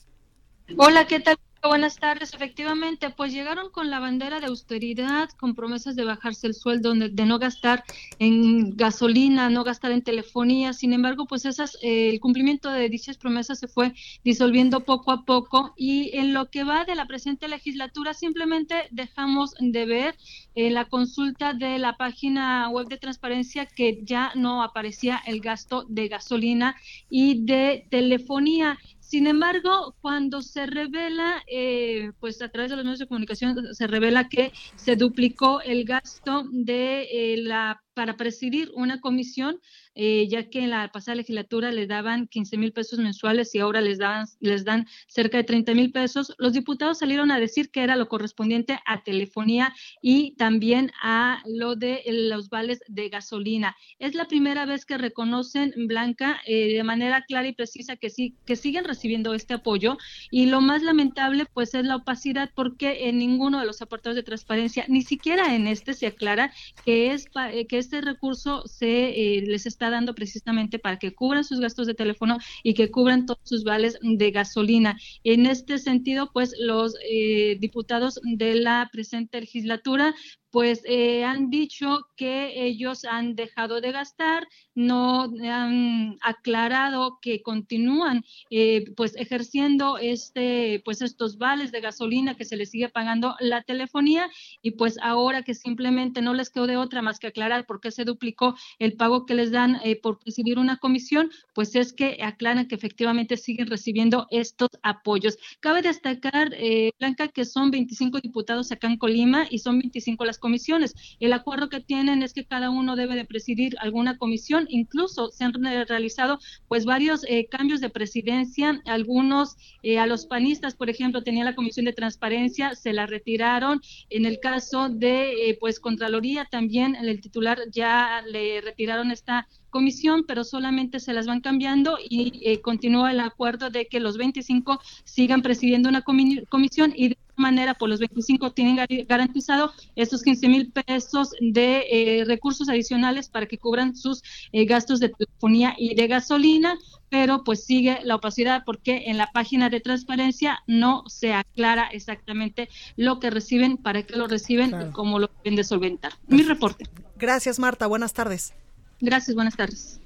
Hola, 0.77 1.07
¿qué 1.07 1.21
tal? 1.21 1.37
Buenas 1.61 1.97
tardes. 1.97 2.33
Efectivamente, 2.33 3.09
pues 3.09 3.33
llegaron 3.33 3.69
con 3.69 3.89
la 3.89 3.99
bandera 3.99 4.39
de 4.39 4.47
austeridad, 4.47 5.29
con 5.31 5.55
promesas 5.55 5.97
de 5.97 6.05
bajarse 6.05 6.47
el 6.47 6.53
sueldo, 6.53 6.93
de, 6.93 7.25
no 7.25 7.37
gastar 7.37 7.83
en 8.17 8.77
gasolina, 8.77 9.49
no 9.49 9.65
gastar 9.65 9.91
en 9.91 10.01
telefonía. 10.01 10.71
Sin 10.71 10.93
embargo, 10.93 11.25
pues 11.27 11.43
esas, 11.43 11.77
eh, 11.81 12.09
el 12.09 12.21
cumplimiento 12.21 12.71
de 12.71 12.87
dichas 12.87 13.17
promesas 13.17 13.59
se 13.59 13.67
fue 13.67 13.93
disolviendo 14.23 14.85
poco 14.85 15.11
a 15.11 15.25
poco 15.25 15.73
y 15.75 16.17
en 16.17 16.33
lo 16.33 16.49
que 16.49 16.63
va 16.63 16.85
de 16.85 16.95
la 16.95 17.07
presente 17.07 17.49
legislatura 17.49 18.13
simplemente 18.13 18.87
dejamos 18.91 19.53
de 19.59 19.85
ver 19.85 20.15
en 20.55 20.73
la 20.73 20.85
consulta 20.85 21.53
de 21.53 21.77
la 21.77 21.97
página 21.97 22.69
web 22.69 22.87
de 22.87 22.97
transparencia 22.97 23.65
que 23.65 23.99
ya 24.03 24.31
no 24.33 24.63
aparecía 24.63 25.21
el 25.25 25.41
gasto 25.41 25.85
de 25.89 26.07
gasolina 26.07 26.77
y 27.09 27.45
de 27.45 27.85
telefonía. 27.89 28.79
Sin 29.09 29.25
embargo, 29.25 29.95
cuando 30.01 30.43
se 30.43 30.67
revela, 30.67 31.41
eh, 31.47 32.11
pues 32.19 32.39
a 32.43 32.49
través 32.49 32.69
de 32.69 32.75
los 32.75 32.85
medios 32.85 32.99
de 32.99 33.07
comunicación, 33.07 33.73
se 33.73 33.87
revela 33.87 34.29
que 34.29 34.51
se 34.75 34.95
duplicó 34.95 35.61
el 35.61 35.83
gasto 35.83 36.43
de 36.51 37.07
eh, 37.11 37.37
la 37.37 37.81
para 37.99 38.15
presidir 38.15 38.71
una 38.75 39.01
comisión, 39.01 39.59
eh, 39.93 40.25
ya 40.29 40.49
que 40.49 40.59
en 40.59 40.69
la 40.69 40.89
pasada 40.89 41.15
legislatura 41.15 41.69
le 41.73 41.85
daban 41.85 42.27
15 42.27 42.55
mil 42.55 42.71
pesos 42.71 42.97
mensuales 42.97 43.53
y 43.53 43.59
ahora 43.59 43.81
les, 43.81 43.97
dan, 43.97 44.25
les 44.39 44.63
dan 44.63 44.87
cerca 45.09 45.35
de 45.35 45.43
30 45.43 45.73
mil 45.73 45.91
pesos, 45.91 46.33
los 46.37 46.53
diputados 46.53 46.99
salieron 46.99 47.29
a 47.29 47.41
decir 47.41 47.71
que 47.71 47.83
era 47.83 47.97
lo 47.97 48.07
correspondiente 48.07 48.79
a 48.85 49.03
telefonía 49.03 49.75
y 50.01 50.33
también 50.37 50.93
a 51.03 51.43
lo 51.45 51.75
de 51.75 52.03
los 52.07 52.47
vales 52.47 52.79
de 52.87 53.09
gasolina. 53.09 53.75
Es 53.99 54.15
la 54.15 54.29
primera 54.29 54.65
vez 54.65 54.85
que 54.85 54.97
reconocen, 54.97 55.73
Blanca, 55.75 56.39
eh, 56.45 56.71
de 56.71 56.83
manera 56.85 57.25
clara 57.27 57.49
y 57.49 57.53
precisa 57.53 57.97
que 57.97 58.09
sí, 58.09 58.33
que 58.45 58.55
siguen 58.55 58.85
recibiendo 58.85 59.33
este 59.33 59.55
apoyo 59.55 59.97
y 60.31 60.45
lo 60.45 60.61
más 60.61 60.83
lamentable 60.83 61.47
pues 61.53 61.73
es 61.73 61.83
la 61.83 61.97
opacidad 61.97 62.49
porque 62.55 63.09
en 63.09 63.17
ninguno 63.17 63.59
de 63.59 63.65
los 63.65 63.81
apartados 63.81 64.15
de 64.15 64.23
transparencia, 64.23 64.85
ni 64.87 65.01
siquiera 65.01 65.53
en 65.53 65.67
este 65.67 65.93
se 65.93 66.07
aclara 66.07 66.53
que 66.85 67.11
es, 67.11 67.25
eh, 67.51 67.67
que 67.67 67.77
es 67.77 67.88
este 67.89 68.01
recurso 68.01 68.67
se 68.67 69.37
eh, 69.37 69.41
les 69.41 69.65
está 69.65 69.89
dando 69.89 70.13
precisamente 70.13 70.77
para 70.77 70.99
que 70.99 71.15
cubran 71.15 71.43
sus 71.43 71.59
gastos 71.59 71.87
de 71.87 71.95
teléfono 71.95 72.37
y 72.61 72.75
que 72.75 72.91
cubran 72.91 73.25
todos 73.25 73.39
sus 73.43 73.63
vales 73.63 73.97
de 74.03 74.29
gasolina. 74.29 74.95
En 75.23 75.47
este 75.47 75.79
sentido, 75.79 76.29
pues 76.31 76.53
los 76.59 76.93
eh, 77.09 77.57
diputados 77.59 78.19
de 78.23 78.53
la 78.53 78.89
presente 78.91 79.41
legislatura 79.41 80.13
pues 80.51 80.81
eh, 80.85 81.23
han 81.23 81.49
dicho 81.49 82.07
que 82.15 82.65
ellos 82.65 83.05
han 83.05 83.35
dejado 83.35 83.81
de 83.81 83.91
gastar, 83.91 84.47
no 84.75 85.31
han 85.43 86.17
aclarado 86.21 87.19
que 87.21 87.41
continúan 87.41 88.23
eh, 88.49 88.85
pues 88.95 89.15
ejerciendo 89.15 89.97
este 89.97 90.81
pues 90.85 91.01
estos 91.01 91.37
vales 91.37 91.71
de 91.71 91.81
gasolina 91.81 92.35
que 92.35 92.45
se 92.45 92.57
les 92.57 92.71
sigue 92.71 92.89
pagando 92.89 93.35
la 93.39 93.61
telefonía 93.63 94.29
y 94.61 94.71
pues 94.71 94.97
ahora 95.01 95.43
que 95.43 95.53
simplemente 95.53 96.21
no 96.21 96.33
les 96.33 96.49
quedó 96.49 96.67
de 96.67 96.77
otra 96.77 97.01
más 97.01 97.19
que 97.19 97.27
aclarar 97.27 97.65
por 97.65 97.79
qué 97.79 97.91
se 97.91 98.05
duplicó 98.05 98.55
el 98.79 98.93
pago 98.93 99.25
que 99.25 99.35
les 99.35 99.51
dan 99.51 99.79
eh, 99.83 99.99
por 100.01 100.19
presidir 100.19 100.57
una 100.57 100.77
comisión, 100.77 101.29
pues 101.53 101.75
es 101.75 101.93
que 101.93 102.19
aclaran 102.23 102.67
que 102.67 102.75
efectivamente 102.75 103.37
siguen 103.37 103.67
recibiendo 103.67 104.27
estos 104.31 104.69
apoyos. 104.81 105.37
Cabe 105.59 105.81
destacar, 105.81 106.55
Blanca, 106.99 107.27
que 107.27 107.45
son 107.45 107.71
25 107.71 108.19
diputados 108.19 108.71
acá 108.71 108.87
en 108.87 108.97
Colima 108.97 109.45
y 109.49 109.59
son 109.59 109.79
25 109.79 110.25
las 110.25 110.38
comisiones. 110.39 110.95
El 111.19 111.33
acuerdo 111.33 111.69
que 111.69 111.79
tienen 111.79 112.23
es 112.23 112.33
que 112.33 112.45
cada 112.45 112.69
uno 112.69 112.95
debe 112.95 113.15
de 113.15 113.25
presidir 113.25 113.75
alguna 113.79 114.17
comisión, 114.17 114.65
incluso 114.69 115.29
se 115.31 115.43
han 115.43 115.53
realizado 115.53 116.39
pues 116.67 116.85
varios 116.85 117.23
eh, 117.27 117.47
cambios 117.49 117.81
de 117.81 117.89
presidencia, 117.89 118.81
algunos 118.85 119.55
eh, 119.83 119.99
a 119.99 120.07
los 120.07 120.25
panistas, 120.25 120.75
por 120.75 120.89
ejemplo, 120.89 121.23
tenía 121.23 121.43
la 121.43 121.55
comisión 121.55 121.85
de 121.85 121.93
transparencia, 121.93 122.75
se 122.75 122.93
la 122.93 123.05
retiraron, 123.05 123.81
en 124.09 124.25
el 124.25 124.39
caso 124.39 124.89
de 124.89 125.49
eh, 125.49 125.57
pues 125.59 125.79
Contraloría 125.79 126.45
también 126.45 126.95
el 126.95 127.21
titular 127.21 127.59
ya 127.71 128.21
le 128.27 128.61
retiraron 128.61 129.11
esta 129.11 129.47
comisión, 129.69 130.25
pero 130.27 130.43
solamente 130.43 130.99
se 130.99 131.13
las 131.13 131.27
van 131.27 131.41
cambiando 131.41 131.97
y 132.01 132.57
continúa 132.57 133.11
el 133.11 133.19
acuerdo 133.19 133.69
de 133.69 133.87
que 133.87 133.99
los 133.99 134.17
25 134.17 134.79
sigan 135.03 135.41
presidiendo 135.41 135.89
una 135.89 136.03
comisión 136.03 136.93
y 136.95 137.09
de 137.09 137.17
manera, 137.39 137.73
por 137.73 137.89
los 137.89 137.99
25 137.99 138.51
tienen 138.51 138.85
garantizado 139.07 139.71
estos 139.95 140.21
15 140.21 140.47
mil 140.47 140.71
pesos 140.71 141.31
de 141.39 141.85
eh, 141.89 142.25
recursos 142.25 142.69
adicionales 142.69 143.29
para 143.29 143.47
que 143.47 143.57
cubran 143.57 143.95
sus 143.95 144.21
eh, 144.51 144.65
gastos 144.65 144.99
de 144.99 145.09
telefonía 145.09 145.73
y 145.77 145.95
de 145.95 146.07
gasolina, 146.07 146.77
pero 147.09 147.43
pues 147.43 147.63
sigue 147.63 147.99
la 148.03 148.15
opacidad 148.15 148.63
porque 148.65 149.05
en 149.07 149.17
la 149.17 149.31
página 149.31 149.69
de 149.69 149.79
transparencia 149.79 150.59
no 150.67 151.03
se 151.07 151.33
aclara 151.33 151.87
exactamente 151.87 152.69
lo 152.97 153.19
que 153.19 153.29
reciben, 153.29 153.77
para 153.77 154.03
qué 154.03 154.15
lo 154.15 154.27
reciben 154.27 154.75
y 154.81 154.91
cómo 154.91 155.19
lo 155.19 155.29
deben 155.43 155.55
de 155.55 155.63
solventar. 155.63 156.13
Mi 156.27 156.43
reporte. 156.43 156.85
Gracias, 157.17 157.59
Marta. 157.59 157.87
Buenas 157.87 158.13
tardes. 158.13 158.53
Gracias, 159.01 159.35
buenas 159.35 159.55
tardes. 159.55 159.99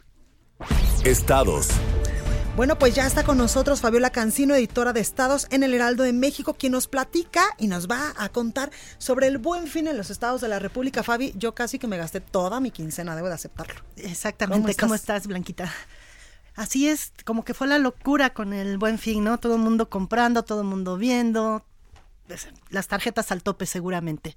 Estados. 1.03 1.69
Bueno, 2.55 2.77
pues 2.77 2.93
ya 2.93 3.07
está 3.07 3.23
con 3.23 3.39
nosotros 3.39 3.81
Fabiola 3.81 4.11
Cancino, 4.11 4.53
editora 4.53 4.93
de 4.93 4.99
Estados 4.99 5.47
en 5.49 5.63
el 5.63 5.73
Heraldo 5.73 6.03
de 6.03 6.13
México, 6.13 6.53
quien 6.53 6.73
nos 6.73 6.87
platica 6.87 7.41
y 7.57 7.65
nos 7.65 7.89
va 7.89 8.13
a 8.15 8.29
contar 8.29 8.69
sobre 8.99 9.25
el 9.25 9.39
buen 9.39 9.65
fin 9.65 9.87
en 9.87 9.97
los 9.97 10.11
estados 10.11 10.39
de 10.39 10.47
la 10.47 10.59
República. 10.59 11.01
Fabi, 11.01 11.33
yo 11.35 11.55
casi 11.55 11.79
que 11.79 11.87
me 11.87 11.97
gasté 11.97 12.21
toda 12.21 12.59
mi 12.59 12.69
quincena, 12.69 13.15
debo 13.15 13.27
de 13.27 13.33
aceptarlo. 13.33 13.81
Exactamente, 13.95 14.75
¿cómo 14.75 14.93
estás, 14.93 15.25
Blanquita? 15.25 15.73
Así 16.55 16.87
es, 16.87 17.11
como 17.25 17.43
que 17.43 17.55
fue 17.55 17.65
la 17.65 17.79
locura 17.79 18.35
con 18.35 18.53
el 18.53 18.77
buen 18.77 18.99
fin, 18.99 19.23
¿no? 19.23 19.39
Todo 19.39 19.55
el 19.55 19.61
mundo 19.61 19.89
comprando, 19.89 20.43
todo 20.43 20.61
el 20.61 20.67
mundo 20.67 20.97
viendo, 20.97 21.65
las 22.69 22.87
tarjetas 22.87 23.31
al 23.31 23.43
tope 23.43 23.65
seguramente. 23.65 24.35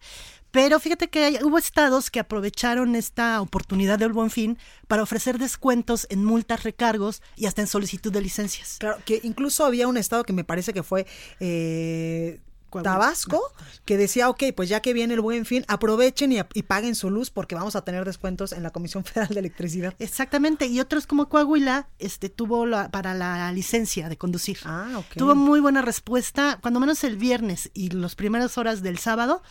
Pero 0.50 0.80
fíjate 0.80 1.09
que 1.09 1.40
hubo 1.42 1.59
estados 1.59 2.11
que 2.11 2.20
aprovecharon 2.20 2.94
esta 2.94 3.40
oportunidad 3.40 3.98
del 3.98 4.12
buen 4.12 4.30
fin 4.30 4.59
para 4.88 5.02
ofrecer 5.02 5.38
descuentos 5.38 6.06
en 6.11 6.24
multas, 6.24 6.62
recargos 6.62 7.22
y 7.37 7.46
hasta 7.46 7.62
en 7.62 7.66
solicitud 7.66 8.12
de 8.12 8.20
licencias. 8.20 8.76
Claro, 8.78 8.98
que 9.04 9.20
incluso 9.22 9.64
había 9.64 9.88
un 9.88 9.96
estado 9.96 10.24
que 10.24 10.32
me 10.32 10.44
parece 10.44 10.72
que 10.72 10.82
fue 10.82 11.06
eh, 11.40 12.40
Tabasco, 12.83 13.40
que 13.85 13.96
decía, 13.96 14.29
ok, 14.29 14.44
pues 14.55 14.68
ya 14.68 14.81
que 14.81 14.92
viene 14.92 15.14
el 15.14 15.20
buen 15.20 15.44
fin, 15.44 15.64
aprovechen 15.68 16.33
y, 16.33 16.62
paguen 16.62 16.94
su 16.94 17.11
luz 17.11 17.31
porque 17.31 17.55
vamos 17.55 17.76
a 17.76 17.83
tener 17.83 18.05
descuentos 18.05 18.52
en 18.52 18.62
la 18.62 18.70
Comisión 18.70 19.05
Federal 19.05 19.29
de 19.29 19.40
Electricidad. 19.40 19.94
Exactamente, 19.98 20.66
y 20.66 20.81
otros 20.81 21.07
como 21.07 21.29
Coahuila, 21.29 21.88
este, 21.98 22.29
tuvo 22.29 22.66
la, 22.66 22.90
para 22.90 23.14
la 23.14 23.50
licencia 23.52 24.09
de 24.09 24.16
conducir. 24.16 24.59
Ah, 24.64 24.94
ok. 24.98 25.16
Tuvo 25.16 25.35
muy 25.35 25.61
buena 25.61 25.83
respuesta, 25.83 26.59
cuando 26.61 26.81
menos 26.81 27.05
el 27.05 27.16
viernes 27.16 27.70
y 27.74 27.90
las 27.90 28.14
primeras 28.14 28.59
horas 28.59 28.83
del 28.83 28.98
sábado, 28.98 29.42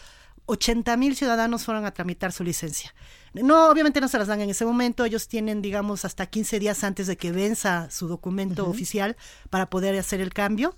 80 0.47 0.95
mil 0.97 1.15
ciudadanos 1.15 1.65
fueron 1.65 1.86
a 1.86 1.91
tramitar 1.91 2.32
su 2.32 2.43
licencia. 2.43 2.93
No, 3.34 3.69
obviamente 3.69 3.99
no 3.99 4.08
se 4.08 4.17
las 4.17 4.28
dan 4.28 4.41
en 4.41 4.49
ese 4.49 4.65
momento, 4.65 5.04
ellos 5.04 5.28
tienen, 5.28 5.62
digamos, 5.62 6.06
hasta 6.06 6.25
15 6.28 6.60
días 6.60 6.84
antes 6.84 7.08
de 7.08 7.17
que 7.17 7.32
venza 7.32 7.89
su 7.89 8.08
documento 8.08 8.67
oficial 8.67 9.17
para 9.49 9.69
poder 9.69 9.97
hacer 9.97 10.21
el 10.21 10.34
cambio. 10.34 10.75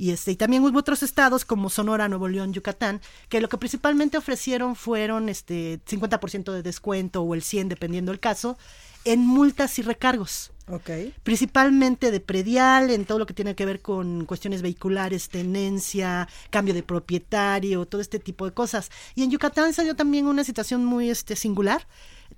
Y, 0.00 0.12
este, 0.12 0.30
y 0.30 0.36
también 0.36 0.64
hubo 0.64 0.78
otros 0.78 1.02
estados 1.02 1.44
como 1.44 1.68
Sonora, 1.68 2.08
Nuevo 2.08 2.26
León, 2.26 2.54
Yucatán, 2.54 3.02
que 3.28 3.38
lo 3.38 3.50
que 3.50 3.58
principalmente 3.58 4.16
ofrecieron 4.16 4.74
fueron 4.74 5.28
este 5.28 5.78
50% 5.84 6.52
de 6.52 6.62
descuento 6.62 7.20
o 7.20 7.34
el 7.34 7.42
100, 7.42 7.68
dependiendo 7.68 8.10
del 8.10 8.18
caso, 8.18 8.56
en 9.04 9.26
multas 9.26 9.78
y 9.78 9.82
recargos. 9.82 10.52
Okay. 10.66 11.12
Principalmente 11.22 12.10
de 12.10 12.20
predial, 12.20 12.88
en 12.88 13.04
todo 13.04 13.18
lo 13.18 13.26
que 13.26 13.34
tiene 13.34 13.54
que 13.54 13.66
ver 13.66 13.82
con 13.82 14.24
cuestiones 14.24 14.62
vehiculares, 14.62 15.28
tenencia, 15.28 16.28
cambio 16.48 16.72
de 16.72 16.82
propietario, 16.82 17.84
todo 17.84 18.00
este 18.00 18.18
tipo 18.18 18.46
de 18.46 18.54
cosas. 18.54 18.90
Y 19.14 19.22
en 19.22 19.30
Yucatán 19.30 19.70
dio 19.82 19.96
también 19.96 20.28
una 20.28 20.44
situación 20.44 20.82
muy 20.82 21.10
este, 21.10 21.36
singular 21.36 21.86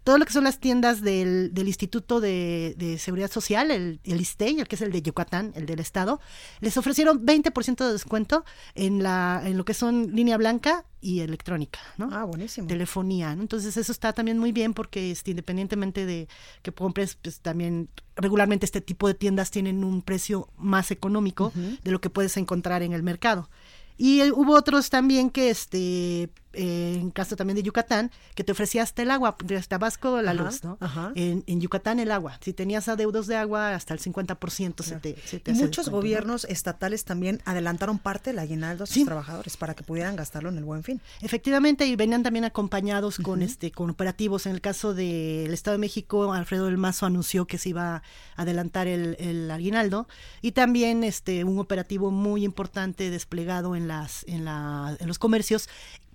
todo 0.04 0.18
lo 0.18 0.24
que 0.24 0.32
son 0.32 0.44
las 0.44 0.58
tiendas 0.58 1.00
del, 1.00 1.54
del 1.54 1.68
Instituto 1.68 2.20
de, 2.20 2.96
Seguridad 2.98 3.30
Social, 3.30 3.70
el, 3.70 4.00
el 4.04 4.20
ISTEI, 4.20 4.60
el 4.60 4.68
que 4.68 4.76
es 4.76 4.82
el 4.82 4.92
de 4.92 5.02
Yucatán, 5.02 5.52
el 5.54 5.66
del 5.66 5.80
Estado, 5.80 6.20
les 6.60 6.76
ofrecieron 6.76 7.24
20% 7.24 7.86
de 7.86 7.92
descuento 7.92 8.44
en, 8.74 9.02
la, 9.02 9.42
en 9.44 9.56
lo 9.56 9.64
que 9.64 9.74
son 9.74 10.14
línea 10.14 10.36
blanca 10.36 10.84
y 11.00 11.20
electrónica, 11.20 11.80
¿no? 11.98 12.08
Ah, 12.12 12.24
buenísimo. 12.24 12.68
Telefonía, 12.68 13.34
¿no? 13.34 13.42
Entonces 13.42 13.76
eso 13.76 13.92
está 13.92 14.12
también 14.12 14.38
muy 14.38 14.52
bien 14.52 14.74
porque 14.74 15.10
este, 15.10 15.30
independientemente 15.30 16.06
de 16.06 16.28
que 16.62 16.72
compres, 16.72 17.16
pues 17.20 17.40
también 17.40 17.88
regularmente 18.16 18.66
este 18.66 18.80
tipo 18.80 19.08
de 19.08 19.14
tiendas 19.14 19.50
tienen 19.50 19.84
un 19.84 20.02
precio 20.02 20.48
más 20.56 20.90
económico 20.90 21.52
de 21.54 21.90
lo 21.90 22.00
que 22.00 22.10
puedes 22.10 22.36
encontrar 22.36 22.82
en 22.82 22.92
el 22.92 23.02
mercado. 23.02 23.50
Y 23.96 24.20
eh, 24.20 24.32
hubo 24.32 24.54
otros 24.54 24.90
también 24.90 25.30
que, 25.30 25.50
este, 25.50 26.30
eh, 26.54 26.98
en 27.00 27.10
caso 27.10 27.36
también 27.36 27.56
de 27.56 27.62
Yucatán, 27.62 28.10
que 28.34 28.44
te 28.44 28.52
ofrecía 28.52 28.82
hasta 28.82 29.02
el 29.02 29.10
agua, 29.10 29.36
de 29.44 29.60
Tabasco 29.62 30.20
la 30.22 30.34
luz, 30.34 30.64
¿no? 30.64 30.78
En, 31.14 31.44
en, 31.46 31.60
Yucatán 31.60 32.00
el 32.00 32.10
agua. 32.10 32.38
Si 32.42 32.52
tenías 32.52 32.88
adeudos 32.88 33.26
de 33.26 33.36
agua, 33.36 33.74
hasta 33.74 33.94
el 33.94 34.00
50% 34.00 34.82
se 34.82 34.96
te, 34.96 35.16
se 35.24 35.40
te 35.40 35.52
Muchos 35.54 35.88
gobiernos 35.88 36.44
estatales 36.44 37.04
también 37.04 37.40
adelantaron 37.44 37.98
parte 37.98 38.30
del 38.30 38.38
aguinaldo 38.38 38.84
a 38.84 38.86
sus 38.86 39.04
trabajadores 39.04 39.56
para 39.56 39.74
que 39.74 39.84
pudieran 39.84 40.16
gastarlo 40.16 40.48
en 40.48 40.58
el 40.58 40.64
buen 40.64 40.82
fin. 40.82 41.00
Efectivamente, 41.20 41.86
y 41.86 41.96
venían 41.96 42.22
también 42.22 42.44
acompañados 42.44 43.18
con 43.18 43.42
este 43.42 43.70
con 43.70 43.90
operativos. 43.90 44.46
En 44.46 44.52
el 44.52 44.60
caso 44.60 44.94
del 44.94 45.52
Estado 45.52 45.76
de 45.76 45.80
México, 45.80 46.32
Alfredo 46.32 46.66
del 46.66 46.78
Mazo 46.78 47.06
anunció 47.06 47.46
que 47.46 47.58
se 47.58 47.70
iba 47.70 47.96
a 47.96 48.02
adelantar 48.36 48.86
el, 48.86 49.16
el 49.18 49.50
aguinaldo 49.50 50.08
y 50.40 50.52
también 50.52 51.04
este 51.04 51.44
un 51.44 51.58
operativo 51.58 52.10
muy 52.10 52.44
importante 52.44 53.10
desplegado 53.10 53.76
en 53.76 53.88
las 53.88 54.24
en, 54.26 54.44
la, 54.44 54.96
en 54.98 55.08
los 55.08 55.18
comercios 55.18 55.68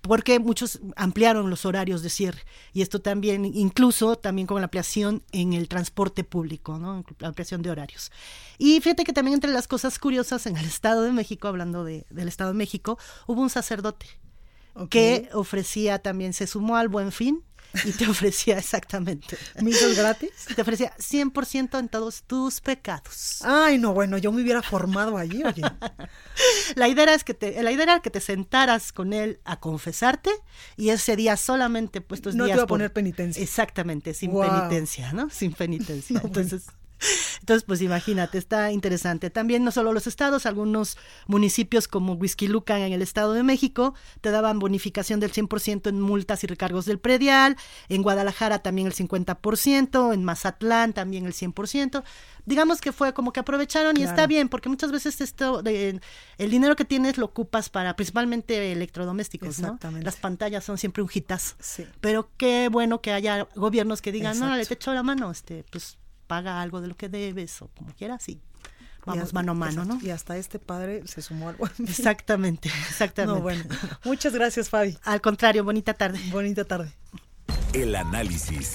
porque 0.08 0.40
muchos 0.40 0.80
ampliaron 0.96 1.50
los 1.50 1.66
horarios 1.66 2.02
de 2.02 2.08
cierre 2.08 2.40
y 2.72 2.80
esto 2.82 3.00
también 3.00 3.44
incluso 3.44 4.16
también 4.16 4.46
con 4.46 4.60
la 4.60 4.64
ampliación 4.64 5.22
en 5.32 5.52
el 5.52 5.68
transporte 5.68 6.24
público, 6.24 6.78
¿no? 6.78 7.04
La 7.18 7.28
ampliación 7.28 7.62
de 7.62 7.70
horarios. 7.70 8.10
Y 8.56 8.80
fíjate 8.80 9.04
que 9.04 9.12
también 9.12 9.34
entre 9.34 9.52
las 9.52 9.68
cosas 9.68 9.98
curiosas 9.98 10.46
en 10.46 10.56
el 10.56 10.64
Estado 10.78 11.02
de 11.02 11.12
México, 11.12 11.46
hablando 11.46 11.84
de, 11.84 12.06
del 12.10 12.26
Estado 12.26 12.50
de 12.50 12.56
México, 12.56 12.98
hubo 13.26 13.42
un 13.42 13.50
sacerdote 13.50 14.06
que 14.90 15.28
ofrecía 15.32 15.98
también, 15.98 16.32
se 16.32 16.46
sumó 16.46 16.76
al 16.76 16.88
buen 16.88 17.12
fin 17.12 17.44
y 17.84 17.92
te 17.92 18.08
ofrecía 18.08 18.58
exactamente. 18.58 19.36
¿Misas 19.60 19.96
gratis? 19.96 20.30
Te 20.54 20.62
ofrecía 20.62 20.94
100% 20.96 21.78
en 21.78 21.88
todos 21.88 22.22
tus 22.22 22.60
pecados. 22.60 23.40
Ay, 23.42 23.78
no, 23.78 23.92
bueno, 23.92 24.18
yo 24.18 24.32
me 24.32 24.42
hubiera 24.42 24.62
formado 24.62 25.16
allí, 25.16 25.42
oye. 25.44 25.62
la 26.74 26.88
idea 26.88 27.14
es 27.14 27.24
que 27.24 27.34
te, 27.34 27.62
la 27.62 27.72
idea 27.72 27.84
era 27.84 28.00
que 28.00 28.10
te 28.10 28.20
sentaras 28.20 28.92
con 28.92 29.12
él 29.12 29.40
a 29.44 29.60
confesarte 29.60 30.30
y 30.76 30.90
ese 30.90 31.16
día 31.16 31.36
solamente 31.36 32.00
puestos 32.00 32.34
no 32.34 32.44
días. 32.44 32.56
No 32.56 32.62
te 32.62 32.64
a 32.64 32.68
poner 32.68 32.92
penitencia. 32.92 33.42
Exactamente, 33.42 34.14
sin 34.14 34.32
penitencia, 34.32 35.12
¿no? 35.12 35.30
Sin 35.30 35.52
penitencia. 35.52 36.20
Entonces. 36.24 36.66
Entonces, 37.48 37.64
pues 37.64 37.80
imagínate, 37.80 38.36
está 38.36 38.72
interesante. 38.72 39.30
También 39.30 39.64
no 39.64 39.70
solo 39.70 39.94
los 39.94 40.06
estados, 40.06 40.44
algunos 40.44 40.98
municipios 41.26 41.88
como 41.88 42.12
Huizquilucan 42.12 42.82
en 42.82 42.92
el 42.92 43.00
Estado 43.00 43.32
de 43.32 43.42
México 43.42 43.94
te 44.20 44.30
daban 44.30 44.58
bonificación 44.58 45.18
del 45.18 45.32
100% 45.32 45.88
en 45.88 45.98
multas 45.98 46.44
y 46.44 46.46
recargos 46.46 46.84
del 46.84 46.98
predial, 46.98 47.56
en 47.88 48.02
Guadalajara 48.02 48.58
también 48.58 48.86
el 48.86 48.92
50%, 48.92 50.12
en 50.12 50.24
Mazatlán 50.24 50.92
también 50.92 51.24
el 51.24 51.32
100%. 51.32 52.02
Digamos 52.44 52.82
que 52.82 52.92
fue 52.92 53.14
como 53.14 53.32
que 53.32 53.40
aprovecharon 53.40 53.96
y 53.96 54.02
está 54.02 54.26
bien, 54.26 54.50
porque 54.50 54.68
muchas 54.68 54.92
veces 54.92 55.22
esto 55.22 55.62
de, 55.62 56.02
el 56.36 56.50
dinero 56.50 56.76
que 56.76 56.84
tienes 56.84 57.16
lo 57.16 57.24
ocupas 57.24 57.70
para 57.70 57.96
principalmente 57.96 58.72
electrodomésticos, 58.72 59.58
¿no? 59.60 59.78
Las 60.02 60.16
pantallas 60.16 60.64
son 60.64 60.76
siempre 60.76 61.02
un 61.02 61.08
hitazo. 61.10 61.56
Pero 62.02 62.28
qué 62.36 62.68
bueno 62.70 63.00
que 63.00 63.12
haya 63.12 63.48
gobiernos 63.56 64.02
que 64.02 64.12
digan, 64.12 64.38
no, 64.38 64.54
le 64.54 64.66
te 64.66 64.74
echo 64.74 64.92
la 64.92 65.02
mano, 65.02 65.30
este, 65.30 65.64
pues 65.70 65.96
paga 66.28 66.62
algo 66.62 66.80
de 66.80 66.86
lo 66.86 66.96
que 66.96 67.08
debes 67.08 67.60
o 67.62 67.68
como 67.68 67.92
quieras, 67.94 68.22
sí. 68.22 68.40
Vamos 69.04 69.32
mano 69.32 69.52
a 69.52 69.54
mano, 69.54 69.84
¿no? 69.86 69.98
Y 70.02 70.10
hasta 70.10 70.36
este 70.36 70.58
padre 70.58 71.02
se 71.06 71.22
sumó 71.22 71.48
algo. 71.48 71.66
Exactamente, 71.78 72.68
exactamente. 72.88 73.40
bueno. 73.40 73.64
Muchas 74.04 74.34
gracias, 74.34 74.68
Fabi. 74.68 74.98
Al 75.02 75.20
contrario, 75.20 75.64
bonita 75.64 75.94
tarde. 75.94 76.20
Bonita 76.30 76.64
tarde. 76.64 76.92
El 77.72 77.94
análisis. 77.94 78.74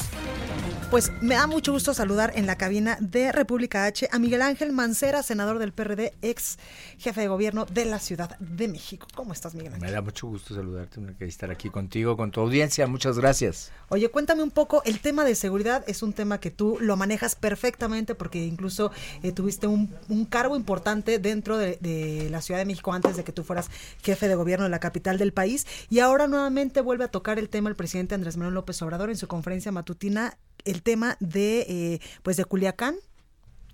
Pues 0.93 1.11
me 1.23 1.33
da 1.33 1.47
mucho 1.47 1.71
gusto 1.71 1.95
saludar 1.95 2.33
en 2.35 2.45
la 2.45 2.55
cabina 2.55 2.99
de 3.01 3.31
República 3.31 3.85
H 3.85 4.07
a 4.11 4.19
Miguel 4.19 4.43
Ángel 4.43 4.71
Mancera, 4.73 5.23
senador 5.23 5.57
del 5.57 5.73
PRD, 5.73 6.13
ex 6.21 6.59
jefe 6.99 7.21
de 7.21 7.27
gobierno 7.27 7.65
de 7.65 7.85
la 7.85 7.97
Ciudad 7.97 8.37
de 8.37 8.67
México. 8.67 9.07
¿Cómo 9.15 9.33
estás, 9.33 9.55
Miguel 9.55 9.73
Ángel? 9.73 9.87
Me 9.87 9.91
da 9.91 10.03
mucho 10.03 10.27
gusto 10.27 10.53
saludarte, 10.53 11.01
que 11.17 11.25
estar 11.25 11.49
aquí 11.49 11.71
contigo, 11.71 12.15
con 12.15 12.29
tu 12.29 12.41
audiencia. 12.41 12.85
Muchas 12.85 13.17
gracias. 13.17 13.71
Oye, 13.89 14.07
cuéntame 14.09 14.43
un 14.43 14.51
poco, 14.51 14.83
el 14.85 14.99
tema 14.99 15.25
de 15.25 15.33
seguridad 15.33 15.83
es 15.87 16.03
un 16.03 16.13
tema 16.13 16.39
que 16.39 16.51
tú 16.51 16.77
lo 16.79 16.95
manejas 16.95 17.35
perfectamente 17.35 18.13
porque 18.13 18.45
incluso 18.45 18.91
eh, 19.23 19.31
tuviste 19.31 19.65
un, 19.65 19.87
cargo 20.29 20.55
importante 20.55 21.17
dentro 21.17 21.57
de, 21.57 21.79
de 21.81 22.27
la 22.29 22.39
Ciudad 22.43 22.59
de 22.59 22.65
México 22.65 22.93
antes 22.93 23.17
de 23.17 23.23
que 23.23 23.31
tú 23.31 23.43
fueras 23.43 23.71
jefe 24.03 24.27
de 24.27 24.35
gobierno 24.35 24.65
de 24.65 24.69
la 24.69 24.79
capital 24.79 25.17
del 25.17 25.33
país 25.33 25.65
y 25.89 26.01
ahora 26.01 26.27
nuevamente 26.27 26.81
vuelve 26.81 27.05
a 27.05 27.07
tocar 27.07 27.39
el 27.39 27.49
tema 27.49 27.69
el 27.69 27.75
presidente 27.75 28.13
Andrés 28.13 28.37
Manuel 28.37 28.53
López 28.53 28.79
Obrador 28.83 29.09
en 29.09 29.17
su 29.17 29.27
conferencia 29.27 29.71
matutina 29.71 30.37
el 30.65 30.81
tema 30.83 31.17
de 31.19 31.61
eh, 31.61 31.99
pues 32.21 32.37
de 32.37 32.45
Culiacán. 32.45 32.95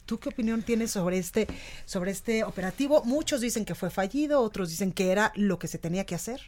¿Tú 0.05 0.19
qué 0.19 0.29
opinión 0.29 0.63
tienes 0.63 0.91
sobre 0.91 1.19
este 1.19 1.47
sobre 1.85 2.11
este 2.11 2.43
operativo? 2.43 3.03
Muchos 3.05 3.41
dicen 3.41 3.65
que 3.65 3.75
fue 3.75 3.89
fallido, 3.89 4.41
otros 4.41 4.69
dicen 4.69 4.91
que 4.91 5.11
era 5.11 5.31
lo 5.35 5.59
que 5.59 5.67
se 5.67 5.77
tenía 5.77 6.05
que 6.05 6.15
hacer. 6.15 6.41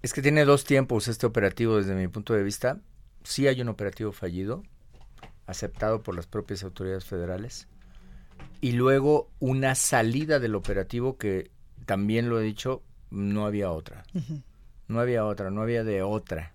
Es 0.00 0.12
que 0.12 0.22
tiene 0.22 0.44
dos 0.44 0.64
tiempos 0.64 1.08
este 1.08 1.26
operativo 1.26 1.76
desde 1.76 1.94
mi 1.94 2.08
punto 2.08 2.34
de 2.34 2.42
vista. 2.42 2.80
Sí 3.22 3.46
hay 3.46 3.60
un 3.60 3.68
operativo 3.68 4.12
fallido, 4.12 4.62
aceptado 5.46 6.02
por 6.02 6.16
las 6.16 6.26
propias 6.26 6.64
autoridades 6.64 7.04
federales, 7.04 7.68
y 8.60 8.72
luego 8.72 9.28
una 9.40 9.74
salida 9.74 10.38
del 10.38 10.54
operativo 10.54 11.16
que 11.18 11.50
también 11.84 12.28
lo 12.28 12.40
he 12.40 12.44
dicho, 12.44 12.82
no 13.10 13.44
había 13.44 13.70
otra. 13.70 14.04
No 14.88 15.00
había 15.00 15.24
otra, 15.24 15.50
no 15.50 15.62
había 15.62 15.84
de 15.84 16.02
otra. 16.02 16.52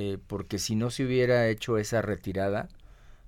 Eh, 0.00 0.16
porque 0.28 0.60
si 0.60 0.76
no 0.76 0.90
se 0.90 1.04
hubiera 1.04 1.48
hecho 1.48 1.76
esa 1.76 2.02
retirada, 2.02 2.68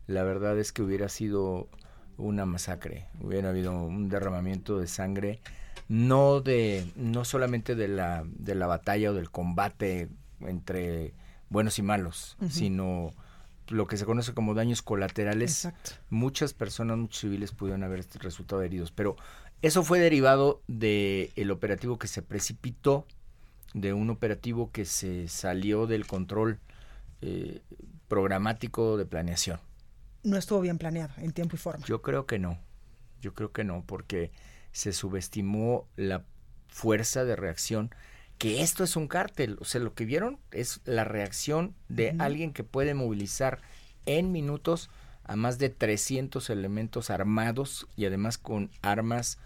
la 0.06 0.22
verdad 0.22 0.56
es 0.56 0.70
que 0.70 0.82
hubiera 0.82 1.08
sido 1.08 1.68
una 2.16 2.46
masacre, 2.46 3.08
hubiera 3.20 3.48
habido 3.48 3.72
un 3.72 4.08
derramamiento 4.08 4.78
de 4.78 4.86
sangre, 4.86 5.40
no 5.88 6.40
de, 6.40 6.86
no 6.94 7.24
solamente 7.24 7.74
de 7.74 7.88
la, 7.88 8.22
de 8.24 8.54
la 8.54 8.68
batalla 8.68 9.10
o 9.10 9.14
del 9.14 9.32
combate 9.32 10.10
entre 10.42 11.12
buenos 11.48 11.80
y 11.80 11.82
malos, 11.82 12.36
sino 12.48 13.10
lo 13.66 13.88
que 13.88 13.96
se 13.96 14.04
conoce 14.04 14.32
como 14.32 14.54
daños 14.54 14.80
colaterales. 14.80 15.70
Muchas 16.08 16.54
personas, 16.54 16.98
muchos 16.98 17.18
civiles 17.18 17.50
pudieron 17.50 17.82
haber 17.82 18.06
resultado 18.20 18.62
heridos, 18.62 18.92
pero 18.92 19.16
eso 19.60 19.82
fue 19.82 19.98
derivado 19.98 20.62
del 20.68 21.32
el 21.34 21.50
operativo 21.50 21.98
que 21.98 22.06
se 22.06 22.22
precipitó 22.22 23.08
de 23.74 23.92
un 23.92 24.10
operativo 24.10 24.70
que 24.72 24.84
se 24.84 25.28
salió 25.28 25.86
del 25.86 26.06
control 26.06 26.58
eh, 27.20 27.62
programático 28.08 28.96
de 28.96 29.06
planeación. 29.06 29.60
No 30.22 30.36
estuvo 30.36 30.60
bien 30.60 30.78
planeado 30.78 31.12
en 31.18 31.32
tiempo 31.32 31.56
y 31.56 31.58
forma. 31.58 31.84
Yo 31.86 32.02
creo 32.02 32.26
que 32.26 32.38
no. 32.38 32.58
Yo 33.20 33.34
creo 33.34 33.52
que 33.52 33.64
no, 33.64 33.84
porque 33.86 34.32
se 34.72 34.92
subestimó 34.92 35.88
la 35.96 36.24
fuerza 36.68 37.24
de 37.24 37.36
reacción. 37.36 37.94
Que 38.38 38.62
esto 38.62 38.84
es 38.84 38.96
un 38.96 39.06
cártel. 39.06 39.56
O 39.60 39.64
sea, 39.64 39.80
lo 39.80 39.94
que 39.94 40.04
vieron 40.04 40.38
es 40.50 40.80
la 40.84 41.04
reacción 41.04 41.74
de 41.88 42.16
alguien 42.18 42.52
que 42.52 42.64
puede 42.64 42.94
movilizar 42.94 43.60
en 44.06 44.32
minutos 44.32 44.90
a 45.24 45.36
más 45.36 45.58
de 45.58 45.68
300 45.68 46.50
elementos 46.50 47.10
armados 47.10 47.86
y 47.96 48.06
además 48.06 48.38
con 48.38 48.70
armas 48.82 49.38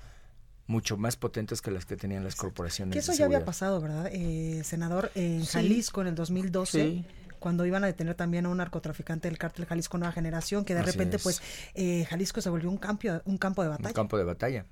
mucho 0.66 0.96
más 0.96 1.16
potentes 1.16 1.60
que 1.60 1.70
las 1.70 1.84
que 1.84 1.96
tenían 1.96 2.24
las 2.24 2.36
corporaciones. 2.36 2.92
Que 2.92 2.98
eso 2.98 3.12
ya 3.12 3.26
había 3.26 3.44
pasado, 3.44 3.80
¿verdad, 3.80 4.08
eh, 4.12 4.62
senador? 4.64 5.10
En 5.14 5.44
Jalisco 5.44 6.00
en 6.00 6.08
el 6.08 6.14
2012. 6.14 7.04
Cuando 7.38 7.66
iban 7.66 7.84
a 7.84 7.86
detener 7.88 8.14
también 8.14 8.46
a 8.46 8.48
un 8.48 8.56
narcotraficante 8.56 9.28
del 9.28 9.36
cártel 9.36 9.66
Jalisco 9.66 9.98
Nueva 9.98 10.12
Generación, 10.12 10.64
que 10.64 10.74
de 10.74 10.82
repente, 10.82 11.18
pues, 11.18 11.42
eh, 11.74 12.06
Jalisco 12.08 12.40
se 12.40 12.48
volvió 12.48 12.70
un 12.70 12.78
campo, 12.78 13.08
un 13.26 13.36
campo 13.36 13.62
de 13.62 13.68
batalla. 13.68 13.90
Un 13.90 13.94
campo 13.94 14.16
de 14.16 14.24
batalla. 14.24 14.64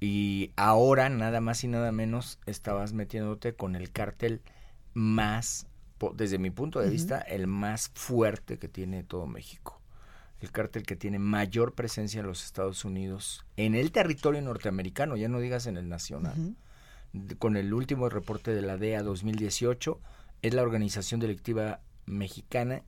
Y 0.00 0.50
ahora, 0.56 1.08
nada 1.08 1.40
más 1.40 1.62
y 1.62 1.68
nada 1.68 1.92
menos, 1.92 2.40
estabas 2.46 2.92
metiéndote 2.92 3.54
con 3.54 3.76
el 3.76 3.92
cártel 3.92 4.42
más, 4.94 5.68
desde 6.16 6.38
mi 6.38 6.50
punto 6.50 6.80
de 6.80 6.90
vista, 6.90 7.20
el 7.20 7.46
más 7.46 7.92
fuerte 7.94 8.58
que 8.58 8.66
tiene 8.66 9.04
todo 9.04 9.28
México 9.28 9.81
el 10.42 10.50
cártel 10.50 10.82
que 10.82 10.96
tiene 10.96 11.18
mayor 11.18 11.72
presencia 11.72 12.20
en 12.20 12.26
los 12.26 12.44
Estados 12.44 12.84
Unidos, 12.84 13.46
en 13.56 13.74
el 13.74 13.92
territorio 13.92 14.42
norteamericano, 14.42 15.16
ya 15.16 15.28
no 15.28 15.38
digas 15.38 15.66
en 15.66 15.76
el 15.76 15.88
nacional. 15.88 16.56
Con 17.38 17.56
el 17.56 17.72
último 17.72 18.08
reporte 18.08 18.52
de 18.52 18.62
la 18.62 18.76
DEA 18.76 19.02
2018, 19.02 20.00
es 20.42 20.54
la 20.54 20.62
organización 20.62 21.20
delictiva 21.20 21.80
mexicana 22.06 22.82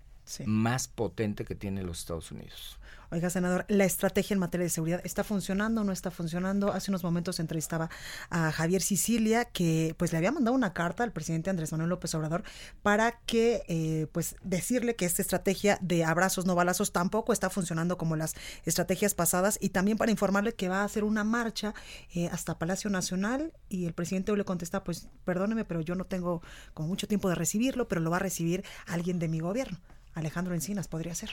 más 0.46 0.88
potente 0.88 1.44
que 1.44 1.54
tiene 1.54 1.82
los 1.82 2.00
Estados 2.00 2.30
Unidos. 2.32 2.78
Oiga, 3.14 3.30
senador, 3.30 3.64
la 3.68 3.84
estrategia 3.84 4.34
en 4.34 4.40
materia 4.40 4.64
de 4.64 4.70
seguridad 4.70 5.00
está 5.04 5.22
funcionando 5.22 5.82
o 5.82 5.84
no 5.84 5.92
está 5.92 6.10
funcionando. 6.10 6.72
Hace 6.72 6.90
unos 6.90 7.04
momentos 7.04 7.38
entrevistaba 7.38 7.88
a 8.28 8.50
Javier 8.50 8.82
Sicilia 8.82 9.44
que 9.44 9.94
pues 9.98 10.10
le 10.10 10.18
había 10.18 10.32
mandado 10.32 10.56
una 10.56 10.72
carta 10.72 11.04
al 11.04 11.12
presidente 11.12 11.48
Andrés 11.48 11.70
Manuel 11.70 11.90
López 11.90 12.12
Obrador 12.16 12.42
para 12.82 13.20
que 13.20 13.62
eh, 13.68 14.08
pues 14.10 14.34
decirle 14.42 14.96
que 14.96 15.04
esta 15.04 15.22
estrategia 15.22 15.78
de 15.80 16.04
abrazos 16.04 16.44
no 16.44 16.56
balazos 16.56 16.90
tampoco 16.90 17.32
está 17.32 17.50
funcionando 17.50 17.98
como 17.98 18.16
las 18.16 18.34
estrategias 18.64 19.14
pasadas 19.14 19.58
y 19.60 19.68
también 19.68 19.96
para 19.96 20.10
informarle 20.10 20.54
que 20.54 20.68
va 20.68 20.80
a 20.80 20.84
hacer 20.84 21.04
una 21.04 21.22
marcha 21.22 21.72
eh, 22.14 22.28
hasta 22.32 22.58
Palacio 22.58 22.90
Nacional 22.90 23.52
y 23.68 23.86
el 23.86 23.92
presidente 23.92 24.32
hoy 24.32 24.38
le 24.38 24.44
contesta 24.44 24.82
pues 24.82 25.06
perdóneme 25.24 25.64
pero 25.64 25.82
yo 25.82 25.94
no 25.94 26.04
tengo 26.04 26.42
como 26.72 26.88
mucho 26.88 27.06
tiempo 27.06 27.28
de 27.28 27.36
recibirlo 27.36 27.86
pero 27.86 28.00
lo 28.00 28.10
va 28.10 28.16
a 28.16 28.20
recibir 28.20 28.64
alguien 28.86 29.20
de 29.20 29.28
mi 29.28 29.38
gobierno. 29.38 29.78
Alejandro 30.14 30.54
Encinas 30.54 30.88
podría 30.88 31.14
ser. 31.14 31.30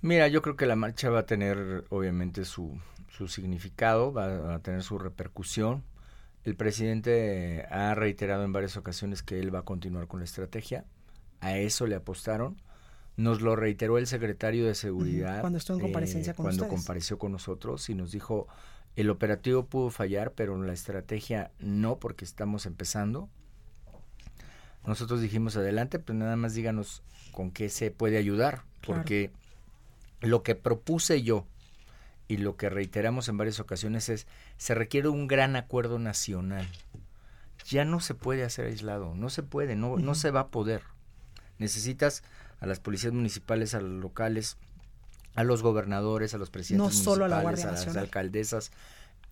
Mira, 0.00 0.28
yo 0.28 0.42
creo 0.42 0.56
que 0.56 0.66
la 0.66 0.76
marcha 0.76 1.08
va 1.08 1.20
a 1.20 1.26
tener 1.26 1.84
obviamente 1.88 2.44
su, 2.44 2.78
su 3.08 3.28
significado, 3.28 4.12
va 4.12 4.54
a 4.54 4.58
tener 4.58 4.82
su 4.82 4.98
repercusión. 4.98 5.82
El 6.44 6.56
presidente 6.56 7.66
ha 7.70 7.94
reiterado 7.94 8.44
en 8.44 8.52
varias 8.52 8.76
ocasiones 8.76 9.22
que 9.22 9.40
él 9.40 9.54
va 9.54 9.60
a 9.60 9.62
continuar 9.62 10.06
con 10.06 10.20
la 10.20 10.24
estrategia. 10.24 10.84
A 11.40 11.56
eso 11.56 11.86
le 11.86 11.94
apostaron. 11.94 12.60
Nos 13.16 13.40
lo 13.40 13.56
reiteró 13.56 13.96
el 13.96 14.06
secretario 14.06 14.66
de 14.66 14.74
Seguridad. 14.74 15.40
Cuando 15.40 15.58
estuvo 15.58 15.76
en 15.78 15.82
comparecencia 15.84 16.32
eh, 16.32 16.34
con 16.34 16.44
Cuando 16.44 16.64
ustedes. 16.64 16.80
compareció 16.82 17.18
con 17.18 17.32
nosotros 17.32 17.88
y 17.88 17.94
nos 17.94 18.12
dijo, 18.12 18.46
el 18.96 19.08
operativo 19.08 19.64
pudo 19.66 19.90
fallar, 19.90 20.32
pero 20.32 20.60
la 20.62 20.72
estrategia 20.72 21.50
no, 21.60 21.98
porque 21.98 22.24
estamos 22.24 22.66
empezando. 22.66 23.30
Nosotros 24.86 25.22
dijimos, 25.22 25.56
adelante, 25.56 25.98
pero 25.98 26.18
nada 26.18 26.36
más 26.36 26.54
díganos 26.54 27.02
con 27.34 27.50
qué 27.50 27.68
se 27.68 27.90
puede 27.90 28.16
ayudar, 28.16 28.62
Claro. 28.80 29.00
porque 29.02 29.30
lo 30.20 30.42
que 30.42 30.54
propuse 30.54 31.22
yo 31.22 31.46
y 32.28 32.38
lo 32.38 32.56
que 32.56 32.70
reiteramos 32.70 33.28
en 33.28 33.36
varias 33.36 33.60
ocasiones 33.60 34.08
es, 34.08 34.26
se 34.56 34.74
requiere 34.74 35.08
un 35.08 35.26
gran 35.26 35.56
acuerdo 35.56 35.98
nacional. 35.98 36.66
Ya 37.66 37.84
no 37.84 38.00
se 38.00 38.14
puede 38.14 38.44
hacer 38.44 38.66
aislado, 38.66 39.14
no 39.14 39.28
se 39.30 39.42
puede, 39.42 39.76
no, 39.76 39.96
no 39.98 40.14
se 40.14 40.30
va 40.30 40.40
a 40.40 40.48
poder. 40.48 40.82
Necesitas 41.58 42.22
a 42.60 42.66
las 42.66 42.80
policías 42.80 43.12
municipales, 43.12 43.74
a 43.74 43.80
los 43.80 44.00
locales, 44.02 44.56
a 45.34 45.44
los 45.44 45.62
gobernadores, 45.62 46.32
a 46.34 46.38
los 46.38 46.50
presidentes 46.50 46.96
No 46.96 47.02
solo 47.04 47.24
a 47.24 47.28
la 47.28 47.36
municipales, 47.36 47.60
Guardia 47.60 47.64
a 47.68 47.72
las 47.72 47.80
Nacional. 47.86 48.04
alcaldesas, 48.04 48.72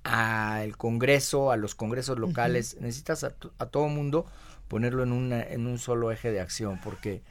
al 0.04 0.76
Congreso, 0.76 1.50
a 1.52 1.56
los 1.56 1.74
congresos 1.74 2.18
locales. 2.18 2.76
Necesitas 2.80 3.24
a, 3.24 3.34
a 3.58 3.66
todo 3.66 3.88
mundo 3.88 4.26
ponerlo 4.68 5.02
en, 5.02 5.12
una, 5.12 5.42
en 5.42 5.66
un 5.66 5.78
solo 5.78 6.10
eje 6.12 6.30
de 6.30 6.40
acción, 6.40 6.80
porque 6.82 7.22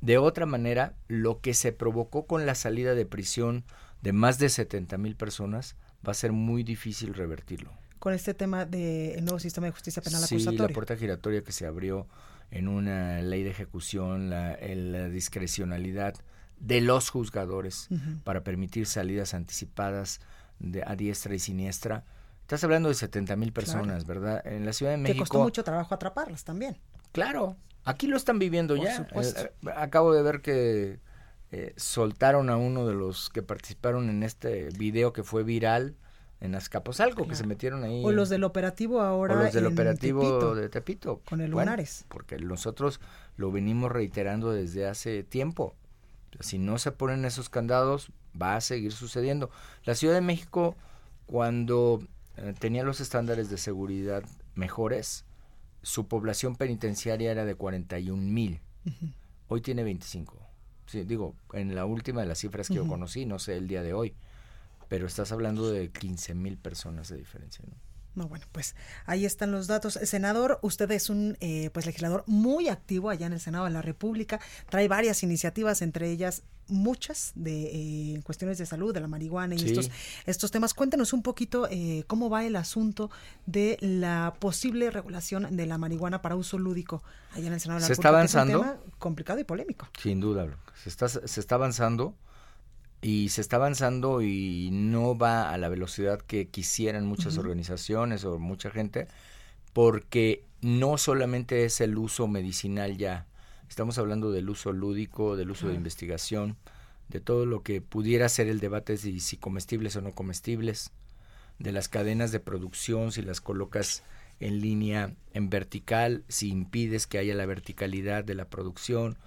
de 0.00 0.18
otra 0.18 0.46
manera, 0.46 0.94
lo 1.08 1.40
que 1.40 1.54
se 1.54 1.72
provocó 1.72 2.26
con 2.26 2.46
la 2.46 2.54
salida 2.54 2.94
de 2.94 3.06
prisión 3.06 3.64
de 4.02 4.12
más 4.12 4.38
de 4.38 4.48
70 4.48 4.96
mil 4.98 5.16
personas 5.16 5.76
va 6.06 6.12
a 6.12 6.14
ser 6.14 6.32
muy 6.32 6.62
difícil 6.62 7.14
revertirlo. 7.14 7.72
Con 7.98 8.14
este 8.14 8.32
tema 8.32 8.64
del 8.64 9.24
nuevo 9.24 9.40
sistema 9.40 9.66
de 9.66 9.72
justicia 9.72 10.00
penal 10.02 10.20
Sí, 10.22 10.36
la 10.36 10.42
acusatoria. 10.50 10.74
puerta 10.74 10.96
giratoria 10.96 11.42
que 11.42 11.50
se 11.50 11.66
abrió 11.66 12.06
en 12.52 12.68
una 12.68 13.20
ley 13.22 13.42
de 13.42 13.50
ejecución, 13.50 14.30
la, 14.30 14.56
la 14.60 15.08
discrecionalidad 15.08 16.14
de 16.60 16.80
los 16.80 17.10
juzgadores 17.10 17.88
para 18.24 18.42
permitir 18.44 18.86
salidas 18.86 19.34
anticipadas 19.34 20.20
de, 20.60 20.82
a 20.86 20.94
diestra 20.96 21.34
y 21.34 21.38
siniestra. 21.40 22.04
Estás 22.42 22.64
hablando 22.64 22.88
de 22.88 22.94
70 22.94 23.36
mil 23.36 23.52
personas, 23.52 24.06
¿verdad? 24.06 24.46
En 24.46 24.64
la 24.64 24.72
Ciudad 24.72 24.92
de 24.92 24.96
que 24.98 25.02
México. 25.02 25.18
costó 25.24 25.42
mucho 25.42 25.62
trabajo 25.64 25.94
atraparlas 25.94 26.44
también. 26.44 26.78
Claro, 27.12 27.56
aquí 27.88 28.06
lo 28.06 28.16
están 28.16 28.38
viviendo 28.38 28.76
Por 28.76 28.84
ya. 28.84 29.08
Eh, 29.14 29.52
eh, 29.66 29.70
acabo 29.76 30.12
de 30.12 30.22
ver 30.22 30.40
que 30.40 31.00
eh, 31.50 31.72
soltaron 31.76 32.50
a 32.50 32.56
uno 32.56 32.86
de 32.86 32.94
los 32.94 33.30
que 33.30 33.42
participaron 33.42 34.10
en 34.10 34.22
este 34.22 34.68
video 34.76 35.12
que 35.12 35.22
fue 35.22 35.42
viral 35.42 35.96
en 36.40 36.54
Azcapotzalco, 36.54 37.26
que 37.26 37.34
se 37.34 37.46
metieron 37.46 37.82
ahí. 37.82 38.04
O 38.04 38.12
los 38.12 38.28
del 38.28 38.44
operativo 38.44 39.00
ahora. 39.00 39.34
O 39.34 39.42
los 39.42 39.52
del 39.52 39.66
en 39.66 39.72
operativo 39.72 40.20
Tepito, 40.20 40.54
de 40.54 40.68
Tepito. 40.68 41.20
Con 41.28 41.40
el 41.40 41.50
Bueno, 41.52 41.72
Lunares. 41.72 42.04
porque 42.08 42.36
nosotros 42.38 43.00
lo 43.36 43.50
venimos 43.50 43.90
reiterando 43.90 44.52
desde 44.52 44.86
hace 44.86 45.24
tiempo. 45.24 45.74
Si 46.38 46.58
no 46.58 46.78
se 46.78 46.92
ponen 46.92 47.24
esos 47.24 47.48
candados, 47.48 48.12
va 48.40 48.54
a 48.54 48.60
seguir 48.60 48.92
sucediendo. 48.92 49.50
La 49.84 49.94
Ciudad 49.96 50.14
de 50.14 50.20
México, 50.20 50.76
cuando 51.26 52.00
eh, 52.36 52.54
tenía 52.56 52.84
los 52.84 53.00
estándares 53.00 53.50
de 53.50 53.58
seguridad 53.58 54.22
mejores, 54.54 55.24
su 55.82 56.08
población 56.08 56.56
penitenciaria 56.56 57.30
era 57.30 57.44
de 57.44 57.54
41 57.54 58.22
mil. 58.22 58.60
Hoy 59.48 59.60
tiene 59.60 59.82
25. 59.82 60.36
Sí, 60.86 61.04
digo, 61.04 61.34
en 61.52 61.74
la 61.74 61.84
última 61.84 62.22
de 62.22 62.26
las 62.26 62.38
cifras 62.38 62.68
que 62.68 62.74
yo 62.74 62.86
conocí, 62.86 63.26
no 63.26 63.38
sé 63.38 63.56
el 63.56 63.68
día 63.68 63.82
de 63.82 63.92
hoy, 63.92 64.14
pero 64.88 65.06
estás 65.06 65.32
hablando 65.32 65.70
de 65.70 65.90
15 65.90 66.34
mil 66.34 66.56
personas 66.56 67.08
de 67.08 67.18
diferencia. 67.18 67.64
¿no? 67.66 67.74
No, 68.18 68.28
bueno, 68.28 68.44
pues 68.52 68.74
ahí 69.06 69.24
están 69.24 69.52
los 69.52 69.66
datos. 69.68 69.98
Senador, 70.02 70.58
usted 70.62 70.90
es 70.90 71.08
un 71.08 71.36
eh, 71.40 71.70
pues 71.72 71.86
legislador 71.86 72.24
muy 72.26 72.68
activo 72.68 73.10
allá 73.10 73.26
en 73.26 73.32
el 73.32 73.40
Senado 73.40 73.64
de 73.64 73.70
la 73.70 73.80
República. 73.82 74.40
Trae 74.68 74.88
varias 74.88 75.22
iniciativas, 75.22 75.80
entre 75.82 76.10
ellas 76.10 76.42
muchas 76.66 77.32
de 77.34 77.70
eh, 78.16 78.20
cuestiones 78.24 78.58
de 78.58 78.66
salud, 78.66 78.92
de 78.92 79.00
la 79.00 79.08
marihuana 79.08 79.54
y 79.54 79.58
Sí. 79.58 79.66
estos, 79.70 79.90
estos 80.26 80.50
temas. 80.50 80.74
Cuéntenos 80.74 81.12
un 81.14 81.22
poquito 81.22 81.66
eh, 81.70 82.04
cómo 82.08 82.28
va 82.28 82.44
el 82.44 82.56
asunto 82.56 83.10
de 83.46 83.78
la 83.80 84.34
posible 84.38 84.90
regulación 84.90 85.56
de 85.56 85.64
la 85.64 85.78
marihuana 85.78 86.20
para 86.20 86.36
uso 86.36 86.58
lúdico 86.58 87.02
allá 87.34 87.46
en 87.46 87.52
el 87.54 87.60
Senado 87.60 87.78
de 87.78 87.82
la 87.82 87.86
¿Se 87.86 87.92
está 87.94 88.10
República. 88.10 88.20
que 88.20 88.26
es 88.26 88.34
un 88.34 88.40
avanzando? 88.40 88.60
tema 88.82 88.94
complicado 88.98 89.38
y 89.40 89.44
polémico. 89.44 89.88
Sin 90.02 90.20
duda, 90.20 90.46
se 90.82 90.88
está, 90.90 91.08
se 91.08 91.40
está 91.40 91.54
avanzando 91.54 92.14
y 93.00 93.28
se 93.28 93.40
está 93.40 93.56
avanzando 93.56 94.22
y 94.22 94.70
no 94.72 95.16
va 95.16 95.50
a 95.52 95.58
la 95.58 95.68
velocidad 95.68 96.20
que 96.20 96.48
quisieran 96.48 97.06
muchas 97.06 97.38
organizaciones 97.38 98.24
o 98.24 98.38
mucha 98.38 98.70
gente, 98.70 99.06
porque 99.72 100.44
no 100.60 100.98
solamente 100.98 101.64
es 101.64 101.80
el 101.80 101.96
uso 101.96 102.26
medicinal 102.26 102.96
ya, 102.96 103.26
estamos 103.68 103.98
hablando 103.98 104.32
del 104.32 104.50
uso 104.50 104.72
lúdico, 104.72 105.36
del 105.36 105.50
uso 105.50 105.68
de 105.68 105.74
investigación, 105.74 106.56
de 107.08 107.20
todo 107.20 107.46
lo 107.46 107.62
que 107.62 107.80
pudiera 107.80 108.28
ser 108.28 108.48
el 108.48 108.60
debate 108.60 108.96
de 108.96 109.20
si 109.20 109.36
comestibles 109.36 109.96
o 109.96 110.00
no 110.00 110.12
comestibles, 110.12 110.90
de 111.58 111.72
las 111.72 111.88
cadenas 111.88 112.32
de 112.32 112.40
producción, 112.40 113.12
si 113.12 113.22
las 113.22 113.40
colocas 113.40 114.02
en 114.40 114.60
línea 114.60 115.14
en 115.32 115.50
vertical, 115.50 116.24
si 116.28 116.48
impides 116.48 117.06
que 117.06 117.18
haya 117.18 117.34
la 117.34 117.46
verticalidad 117.46 118.24
de 118.24 118.34
la 118.34 118.44
producción. 118.44 119.18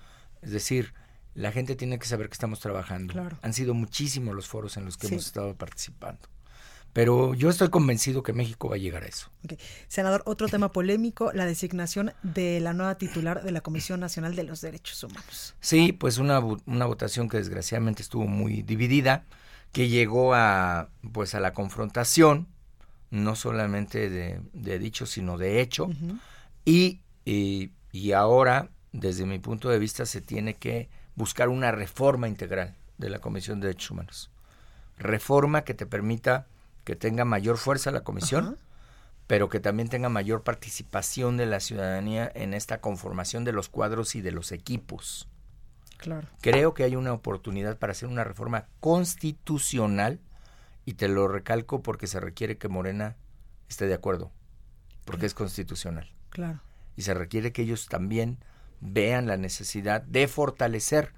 Es 0.41 0.51
decir, 0.51 0.93
la 1.33 1.51
gente 1.51 1.75
tiene 1.75 1.97
que 1.99 2.05
saber 2.05 2.27
que 2.27 2.33
estamos 2.33 2.59
trabajando. 2.59 3.13
Claro. 3.13 3.37
Han 3.41 3.53
sido 3.53 3.73
muchísimos 3.73 4.35
los 4.35 4.47
foros 4.47 4.77
en 4.77 4.85
los 4.85 4.97
que 4.97 5.07
Sí. 5.07 5.13
hemos 5.13 5.25
estado 5.25 5.55
participando. 5.55 6.19
Pero 6.93 7.33
yo 7.35 7.49
estoy 7.49 7.69
convencido 7.69 8.21
que 8.21 8.33
México 8.33 8.67
va 8.67 8.75
a 8.75 8.77
llegar 8.79 9.03
a 9.03 9.07
eso. 9.07 9.29
Senador, 9.87 10.23
otro 10.25 10.49
tema 10.49 10.73
polémico, 10.73 11.31
la 11.31 11.45
designación 11.45 12.11
de 12.21 12.59
la 12.59 12.73
nueva 12.73 12.95
titular 12.95 13.43
de 13.43 13.51
la 13.51 13.61
Comisión 13.61 14.01
Nacional 14.01 14.35
de 14.35 14.43
los 14.43 14.59
Derechos 14.59 15.01
Humanos. 15.01 15.55
Sí, 15.61 15.93
pues 15.93 16.17
una, 16.17 16.39
una 16.39 16.85
votación 16.85 17.29
que 17.29 17.37
desgraciadamente 17.37 18.01
estuvo 18.01 18.27
muy 18.27 18.61
dividida, 18.63 19.23
que 19.71 19.87
llegó 19.87 20.33
a 20.33 20.89
pues 21.13 21.33
a 21.33 21.39
la 21.39 21.53
confrontación, 21.53 22.49
no 23.09 23.37
solamente 23.37 24.09
de, 24.09 24.41
de 24.51 24.77
dicho, 24.77 25.05
sino 25.05 25.37
de 25.37 25.61
hecho, 25.61 25.89
y, 26.65 26.99
y, 27.23 27.71
y 27.93 28.11
ahora, 28.11 28.69
desde 28.91 29.25
mi 29.25 29.39
punto 29.39 29.69
de 29.69 29.79
vista, 29.79 30.05
se 30.05 30.19
tiene 30.19 30.57
que 30.57 30.89
buscar 31.21 31.49
una 31.49 31.71
reforma 31.71 32.27
integral 32.27 32.73
de 32.97 33.07
la 33.07 33.19
Comisión 33.19 33.59
de 33.59 33.67
Derechos 33.67 33.91
Humanos. 33.91 34.31
Reforma 34.97 35.61
que 35.61 35.75
te 35.75 35.85
permita 35.85 36.47
que 36.83 36.95
tenga 36.95 37.25
mayor 37.25 37.59
fuerza 37.59 37.91
la 37.91 38.01
comisión, 38.01 38.57
pero 39.27 39.47
que 39.47 39.59
también 39.59 39.87
tenga 39.87 40.09
mayor 40.09 40.41
participación 40.41 41.37
de 41.37 41.45
la 41.45 41.59
ciudadanía 41.59 42.31
en 42.33 42.55
esta 42.55 42.81
conformación 42.81 43.43
de 43.43 43.51
los 43.51 43.69
cuadros 43.69 44.15
y 44.15 44.21
de 44.21 44.31
los 44.31 44.51
equipos. 44.51 45.27
Claro. 45.97 46.27
Creo 46.41 46.73
que 46.73 46.85
hay 46.85 46.95
una 46.95 47.13
oportunidad 47.13 47.77
para 47.77 47.91
hacer 47.91 48.09
una 48.09 48.23
reforma 48.23 48.65
constitucional 48.79 50.19
y 50.85 50.93
te 50.95 51.07
lo 51.07 51.27
recalco 51.27 51.83
porque 51.83 52.07
se 52.07 52.19
requiere 52.19 52.57
que 52.57 52.67
Morena 52.67 53.15
esté 53.69 53.85
de 53.85 53.93
acuerdo, 53.93 54.31
porque 55.05 55.27
es 55.27 55.35
constitucional. 55.35 56.11
Claro. 56.31 56.61
Y 56.95 57.03
se 57.03 57.13
requiere 57.13 57.51
que 57.51 57.61
ellos 57.61 57.85
también 57.89 58.39
vean 58.81 59.27
la 59.27 59.37
necesidad 59.37 60.01
de 60.01 60.27
fortalecer, 60.27 61.13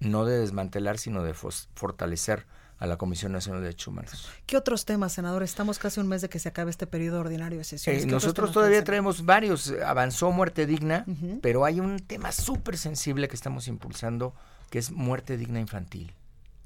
no 0.00 0.24
de 0.24 0.38
desmantelar, 0.38 0.98
sino 0.98 1.22
de 1.22 1.32
fortalecer 1.32 2.46
a 2.78 2.86
la 2.86 2.96
Comisión 2.96 3.30
Nacional 3.30 3.60
de 3.60 3.66
Derechos 3.68 3.86
Humanos. 3.86 4.28
¿Qué 4.44 4.56
otros 4.56 4.84
temas, 4.84 5.12
senador? 5.12 5.44
Estamos 5.44 5.78
casi 5.78 6.00
un 6.00 6.08
mes 6.08 6.20
de 6.20 6.28
que 6.28 6.40
se 6.40 6.48
acabe 6.48 6.72
este 6.72 6.88
periodo 6.88 7.20
ordinario 7.20 7.58
de 7.58 7.64
sesiones. 7.64 8.02
Eh, 8.02 8.06
¿Qué 8.08 8.14
otros 8.14 8.24
nosotros 8.24 8.52
todavía 8.52 8.82
traemos 8.82 9.24
varios. 9.24 9.72
Avanzó 9.86 10.32
muerte 10.32 10.66
digna, 10.66 11.06
pero 11.42 11.64
hay 11.64 11.78
un 11.78 12.00
tema 12.00 12.32
súper 12.32 12.76
sensible 12.76 13.28
que 13.28 13.36
estamos 13.36 13.68
impulsando, 13.68 14.34
que 14.68 14.80
es 14.80 14.90
muerte 14.90 15.36
digna 15.36 15.60
infantil. 15.60 16.12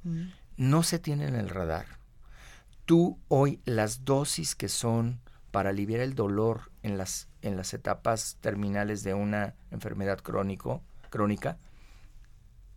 senador? 0.04 0.28
No 0.56 0.82
se 0.82 0.98
tiene 0.98 1.26
en 1.26 1.34
el 1.34 1.50
radar. 1.50 1.84
Tú 2.86 3.18
hoy 3.28 3.60
las 3.66 4.06
dosis 4.06 4.54
que 4.54 4.70
son 4.70 5.20
para 5.50 5.68
aliviar 5.68 6.00
el 6.00 6.14
dolor 6.14 6.70
en 6.82 6.96
las, 6.96 7.28
en 7.48 7.56
las 7.56 7.74
etapas 7.74 8.38
terminales 8.40 9.02
de 9.02 9.14
una 9.14 9.54
enfermedad 9.70 10.18
crónico, 10.20 10.82
crónica, 11.10 11.58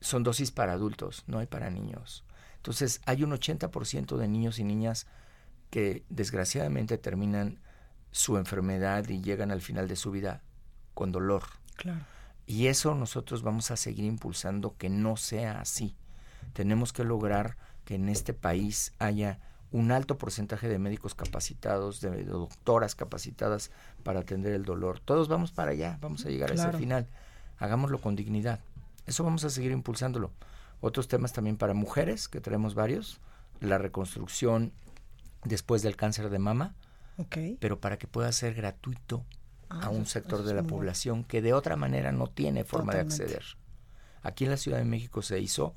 son 0.01 0.23
dosis 0.23 0.51
para 0.51 0.73
adultos, 0.73 1.23
no 1.27 1.39
hay 1.39 1.47
para 1.47 1.69
niños. 1.69 2.23
Entonces 2.57 3.01
hay 3.05 3.23
un 3.23 3.31
80% 3.31 4.17
de 4.17 4.27
niños 4.27 4.59
y 4.59 4.63
niñas 4.63 5.07
que 5.69 6.03
desgraciadamente 6.09 6.97
terminan 6.97 7.59
su 8.11 8.37
enfermedad 8.37 9.07
y 9.07 9.21
llegan 9.21 9.51
al 9.51 9.61
final 9.61 9.87
de 9.87 9.95
su 9.95 10.11
vida 10.11 10.41
con 10.93 11.11
dolor. 11.11 11.43
Claro. 11.75 12.01
Y 12.45 12.67
eso 12.67 12.95
nosotros 12.95 13.43
vamos 13.43 13.69
a 13.71 13.77
seguir 13.77 14.05
impulsando 14.05 14.75
que 14.77 14.89
no 14.89 15.17
sea 15.17 15.61
así. 15.61 15.95
Tenemos 16.53 16.93
que 16.93 17.03
lograr 17.03 17.57
que 17.85 17.95
en 17.95 18.09
este 18.09 18.33
país 18.33 18.93
haya 18.97 19.39
un 19.71 19.91
alto 19.91 20.17
porcentaje 20.17 20.67
de 20.67 20.79
médicos 20.79 21.13
capacitados, 21.13 22.01
de 22.01 22.23
doctoras 22.23 22.95
capacitadas 22.95 23.71
para 24.03 24.21
atender 24.21 24.53
el 24.53 24.63
dolor. 24.63 24.99
Todos 24.99 25.27
vamos 25.27 25.51
para 25.51 25.71
allá, 25.71 25.97
vamos 26.01 26.25
a 26.25 26.29
llegar 26.29 26.51
a 26.51 26.55
ese 26.55 26.71
final. 26.73 27.07
Hagámoslo 27.57 27.99
con 27.99 28.15
dignidad. 28.15 28.59
Eso 29.05 29.23
vamos 29.23 29.43
a 29.43 29.49
seguir 29.49 29.71
impulsándolo. 29.71 30.31
Otros 30.81 31.07
temas 31.07 31.33
también 31.33 31.57
para 31.57 31.73
mujeres, 31.73 32.27
que 32.27 32.41
tenemos 32.41 32.73
varios, 32.73 33.19
la 33.59 33.77
reconstrucción 33.77 34.71
después 35.43 35.81
del 35.81 35.95
cáncer 35.95 36.29
de 36.29 36.39
mama, 36.39 36.73
pero 37.59 37.79
para 37.79 37.97
que 37.97 38.07
pueda 38.07 38.31
ser 38.31 38.53
gratuito 38.53 39.25
a 39.69 39.85
ah, 39.85 39.89
un 39.89 40.05
sector 40.05 40.43
de 40.43 40.53
la 40.53 40.63
población 40.63 41.23
que 41.23 41.41
de 41.41 41.53
otra 41.53 41.75
manera 41.75 42.11
no 42.11 42.27
tiene 42.27 42.63
forma 42.63 42.93
de 42.93 43.01
acceder. 43.01 43.43
Aquí 44.23 44.45
en 44.45 44.51
la 44.51 44.57
Ciudad 44.57 44.77
de 44.77 44.85
México 44.85 45.21
se 45.21 45.39
hizo 45.39 45.75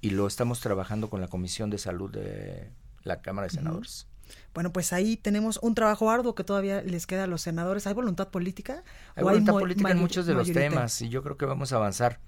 y 0.00 0.10
lo 0.10 0.26
estamos 0.26 0.60
trabajando 0.60 1.10
con 1.10 1.20
la 1.20 1.28
Comisión 1.28 1.68
de 1.68 1.78
Salud 1.78 2.10
de 2.10 2.70
la 3.04 3.22
Cámara 3.22 3.46
de 3.46 3.54
Senadores. 3.54 4.08
Bueno, 4.54 4.72
pues 4.72 4.92
ahí 4.92 5.16
tenemos 5.16 5.58
un 5.62 5.74
trabajo 5.74 6.10
arduo 6.10 6.34
que 6.34 6.44
todavía 6.44 6.82
les 6.82 7.06
queda 7.06 7.24
a 7.24 7.26
los 7.26 7.42
senadores. 7.42 7.86
¿Hay 7.86 7.94
voluntad 7.94 8.28
política? 8.28 8.82
Hay 9.14 9.24
voluntad 9.24 9.52
política 9.52 9.90
en 9.90 9.98
muchos 9.98 10.26
de 10.26 10.34
los 10.34 10.50
temas 10.50 11.00
y 11.02 11.08
yo 11.08 11.22
creo 11.22 11.36
que 11.36 11.46
vamos 11.46 11.72
a 11.72 11.76
avanzar. 11.76 12.20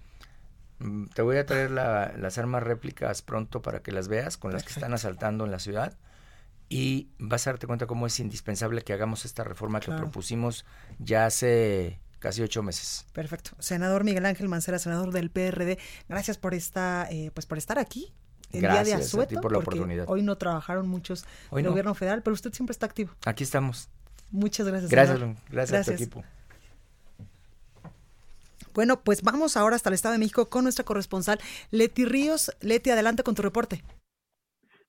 Mm, 0.78 1.06
te 1.06 1.22
voy 1.22 1.38
a 1.38 1.46
traer 1.46 1.70
las 1.70 2.38
armas 2.38 2.62
réplicas 2.62 3.22
pronto 3.22 3.62
para 3.62 3.80
que 3.82 3.92
las 3.92 4.08
veas, 4.08 4.36
con 4.36 4.52
las 4.52 4.62
que 4.62 4.72
están 4.72 4.92
asaltando 4.92 5.44
en 5.44 5.50
la 5.50 5.58
ciudad. 5.58 5.96
Y 6.68 7.10
vas 7.18 7.46
a 7.46 7.50
darte 7.50 7.68
cuenta 7.68 7.86
cómo 7.86 8.06
es 8.06 8.18
indispensable 8.18 8.82
que 8.82 8.92
hagamos 8.92 9.24
esta 9.24 9.44
reforma 9.44 9.78
que 9.78 9.92
propusimos 9.92 10.64
ya 10.98 11.26
hace 11.26 12.00
casi 12.18 12.42
ocho 12.42 12.62
meses. 12.62 13.06
Perfecto. 13.12 13.52
Senador 13.60 14.02
Miguel 14.02 14.26
Ángel 14.26 14.48
Mancera, 14.48 14.80
senador 14.80 15.12
del 15.12 15.30
PRD, 15.30 15.78
gracias 16.08 16.38
por 16.38 16.54
esta, 16.54 17.06
eh, 17.08 17.30
pues 17.32 17.46
por 17.46 17.56
estar 17.56 17.78
aquí. 17.78 18.12
El 18.52 18.60
día 18.60 18.84
de 18.84 18.94
Asueto, 18.94 19.40
por 19.40 19.52
la 19.52 19.58
oportunidad. 19.58 20.06
Hoy 20.08 20.22
no 20.22 20.36
trabajaron 20.36 20.88
muchos 20.88 21.24
hoy 21.50 21.62
del 21.62 21.70
gobierno 21.70 21.94
federal, 21.94 22.22
pero 22.22 22.34
usted 22.34 22.52
siempre 22.52 22.72
está 22.72 22.86
activo. 22.86 23.12
Aquí 23.24 23.44
estamos. 23.44 23.88
Muchas 24.30 24.66
gracias. 24.66 24.90
Gracias, 24.90 25.18
gracias, 25.18 25.50
gracias 25.50 25.88
a 25.88 25.96
tu 25.96 26.02
equipo. 26.02 26.24
Bueno, 28.74 29.00
pues 29.00 29.22
vamos 29.22 29.56
ahora 29.56 29.74
hasta 29.74 29.88
el 29.88 29.94
Estado 29.94 30.12
de 30.12 30.18
México 30.18 30.50
con 30.50 30.64
nuestra 30.64 30.84
corresponsal 30.84 31.38
Leti 31.70 32.04
Ríos. 32.04 32.54
Leti, 32.60 32.90
adelante 32.90 33.22
con 33.22 33.34
tu 33.34 33.40
reporte. 33.40 33.82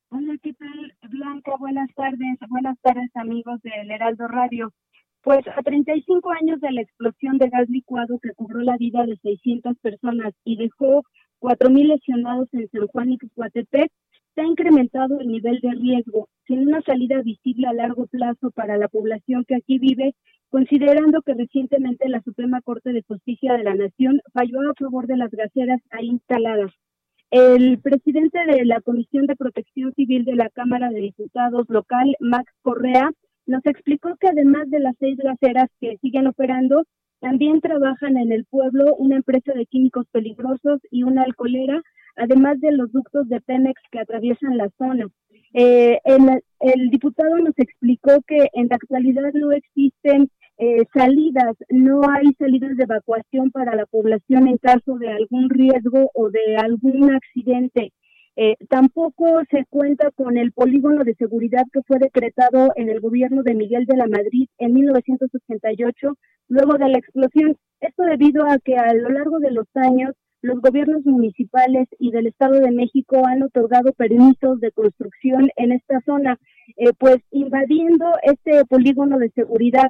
Hola, 0.09 0.37
¿qué 0.43 0.53
tal? 0.53 0.93
Blanca, 1.09 1.51
buenas 1.57 1.89
tardes. 1.95 2.37
Buenas 2.49 2.77
tardes, 2.81 3.09
amigos 3.15 3.61
del 3.61 3.89
Heraldo 3.89 4.27
Radio. 4.27 4.73
Pues 5.21 5.39
a 5.47 5.61
35 5.61 6.31
años 6.31 6.59
de 6.59 6.71
la 6.71 6.81
explosión 6.81 7.37
de 7.37 7.49
gas 7.49 7.69
licuado 7.69 8.19
que 8.19 8.33
cobró 8.35 8.59
la 8.59 8.75
vida 8.77 9.05
de 9.05 9.17
600 9.17 9.77
personas 9.79 10.33
y 10.43 10.57
dejó 10.57 11.03
4.000 11.39 11.87
lesionados 11.87 12.47
en 12.53 12.69
San 12.69 12.87
Juan 12.87 13.11
y 13.11 13.17
Cuatepec, 13.33 13.91
se 14.35 14.41
ha 14.41 14.45
incrementado 14.45 15.19
el 15.19 15.27
nivel 15.27 15.59
de 15.61 15.71
riesgo, 15.71 16.29
sin 16.45 16.67
una 16.67 16.81
salida 16.81 17.21
visible 17.23 17.67
a 17.67 17.73
largo 17.73 18.05
plazo 18.07 18.51
para 18.51 18.77
la 18.77 18.87
población 18.87 19.45
que 19.47 19.55
aquí 19.55 19.79
vive, 19.79 20.13
considerando 20.49 21.21
que 21.21 21.33
recientemente 21.33 22.07
la 22.07 22.21
Suprema 22.21 22.61
Corte 22.61 22.93
de 22.93 23.03
Justicia 23.07 23.53
de 23.53 23.63
la 23.63 23.73
Nación 23.73 24.21
falló 24.33 24.61
a 24.61 24.73
favor 24.75 25.07
de 25.07 25.17
las 25.17 25.31
gaseras 25.31 25.81
ahí 25.89 26.07
instaladas. 26.07 26.71
El 27.31 27.79
presidente 27.79 28.39
de 28.45 28.63
la 28.63 28.79
Comisión 28.81 29.25
de 29.25 29.35
Protección 29.35 29.91
Civil 29.93 30.23
de 30.23 30.35
la 30.35 30.49
Cámara 30.49 30.89
de 30.89 31.01
Diputados 31.01 31.65
local, 31.67 32.15
Max 32.21 32.49
Correa, 32.61 33.11
nos 33.47 33.65
explicó 33.65 34.15
que 34.19 34.27
además 34.27 34.69
de 34.69 34.79
las 34.79 34.95
seis 34.99 35.17
gaseras 35.17 35.69
que 35.81 35.97
siguen 35.97 36.27
operando, 36.27 36.83
también 37.19 37.61
trabajan 37.61 38.17
en 38.17 38.31
el 38.31 38.45
pueblo 38.45 38.95
una 38.95 39.15
empresa 39.15 39.53
de 39.53 39.65
químicos 39.65 40.05
peligrosos 40.11 40.79
y 40.91 41.03
una 41.03 41.23
alcoholera, 41.23 41.81
además 42.15 42.59
de 42.59 42.71
los 42.71 42.91
ductos 42.91 43.27
de 43.29 43.41
Pemex 43.41 43.81
que 43.91 43.99
atraviesan 43.99 44.57
la 44.57 44.69
zona. 44.77 45.07
Eh, 45.53 45.99
el, 46.59 46.89
diputado 46.89 47.37
nos 47.37 47.57
explicó 47.57 48.21
que 48.27 48.47
en 48.53 48.67
la 48.67 48.75
actualidad 48.75 49.31
no 49.33 49.51
existen 49.51 50.29
eh, 50.57 50.83
salidas, 50.93 51.55
no 51.69 52.01
hay 52.09 52.33
salidas 52.37 52.75
de 52.77 52.83
evacuación 52.83 53.51
para 53.51 53.75
la 53.75 53.85
población 53.85 54.47
en 54.47 54.57
caso 54.57 54.97
de 54.97 55.09
algún 55.09 55.49
riesgo 55.49 56.11
o 56.13 56.29
de 56.29 56.57
algún 56.57 57.13
accidente. 57.13 57.93
Eh, 58.39 58.55
tampoco 58.69 59.41
se 59.49 59.65
cuenta 59.67 60.11
con 60.11 60.37
el 60.37 60.51
polígono 60.51 61.03
de 61.03 61.15
seguridad 61.15 61.63
que 61.73 61.81
fue 61.81 61.97
decretado 61.97 62.71
en 62.75 62.87
el 62.87 62.99
gobierno 62.99 63.41
de 63.41 63.55
Miguel 63.55 63.87
de 63.87 63.97
la 63.97 64.05
Madrid 64.05 64.47
en 64.59 64.75
1988, 64.75 66.13
luego 66.47 66.77
de 66.77 66.87
la 66.87 66.99
explosión. 66.99 67.57
Esto 67.79 68.03
debido 68.03 68.45
a 68.45 68.59
que 68.59 68.75
a 68.75 68.93
lo 68.93 69.09
largo 69.09 69.39
de 69.39 69.49
los 69.49 69.65
años 69.73 70.13
los 70.43 70.61
gobiernos 70.61 71.03
municipales 71.03 71.87
y 71.97 72.11
del 72.11 72.27
Estado 72.27 72.59
de 72.59 72.69
México 72.69 73.23
han 73.25 73.41
otorgado 73.41 73.91
permisos 73.93 74.59
de 74.59 74.71
construcción 74.71 75.49
en 75.55 75.71
esta 75.71 75.99
zona, 76.01 76.37
eh, 76.75 76.91
pues 76.99 77.17
invadiendo 77.31 78.05
este 78.21 78.63
polígono 78.65 79.17
de 79.17 79.31
seguridad. 79.31 79.89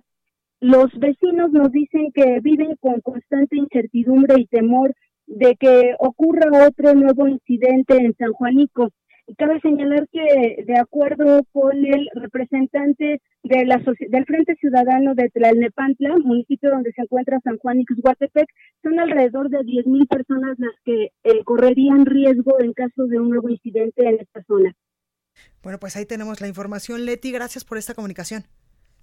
Los 0.61 0.87
vecinos 0.97 1.51
nos 1.51 1.69
dicen 1.73 2.13
que 2.13 2.39
viven 2.39 2.77
con 2.79 3.01
constante 3.01 3.57
incertidumbre 3.57 4.35
y 4.39 4.47
temor 4.47 4.95
de 5.27 5.55
que 5.57 5.93
ocurra 5.99 6.67
otro 6.67 6.93
nuevo 6.93 7.27
incidente 7.27 7.97
en 7.97 8.15
San 8.17 8.31
Juanico. 8.33 8.89
Y 9.29 9.35
cabe 9.35 9.59
señalar 9.59 10.07
que, 10.09 10.63
de 10.65 10.79
acuerdo 10.79 11.43
con 11.51 11.85
el 11.85 12.09
representante 12.13 13.21
de 13.43 13.65
la, 13.65 13.83
del 14.09 14.25
Frente 14.25 14.55
Ciudadano 14.55 15.15
de 15.15 15.29
Tlalnepantla, 15.29 16.15
municipio 16.23 16.69
donde 16.69 16.93
se 16.93 17.01
encuentra 17.01 17.41
San 17.43 17.57
Juan 17.57 17.81
Ixhuatepec, 17.81 18.47
son 18.81 18.99
alrededor 18.99 19.49
de 19.49 19.59
10.000 19.59 20.07
personas 20.07 20.57
las 20.57 20.71
que 20.85 21.11
eh, 21.25 21.43
correrían 21.43 22.05
riesgo 22.05 22.57
en 22.61 22.71
caso 22.71 23.05
de 23.07 23.19
un 23.19 23.29
nuevo 23.29 23.49
incidente 23.49 24.07
en 24.07 24.19
esta 24.21 24.41
zona. 24.43 24.73
Bueno, 25.61 25.77
pues 25.77 25.97
ahí 25.97 26.05
tenemos 26.05 26.39
la 26.39 26.47
información. 26.47 27.05
Leti, 27.05 27.31
gracias 27.33 27.65
por 27.65 27.77
esta 27.77 27.93
comunicación. 27.93 28.45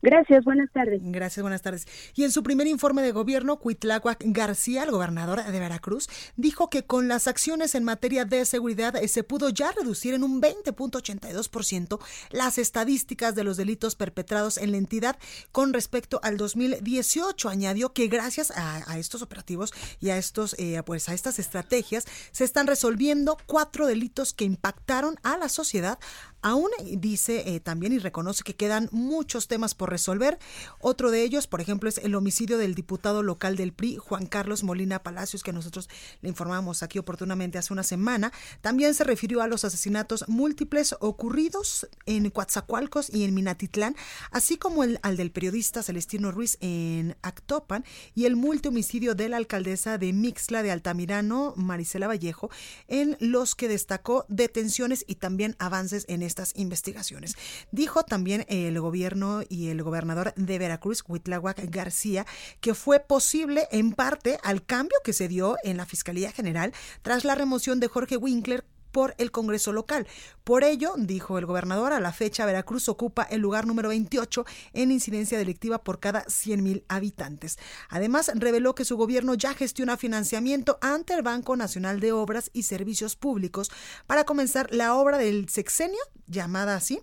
Gracias, 0.03 0.45
buenas 0.45 0.71
tardes. 0.71 1.01
Gracias, 1.03 1.43
buenas 1.43 1.63
tardes. 1.63 1.87
Y 2.15 2.25
en 2.25 2.31
su 2.31 2.43
primer 2.43 2.67
informe 2.67 3.01
de 3.01 3.13
gobierno, 3.13 3.59
Cuitláhuac 3.59 4.23
García, 4.27 4.83
el 4.83 4.91
gobernador 4.91 5.43
de 5.43 5.59
Veracruz, 5.59 6.09
dijo 6.37 6.69
que 6.69 6.85
con 6.85 7.09
las 7.09 7.27
acciones 7.27 7.75
en 7.75 7.85
materia 7.85 8.27
de 8.27 8.45
seguridad 8.45 8.97
eh, 8.97 9.09
se 9.09 9.25
pudo 9.25 9.49
ya 9.49 9.73
reducir 9.73 10.13
en 10.13 10.23
un 10.23 10.43
20.82% 10.43 11.99
las 12.31 12.59
estadísticas 12.59 13.35
de 13.35 13.45
los 13.45 13.57
delitos 13.57 13.97
perpetrados 13.97 14.59
en 14.59 14.73
la 14.73 14.77
entidad 14.77 15.19
con 15.53 15.73
respecto 15.73 16.21
al 16.23 16.37
2018. 16.37 17.49
Añadió 17.49 17.95
que 17.95 18.09
gracias 18.09 18.53
a, 18.55 18.99
estos 18.99 19.23
operativos 19.23 19.73
y 20.01 20.11
a 20.11 20.19
estos, 20.19 20.55
eh, 20.59 20.83
pues 20.85 21.09
a 21.09 21.15
estas 21.15 21.39
estrategias 21.39 22.05
se 22.31 22.45
están 22.45 22.67
resolviendo 22.67 23.39
cuatro 23.47 23.87
delitos 23.87 24.35
que 24.35 24.45
impactaron 24.45 25.17
a 25.23 25.39
la 25.39 25.49
sociedad 25.49 25.99
Aún 26.45 26.69
dice 26.99 27.55
eh, 27.55 27.61
también 27.61 27.95
y 27.95 27.99
reconoce 27.99 28.45
que 28.45 28.55
quedan 28.55 28.91
muchos 28.93 29.49
temas 29.49 29.75
por 29.75 29.89
resolver. 29.95 30.39
Otro 30.81 31.11
de 31.11 31.23
ellos, 31.23 31.47
por 31.47 31.61
ejemplo, 31.61 31.89
es 31.89 31.99
el 31.99 32.15
homicidio 32.15 32.59
del 32.59 32.75
diputado 32.75 33.23
local 33.23 33.57
del 33.57 33.73
PRI, 33.73 33.97
Juan 33.97 34.27
Carlos 34.27 34.65
Molina 34.65 35.03
Palacios, 35.03 35.43
que 35.43 35.53
nosotros 35.53 35.89
le 36.21 36.29
informamos 36.29 36.83
aquí 36.83 36.99
oportunamente 36.99 37.59
hace 37.59 37.73
una 37.73 37.85
semana. 37.85 38.33
También 38.61 38.95
se 38.95 39.05
refirió 39.05 39.41
a 39.41 39.49
los 39.49 39.65
asesinatos 39.65 40.25
múltiples 40.29 40.95
ocurridos 41.01 41.89
en 42.07 42.31
Coatzacoalcos 42.31 43.09
y 43.09 43.25
en 43.25 43.35
Minatitlán, 43.35 43.95
así 44.31 44.57
como 44.57 44.83
el, 44.85 44.99
al 45.03 45.17
del 45.17 45.31
periodista 45.31 45.83
Celestino 45.83 46.33
Ruiz 46.33 46.59
en 46.61 47.17
Actopan 47.23 47.85
y 48.15 48.27
el 48.27 48.37
multihomicidio 48.37 49.15
de 49.15 49.29
la 49.29 49.37
alcaldesa 49.37 49.99
de 49.99 50.13
Mixla 50.13 50.63
de 50.63 50.73
Altamirano, 50.73 51.55
Marisela 51.57 52.09
Vallejo, 52.09 52.51
en 52.89 53.17
los 53.21 53.55
que 53.55 53.69
destacó 53.69 54.27
detenciones 54.29 55.05
y 55.07 55.17
también 55.17 55.57
avances 55.59 56.05
en 56.09 56.23
estas 56.23 56.53
investigaciones. 56.57 57.37
Dijo 57.71 58.03
también 58.03 58.45
el 58.49 58.81
gobierno 58.81 59.43
y 59.49 59.69
el 59.69 59.74
gobernador 59.83 60.33
de 60.37 60.59
Veracruz, 60.59 61.03
Huitlahuac 61.07 61.59
García, 61.71 62.27
que 62.61 62.75
fue 62.75 63.01
posible 63.01 63.69
en 63.71 63.93
parte 63.93 64.39
al 64.43 64.65
cambio 64.65 64.99
que 65.05 65.13
se 65.13 65.29
dio 65.29 65.57
en 65.65 65.77
la 65.77 65.87
Fiscalía 65.87 66.33
General 66.33 66.73
tras 67.03 67.25
la 67.25 67.35
remoción 67.35 67.81
de 67.81 67.89
Jorge 67.89 68.17
Winkler 68.17 68.65
por 68.95 69.17
el 69.19 69.33
Congreso 69.33 69.73
local. 69.73 70.07
Por 70.45 70.63
ello, 70.63 70.95
dijo 70.97 71.37
el 71.37 71.47
gobernador, 71.47 71.93
a 71.93 71.99
la 71.99 72.13
fecha 72.13 72.47
Veracruz 72.47 72.89
ocupa 72.89 73.25
el 73.25 73.41
lugar 73.41 73.67
número 73.67 73.89
28 73.89 74.47
en 74.73 74.93
incidencia 74.93 75.37
delictiva 75.37 75.83
por 75.83 75.99
cada 75.99 76.25
100.000 76.27 76.85
habitantes. 76.87 77.59
Además, 77.89 78.31
reveló 78.37 78.77
que 78.77 78.85
su 78.85 78.97
gobierno 78.97 79.35
ya 79.35 79.53
gestiona 79.53 79.97
financiamiento 79.97 80.79
ante 80.81 81.13
el 81.13 81.23
Banco 81.23 81.57
Nacional 81.57 81.99
de 81.99 82.13
Obras 82.13 82.51
y 82.53 82.63
Servicios 82.63 83.17
Públicos 83.17 83.73
para 84.07 84.23
comenzar 84.23 84.73
la 84.73 84.95
obra 84.95 85.19
del 85.19 85.49
sexenio, 85.49 86.01
llamada 86.29 86.77
así, 86.77 87.01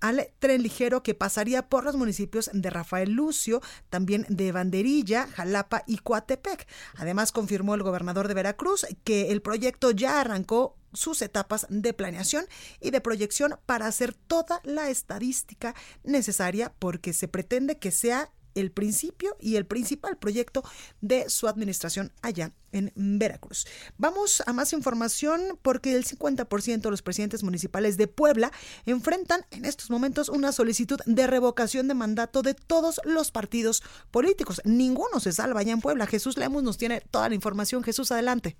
al 0.00 0.30
tren 0.38 0.62
ligero 0.62 1.02
que 1.02 1.14
pasaría 1.14 1.68
por 1.68 1.84
los 1.84 1.94
municipios 1.96 2.48
de 2.54 2.70
Rafael 2.70 3.10
Lucio, 3.10 3.60
también 3.90 4.24
de 4.30 4.50
Banderilla, 4.50 5.26
Jalapa 5.26 5.84
y 5.86 5.98
Coatepec. 5.98 6.66
Además, 6.96 7.32
confirmó 7.32 7.74
el 7.74 7.82
gobernador 7.82 8.28
de 8.28 8.34
Veracruz 8.34 8.86
que 9.04 9.30
el 9.30 9.42
proyecto 9.42 9.90
ya 9.90 10.22
arrancó 10.22 10.78
sus 10.94 11.22
etapas 11.22 11.66
de 11.68 11.92
planeación 11.92 12.46
y 12.80 12.90
de 12.90 13.00
proyección 13.00 13.58
para 13.66 13.86
hacer 13.86 14.14
toda 14.14 14.60
la 14.64 14.90
estadística 14.90 15.74
necesaria 16.02 16.72
porque 16.78 17.12
se 17.12 17.28
pretende 17.28 17.78
que 17.78 17.90
sea 17.90 18.30
el 18.54 18.70
principio 18.70 19.36
y 19.40 19.56
el 19.56 19.66
principal 19.66 20.16
proyecto 20.16 20.62
de 21.00 21.28
su 21.28 21.48
administración 21.48 22.12
allá 22.22 22.52
en 22.72 22.92
Veracruz. 22.94 23.66
Vamos 23.98 24.42
a 24.46 24.52
más 24.52 24.72
información 24.72 25.58
porque 25.62 25.94
el 25.94 26.04
50% 26.04 26.80
de 26.80 26.90
los 26.90 27.02
presidentes 27.02 27.42
municipales 27.42 27.96
de 27.96 28.08
Puebla 28.08 28.52
enfrentan 28.86 29.44
en 29.50 29.64
estos 29.64 29.90
momentos 29.90 30.28
una 30.28 30.52
solicitud 30.52 31.00
de 31.06 31.26
revocación 31.26 31.88
de 31.88 31.94
mandato 31.94 32.42
de 32.42 32.54
todos 32.54 33.00
los 33.04 33.30
partidos 33.30 33.82
políticos. 34.10 34.60
Ninguno 34.64 35.20
se 35.20 35.32
salva 35.32 35.60
allá 35.60 35.72
en 35.72 35.80
Puebla. 35.80 36.06
Jesús 36.06 36.36
Lemus 36.36 36.62
nos 36.62 36.78
tiene 36.78 37.00
toda 37.00 37.28
la 37.28 37.34
información. 37.34 37.82
Jesús, 37.82 38.10
adelante. 38.10 38.56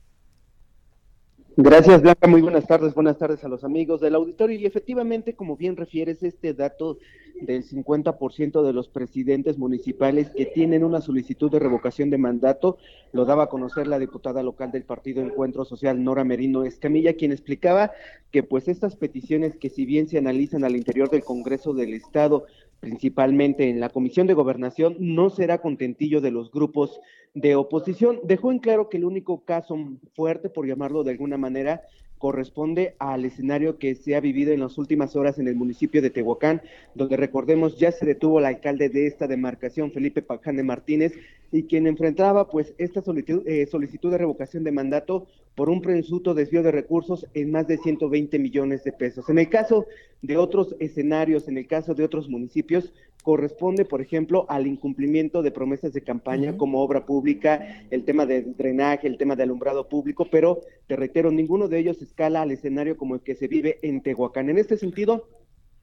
Gracias, 1.56 2.02
Blanca. 2.02 2.26
Muy 2.26 2.42
buenas 2.42 2.66
tardes. 2.66 2.94
Buenas 2.94 3.16
tardes 3.16 3.44
a 3.44 3.48
los 3.48 3.62
amigos 3.62 4.00
del 4.00 4.16
auditorio. 4.16 4.58
Y 4.58 4.66
efectivamente, 4.66 5.34
como 5.34 5.56
bien 5.56 5.76
refieres, 5.76 6.24
este 6.24 6.52
dato 6.52 6.98
del 7.40 7.64
50% 7.64 8.62
de 8.62 8.72
los 8.72 8.88
presidentes 8.88 9.56
municipales 9.56 10.30
que 10.30 10.46
tienen 10.46 10.82
una 10.82 11.00
solicitud 11.00 11.50
de 11.50 11.58
revocación 11.58 12.10
de 12.10 12.18
mandato 12.18 12.78
lo 13.12 13.24
daba 13.24 13.44
a 13.44 13.48
conocer 13.48 13.86
la 13.86 13.98
diputada 13.98 14.42
local 14.42 14.72
del 14.72 14.84
Partido 14.84 15.22
Encuentro 15.22 15.64
Social, 15.64 16.02
Nora 16.02 16.24
Merino 16.24 16.64
Escamilla, 16.64 17.14
quien 17.14 17.32
explicaba 17.32 17.92
que 18.30 18.42
pues 18.42 18.66
estas 18.68 18.96
peticiones 18.96 19.56
que 19.56 19.70
si 19.70 19.84
bien 19.84 20.08
se 20.08 20.18
analizan 20.18 20.64
al 20.64 20.76
interior 20.76 21.10
del 21.10 21.24
Congreso 21.24 21.72
del 21.72 21.94
Estado, 21.94 22.46
principalmente 22.80 23.68
en 23.68 23.80
la 23.80 23.88
Comisión 23.88 24.26
de 24.26 24.34
Gobernación, 24.34 24.96
no 24.98 25.30
será 25.30 25.58
contentillo 25.58 26.20
de 26.20 26.30
los 26.30 26.50
grupos 26.50 27.00
de 27.34 27.56
oposición. 27.56 28.20
Dejó 28.24 28.52
en 28.52 28.58
claro 28.58 28.88
que 28.88 28.96
el 28.96 29.04
único 29.04 29.44
caso 29.44 29.76
fuerte, 30.14 30.50
por 30.50 30.66
llamarlo 30.66 31.04
de 31.04 31.12
alguna 31.12 31.36
manera, 31.38 31.82
corresponde 32.24 32.94
al 32.98 33.26
escenario 33.26 33.76
que 33.76 33.94
se 33.94 34.16
ha 34.16 34.20
vivido 34.20 34.50
en 34.50 34.60
las 34.60 34.78
últimas 34.78 35.14
horas 35.14 35.38
en 35.38 35.46
el 35.46 35.56
municipio 35.56 36.00
de 36.00 36.08
Tehuacán, 36.08 36.62
donde 36.94 37.18
recordemos 37.18 37.76
ya 37.76 37.92
se 37.92 38.06
detuvo 38.06 38.38
el 38.38 38.46
alcalde 38.46 38.88
de 38.88 39.06
esta 39.06 39.26
demarcación, 39.26 39.92
Felipe 39.92 40.22
Pajane 40.22 40.62
Martínez, 40.62 41.12
y 41.52 41.64
quien 41.64 41.86
enfrentaba 41.86 42.48
pues 42.48 42.72
esta 42.78 43.02
solicitud, 43.02 43.46
eh, 43.46 43.66
solicitud 43.66 44.10
de 44.10 44.16
revocación 44.16 44.64
de 44.64 44.72
mandato 44.72 45.26
por 45.54 45.68
un 45.68 45.82
presunto 45.82 46.32
desvío 46.32 46.62
de 46.62 46.72
recursos 46.72 47.26
en 47.34 47.50
más 47.50 47.68
de 47.68 47.76
120 47.76 48.38
millones 48.38 48.84
de 48.84 48.92
pesos. 48.92 49.28
En 49.28 49.38
el 49.38 49.50
caso 49.50 49.84
de 50.22 50.38
otros 50.38 50.74
escenarios, 50.80 51.46
en 51.46 51.58
el 51.58 51.66
caso 51.66 51.92
de 51.92 52.04
otros 52.04 52.30
municipios, 52.30 52.94
corresponde, 53.24 53.86
por 53.86 54.02
ejemplo, 54.02 54.44
al 54.50 54.66
incumplimiento 54.66 55.42
de 55.42 55.50
promesas 55.50 55.94
de 55.94 56.02
campaña 56.02 56.58
como 56.58 56.82
obra 56.82 57.06
pública, 57.06 57.86
el 57.90 58.04
tema 58.04 58.26
de 58.26 58.42
drenaje, 58.42 59.08
el 59.08 59.16
tema 59.16 59.34
de 59.34 59.44
alumbrado 59.44 59.88
público, 59.88 60.28
pero 60.30 60.60
te 60.86 60.94
reitero, 60.94 61.32
ninguno 61.32 61.66
de 61.66 61.78
ellos 61.78 62.02
escala 62.02 62.42
al 62.42 62.50
escenario 62.50 62.98
como 62.98 63.14
el 63.14 63.22
que 63.22 63.34
se 63.34 63.48
vive 63.48 63.78
en 63.80 64.02
Tehuacán. 64.02 64.50
En 64.50 64.58
este 64.58 64.76
sentido, 64.76 65.26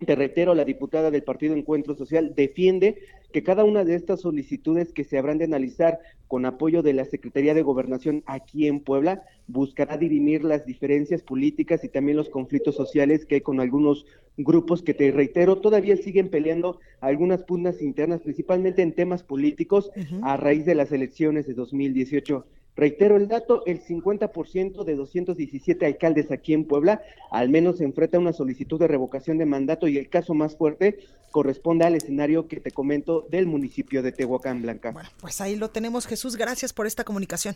te 0.05 0.15
reitero, 0.15 0.55
la 0.55 0.65
diputada 0.65 1.11
del 1.11 1.23
Partido 1.23 1.55
Encuentro 1.55 1.95
Social 1.95 2.33
defiende 2.35 2.97
que 3.31 3.43
cada 3.43 3.63
una 3.63 3.85
de 3.85 3.95
estas 3.95 4.21
solicitudes 4.21 4.91
que 4.91 5.03
se 5.03 5.17
habrán 5.17 5.37
de 5.37 5.45
analizar 5.45 5.99
con 6.27 6.45
apoyo 6.45 6.81
de 6.81 6.93
la 6.93 7.05
Secretaría 7.05 7.53
de 7.53 7.61
Gobernación 7.61 8.23
aquí 8.25 8.67
en 8.67 8.79
Puebla 8.79 9.23
buscará 9.47 9.97
dirimir 9.97 10.43
las 10.43 10.65
diferencias 10.65 11.21
políticas 11.21 11.83
y 11.83 11.89
también 11.89 12.17
los 12.17 12.29
conflictos 12.29 12.75
sociales 12.75 13.25
que 13.25 13.35
hay 13.35 13.41
con 13.41 13.59
algunos 13.59 14.05
grupos 14.37 14.81
que 14.81 14.93
te 14.93 15.11
reitero 15.11 15.57
todavía 15.57 15.97
siguen 15.97 16.29
peleando 16.29 16.79
algunas 16.99 17.43
pugnas 17.43 17.81
internas 17.81 18.21
principalmente 18.21 18.81
en 18.81 18.93
temas 18.93 19.23
políticos 19.23 19.91
a 20.23 20.37
raíz 20.37 20.65
de 20.65 20.75
las 20.75 20.91
elecciones 20.91 21.47
de 21.47 21.53
2018. 21.53 22.45
Reitero 22.75 23.17
el 23.17 23.27
dato, 23.27 23.63
el 23.65 23.83
50% 23.83 24.83
de 24.83 24.95
217 24.95 25.85
alcaldes 25.85 26.31
aquí 26.31 26.53
en 26.53 26.65
Puebla 26.65 27.01
al 27.29 27.49
menos 27.49 27.81
enfrenta 27.81 28.19
una 28.19 28.33
solicitud 28.33 28.79
de 28.79 28.87
revocación 28.87 29.37
de 29.37 29.45
mandato 29.45 29.87
y 29.87 29.97
el 29.97 30.09
caso 30.09 30.33
más 30.33 30.55
fuerte 30.55 30.99
corresponde 31.31 31.85
al 31.85 31.95
escenario 31.95 32.47
que 32.47 32.59
te 32.59 32.71
comento 32.71 33.27
del 33.29 33.47
municipio 33.47 34.01
de 34.01 34.11
Tehuacán, 34.11 34.61
Blanca. 34.61 34.91
Bueno, 34.91 35.09
pues 35.19 35.41
ahí 35.41 35.55
lo 35.55 35.69
tenemos, 35.69 36.05
Jesús. 36.05 36.35
Gracias 36.35 36.73
por 36.73 36.87
esta 36.87 37.03
comunicación. 37.03 37.55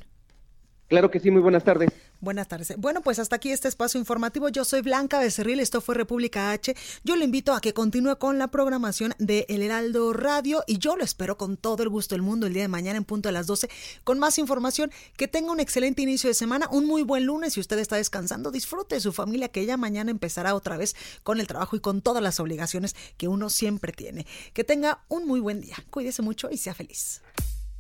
Claro 0.88 1.10
que 1.10 1.20
sí, 1.20 1.32
muy 1.32 1.42
buenas 1.42 1.64
tardes. 1.64 1.90
Buenas 2.22 2.48
tardes. 2.48 2.74
Bueno, 2.78 3.02
pues 3.02 3.20
hasta 3.20 3.36
aquí 3.36 3.52
este 3.52 3.68
espacio 3.68 4.00
informativo. 4.00 4.50
Yo 4.50 4.64
soy 4.66 4.82
Blanca 4.82 5.20
Becerril, 5.20 5.60
esto 5.60 5.82
fue 5.82 5.96
República 5.96 6.52
H. 6.52 6.76
Yo 7.04 7.16
le 7.16 7.26
invito 7.26 7.54
a 7.54 7.60
que 7.60 7.74
continúe 7.74 8.18
con 8.18 8.40
la 8.40 8.48
programación 8.48 9.14
de 9.20 9.46
El 9.50 9.62
Heraldo 9.62 10.14
Radio 10.14 10.64
y 10.66 10.78
yo 10.78 10.96
lo 10.96 11.04
espero 11.04 11.38
con 11.38 11.58
todo 11.58 11.84
el 11.84 11.90
gusto 11.90 12.16
del 12.16 12.22
mundo 12.22 12.48
el 12.48 12.54
día 12.54 12.64
de 12.64 12.68
mañana 12.68 12.98
en 12.98 13.04
punto 13.04 13.30
a 13.30 13.32
las 13.32 13.48
12 13.48 13.70
con 14.04 14.18
más 14.18 14.38
información. 14.38 14.92
Que 15.18 15.28
tenga 15.28 15.52
un 15.52 15.60
excelente 15.60 16.02
inicio 16.02 16.30
de 16.30 16.34
semana, 16.34 16.70
un 16.72 16.86
muy 16.86 17.04
buen 17.04 17.26
lunes. 17.26 17.54
Si 17.54 17.60
usted 17.60 17.80
está 17.80 17.98
descansando, 17.98 18.50
disfrute 18.52 18.96
de 18.96 19.02
su 19.02 19.12
familia 19.12 19.50
que 19.50 19.66
ya 19.66 19.78
mañana 19.78 20.12
empezará 20.12 20.56
otra 20.56 20.78
vez 20.78 20.96
con 21.24 21.40
el 21.40 21.48
trabajo 21.48 21.76
y 21.76 21.80
con 21.80 22.02
todas 22.02 22.24
las 22.24 22.40
obligaciones 22.40 22.96
que 23.18 23.28
uno 23.28 23.50
siempre 23.50 23.92
tiene. 23.92 24.26
Que 24.54 24.64
tenga 24.64 25.04
un 25.10 25.28
muy 25.28 25.40
buen 25.40 25.62
día. 25.62 25.76
Cuídese 25.90 26.22
mucho 26.22 26.50
y 26.50 26.58
sea 26.58 26.74
feliz. 26.74 27.22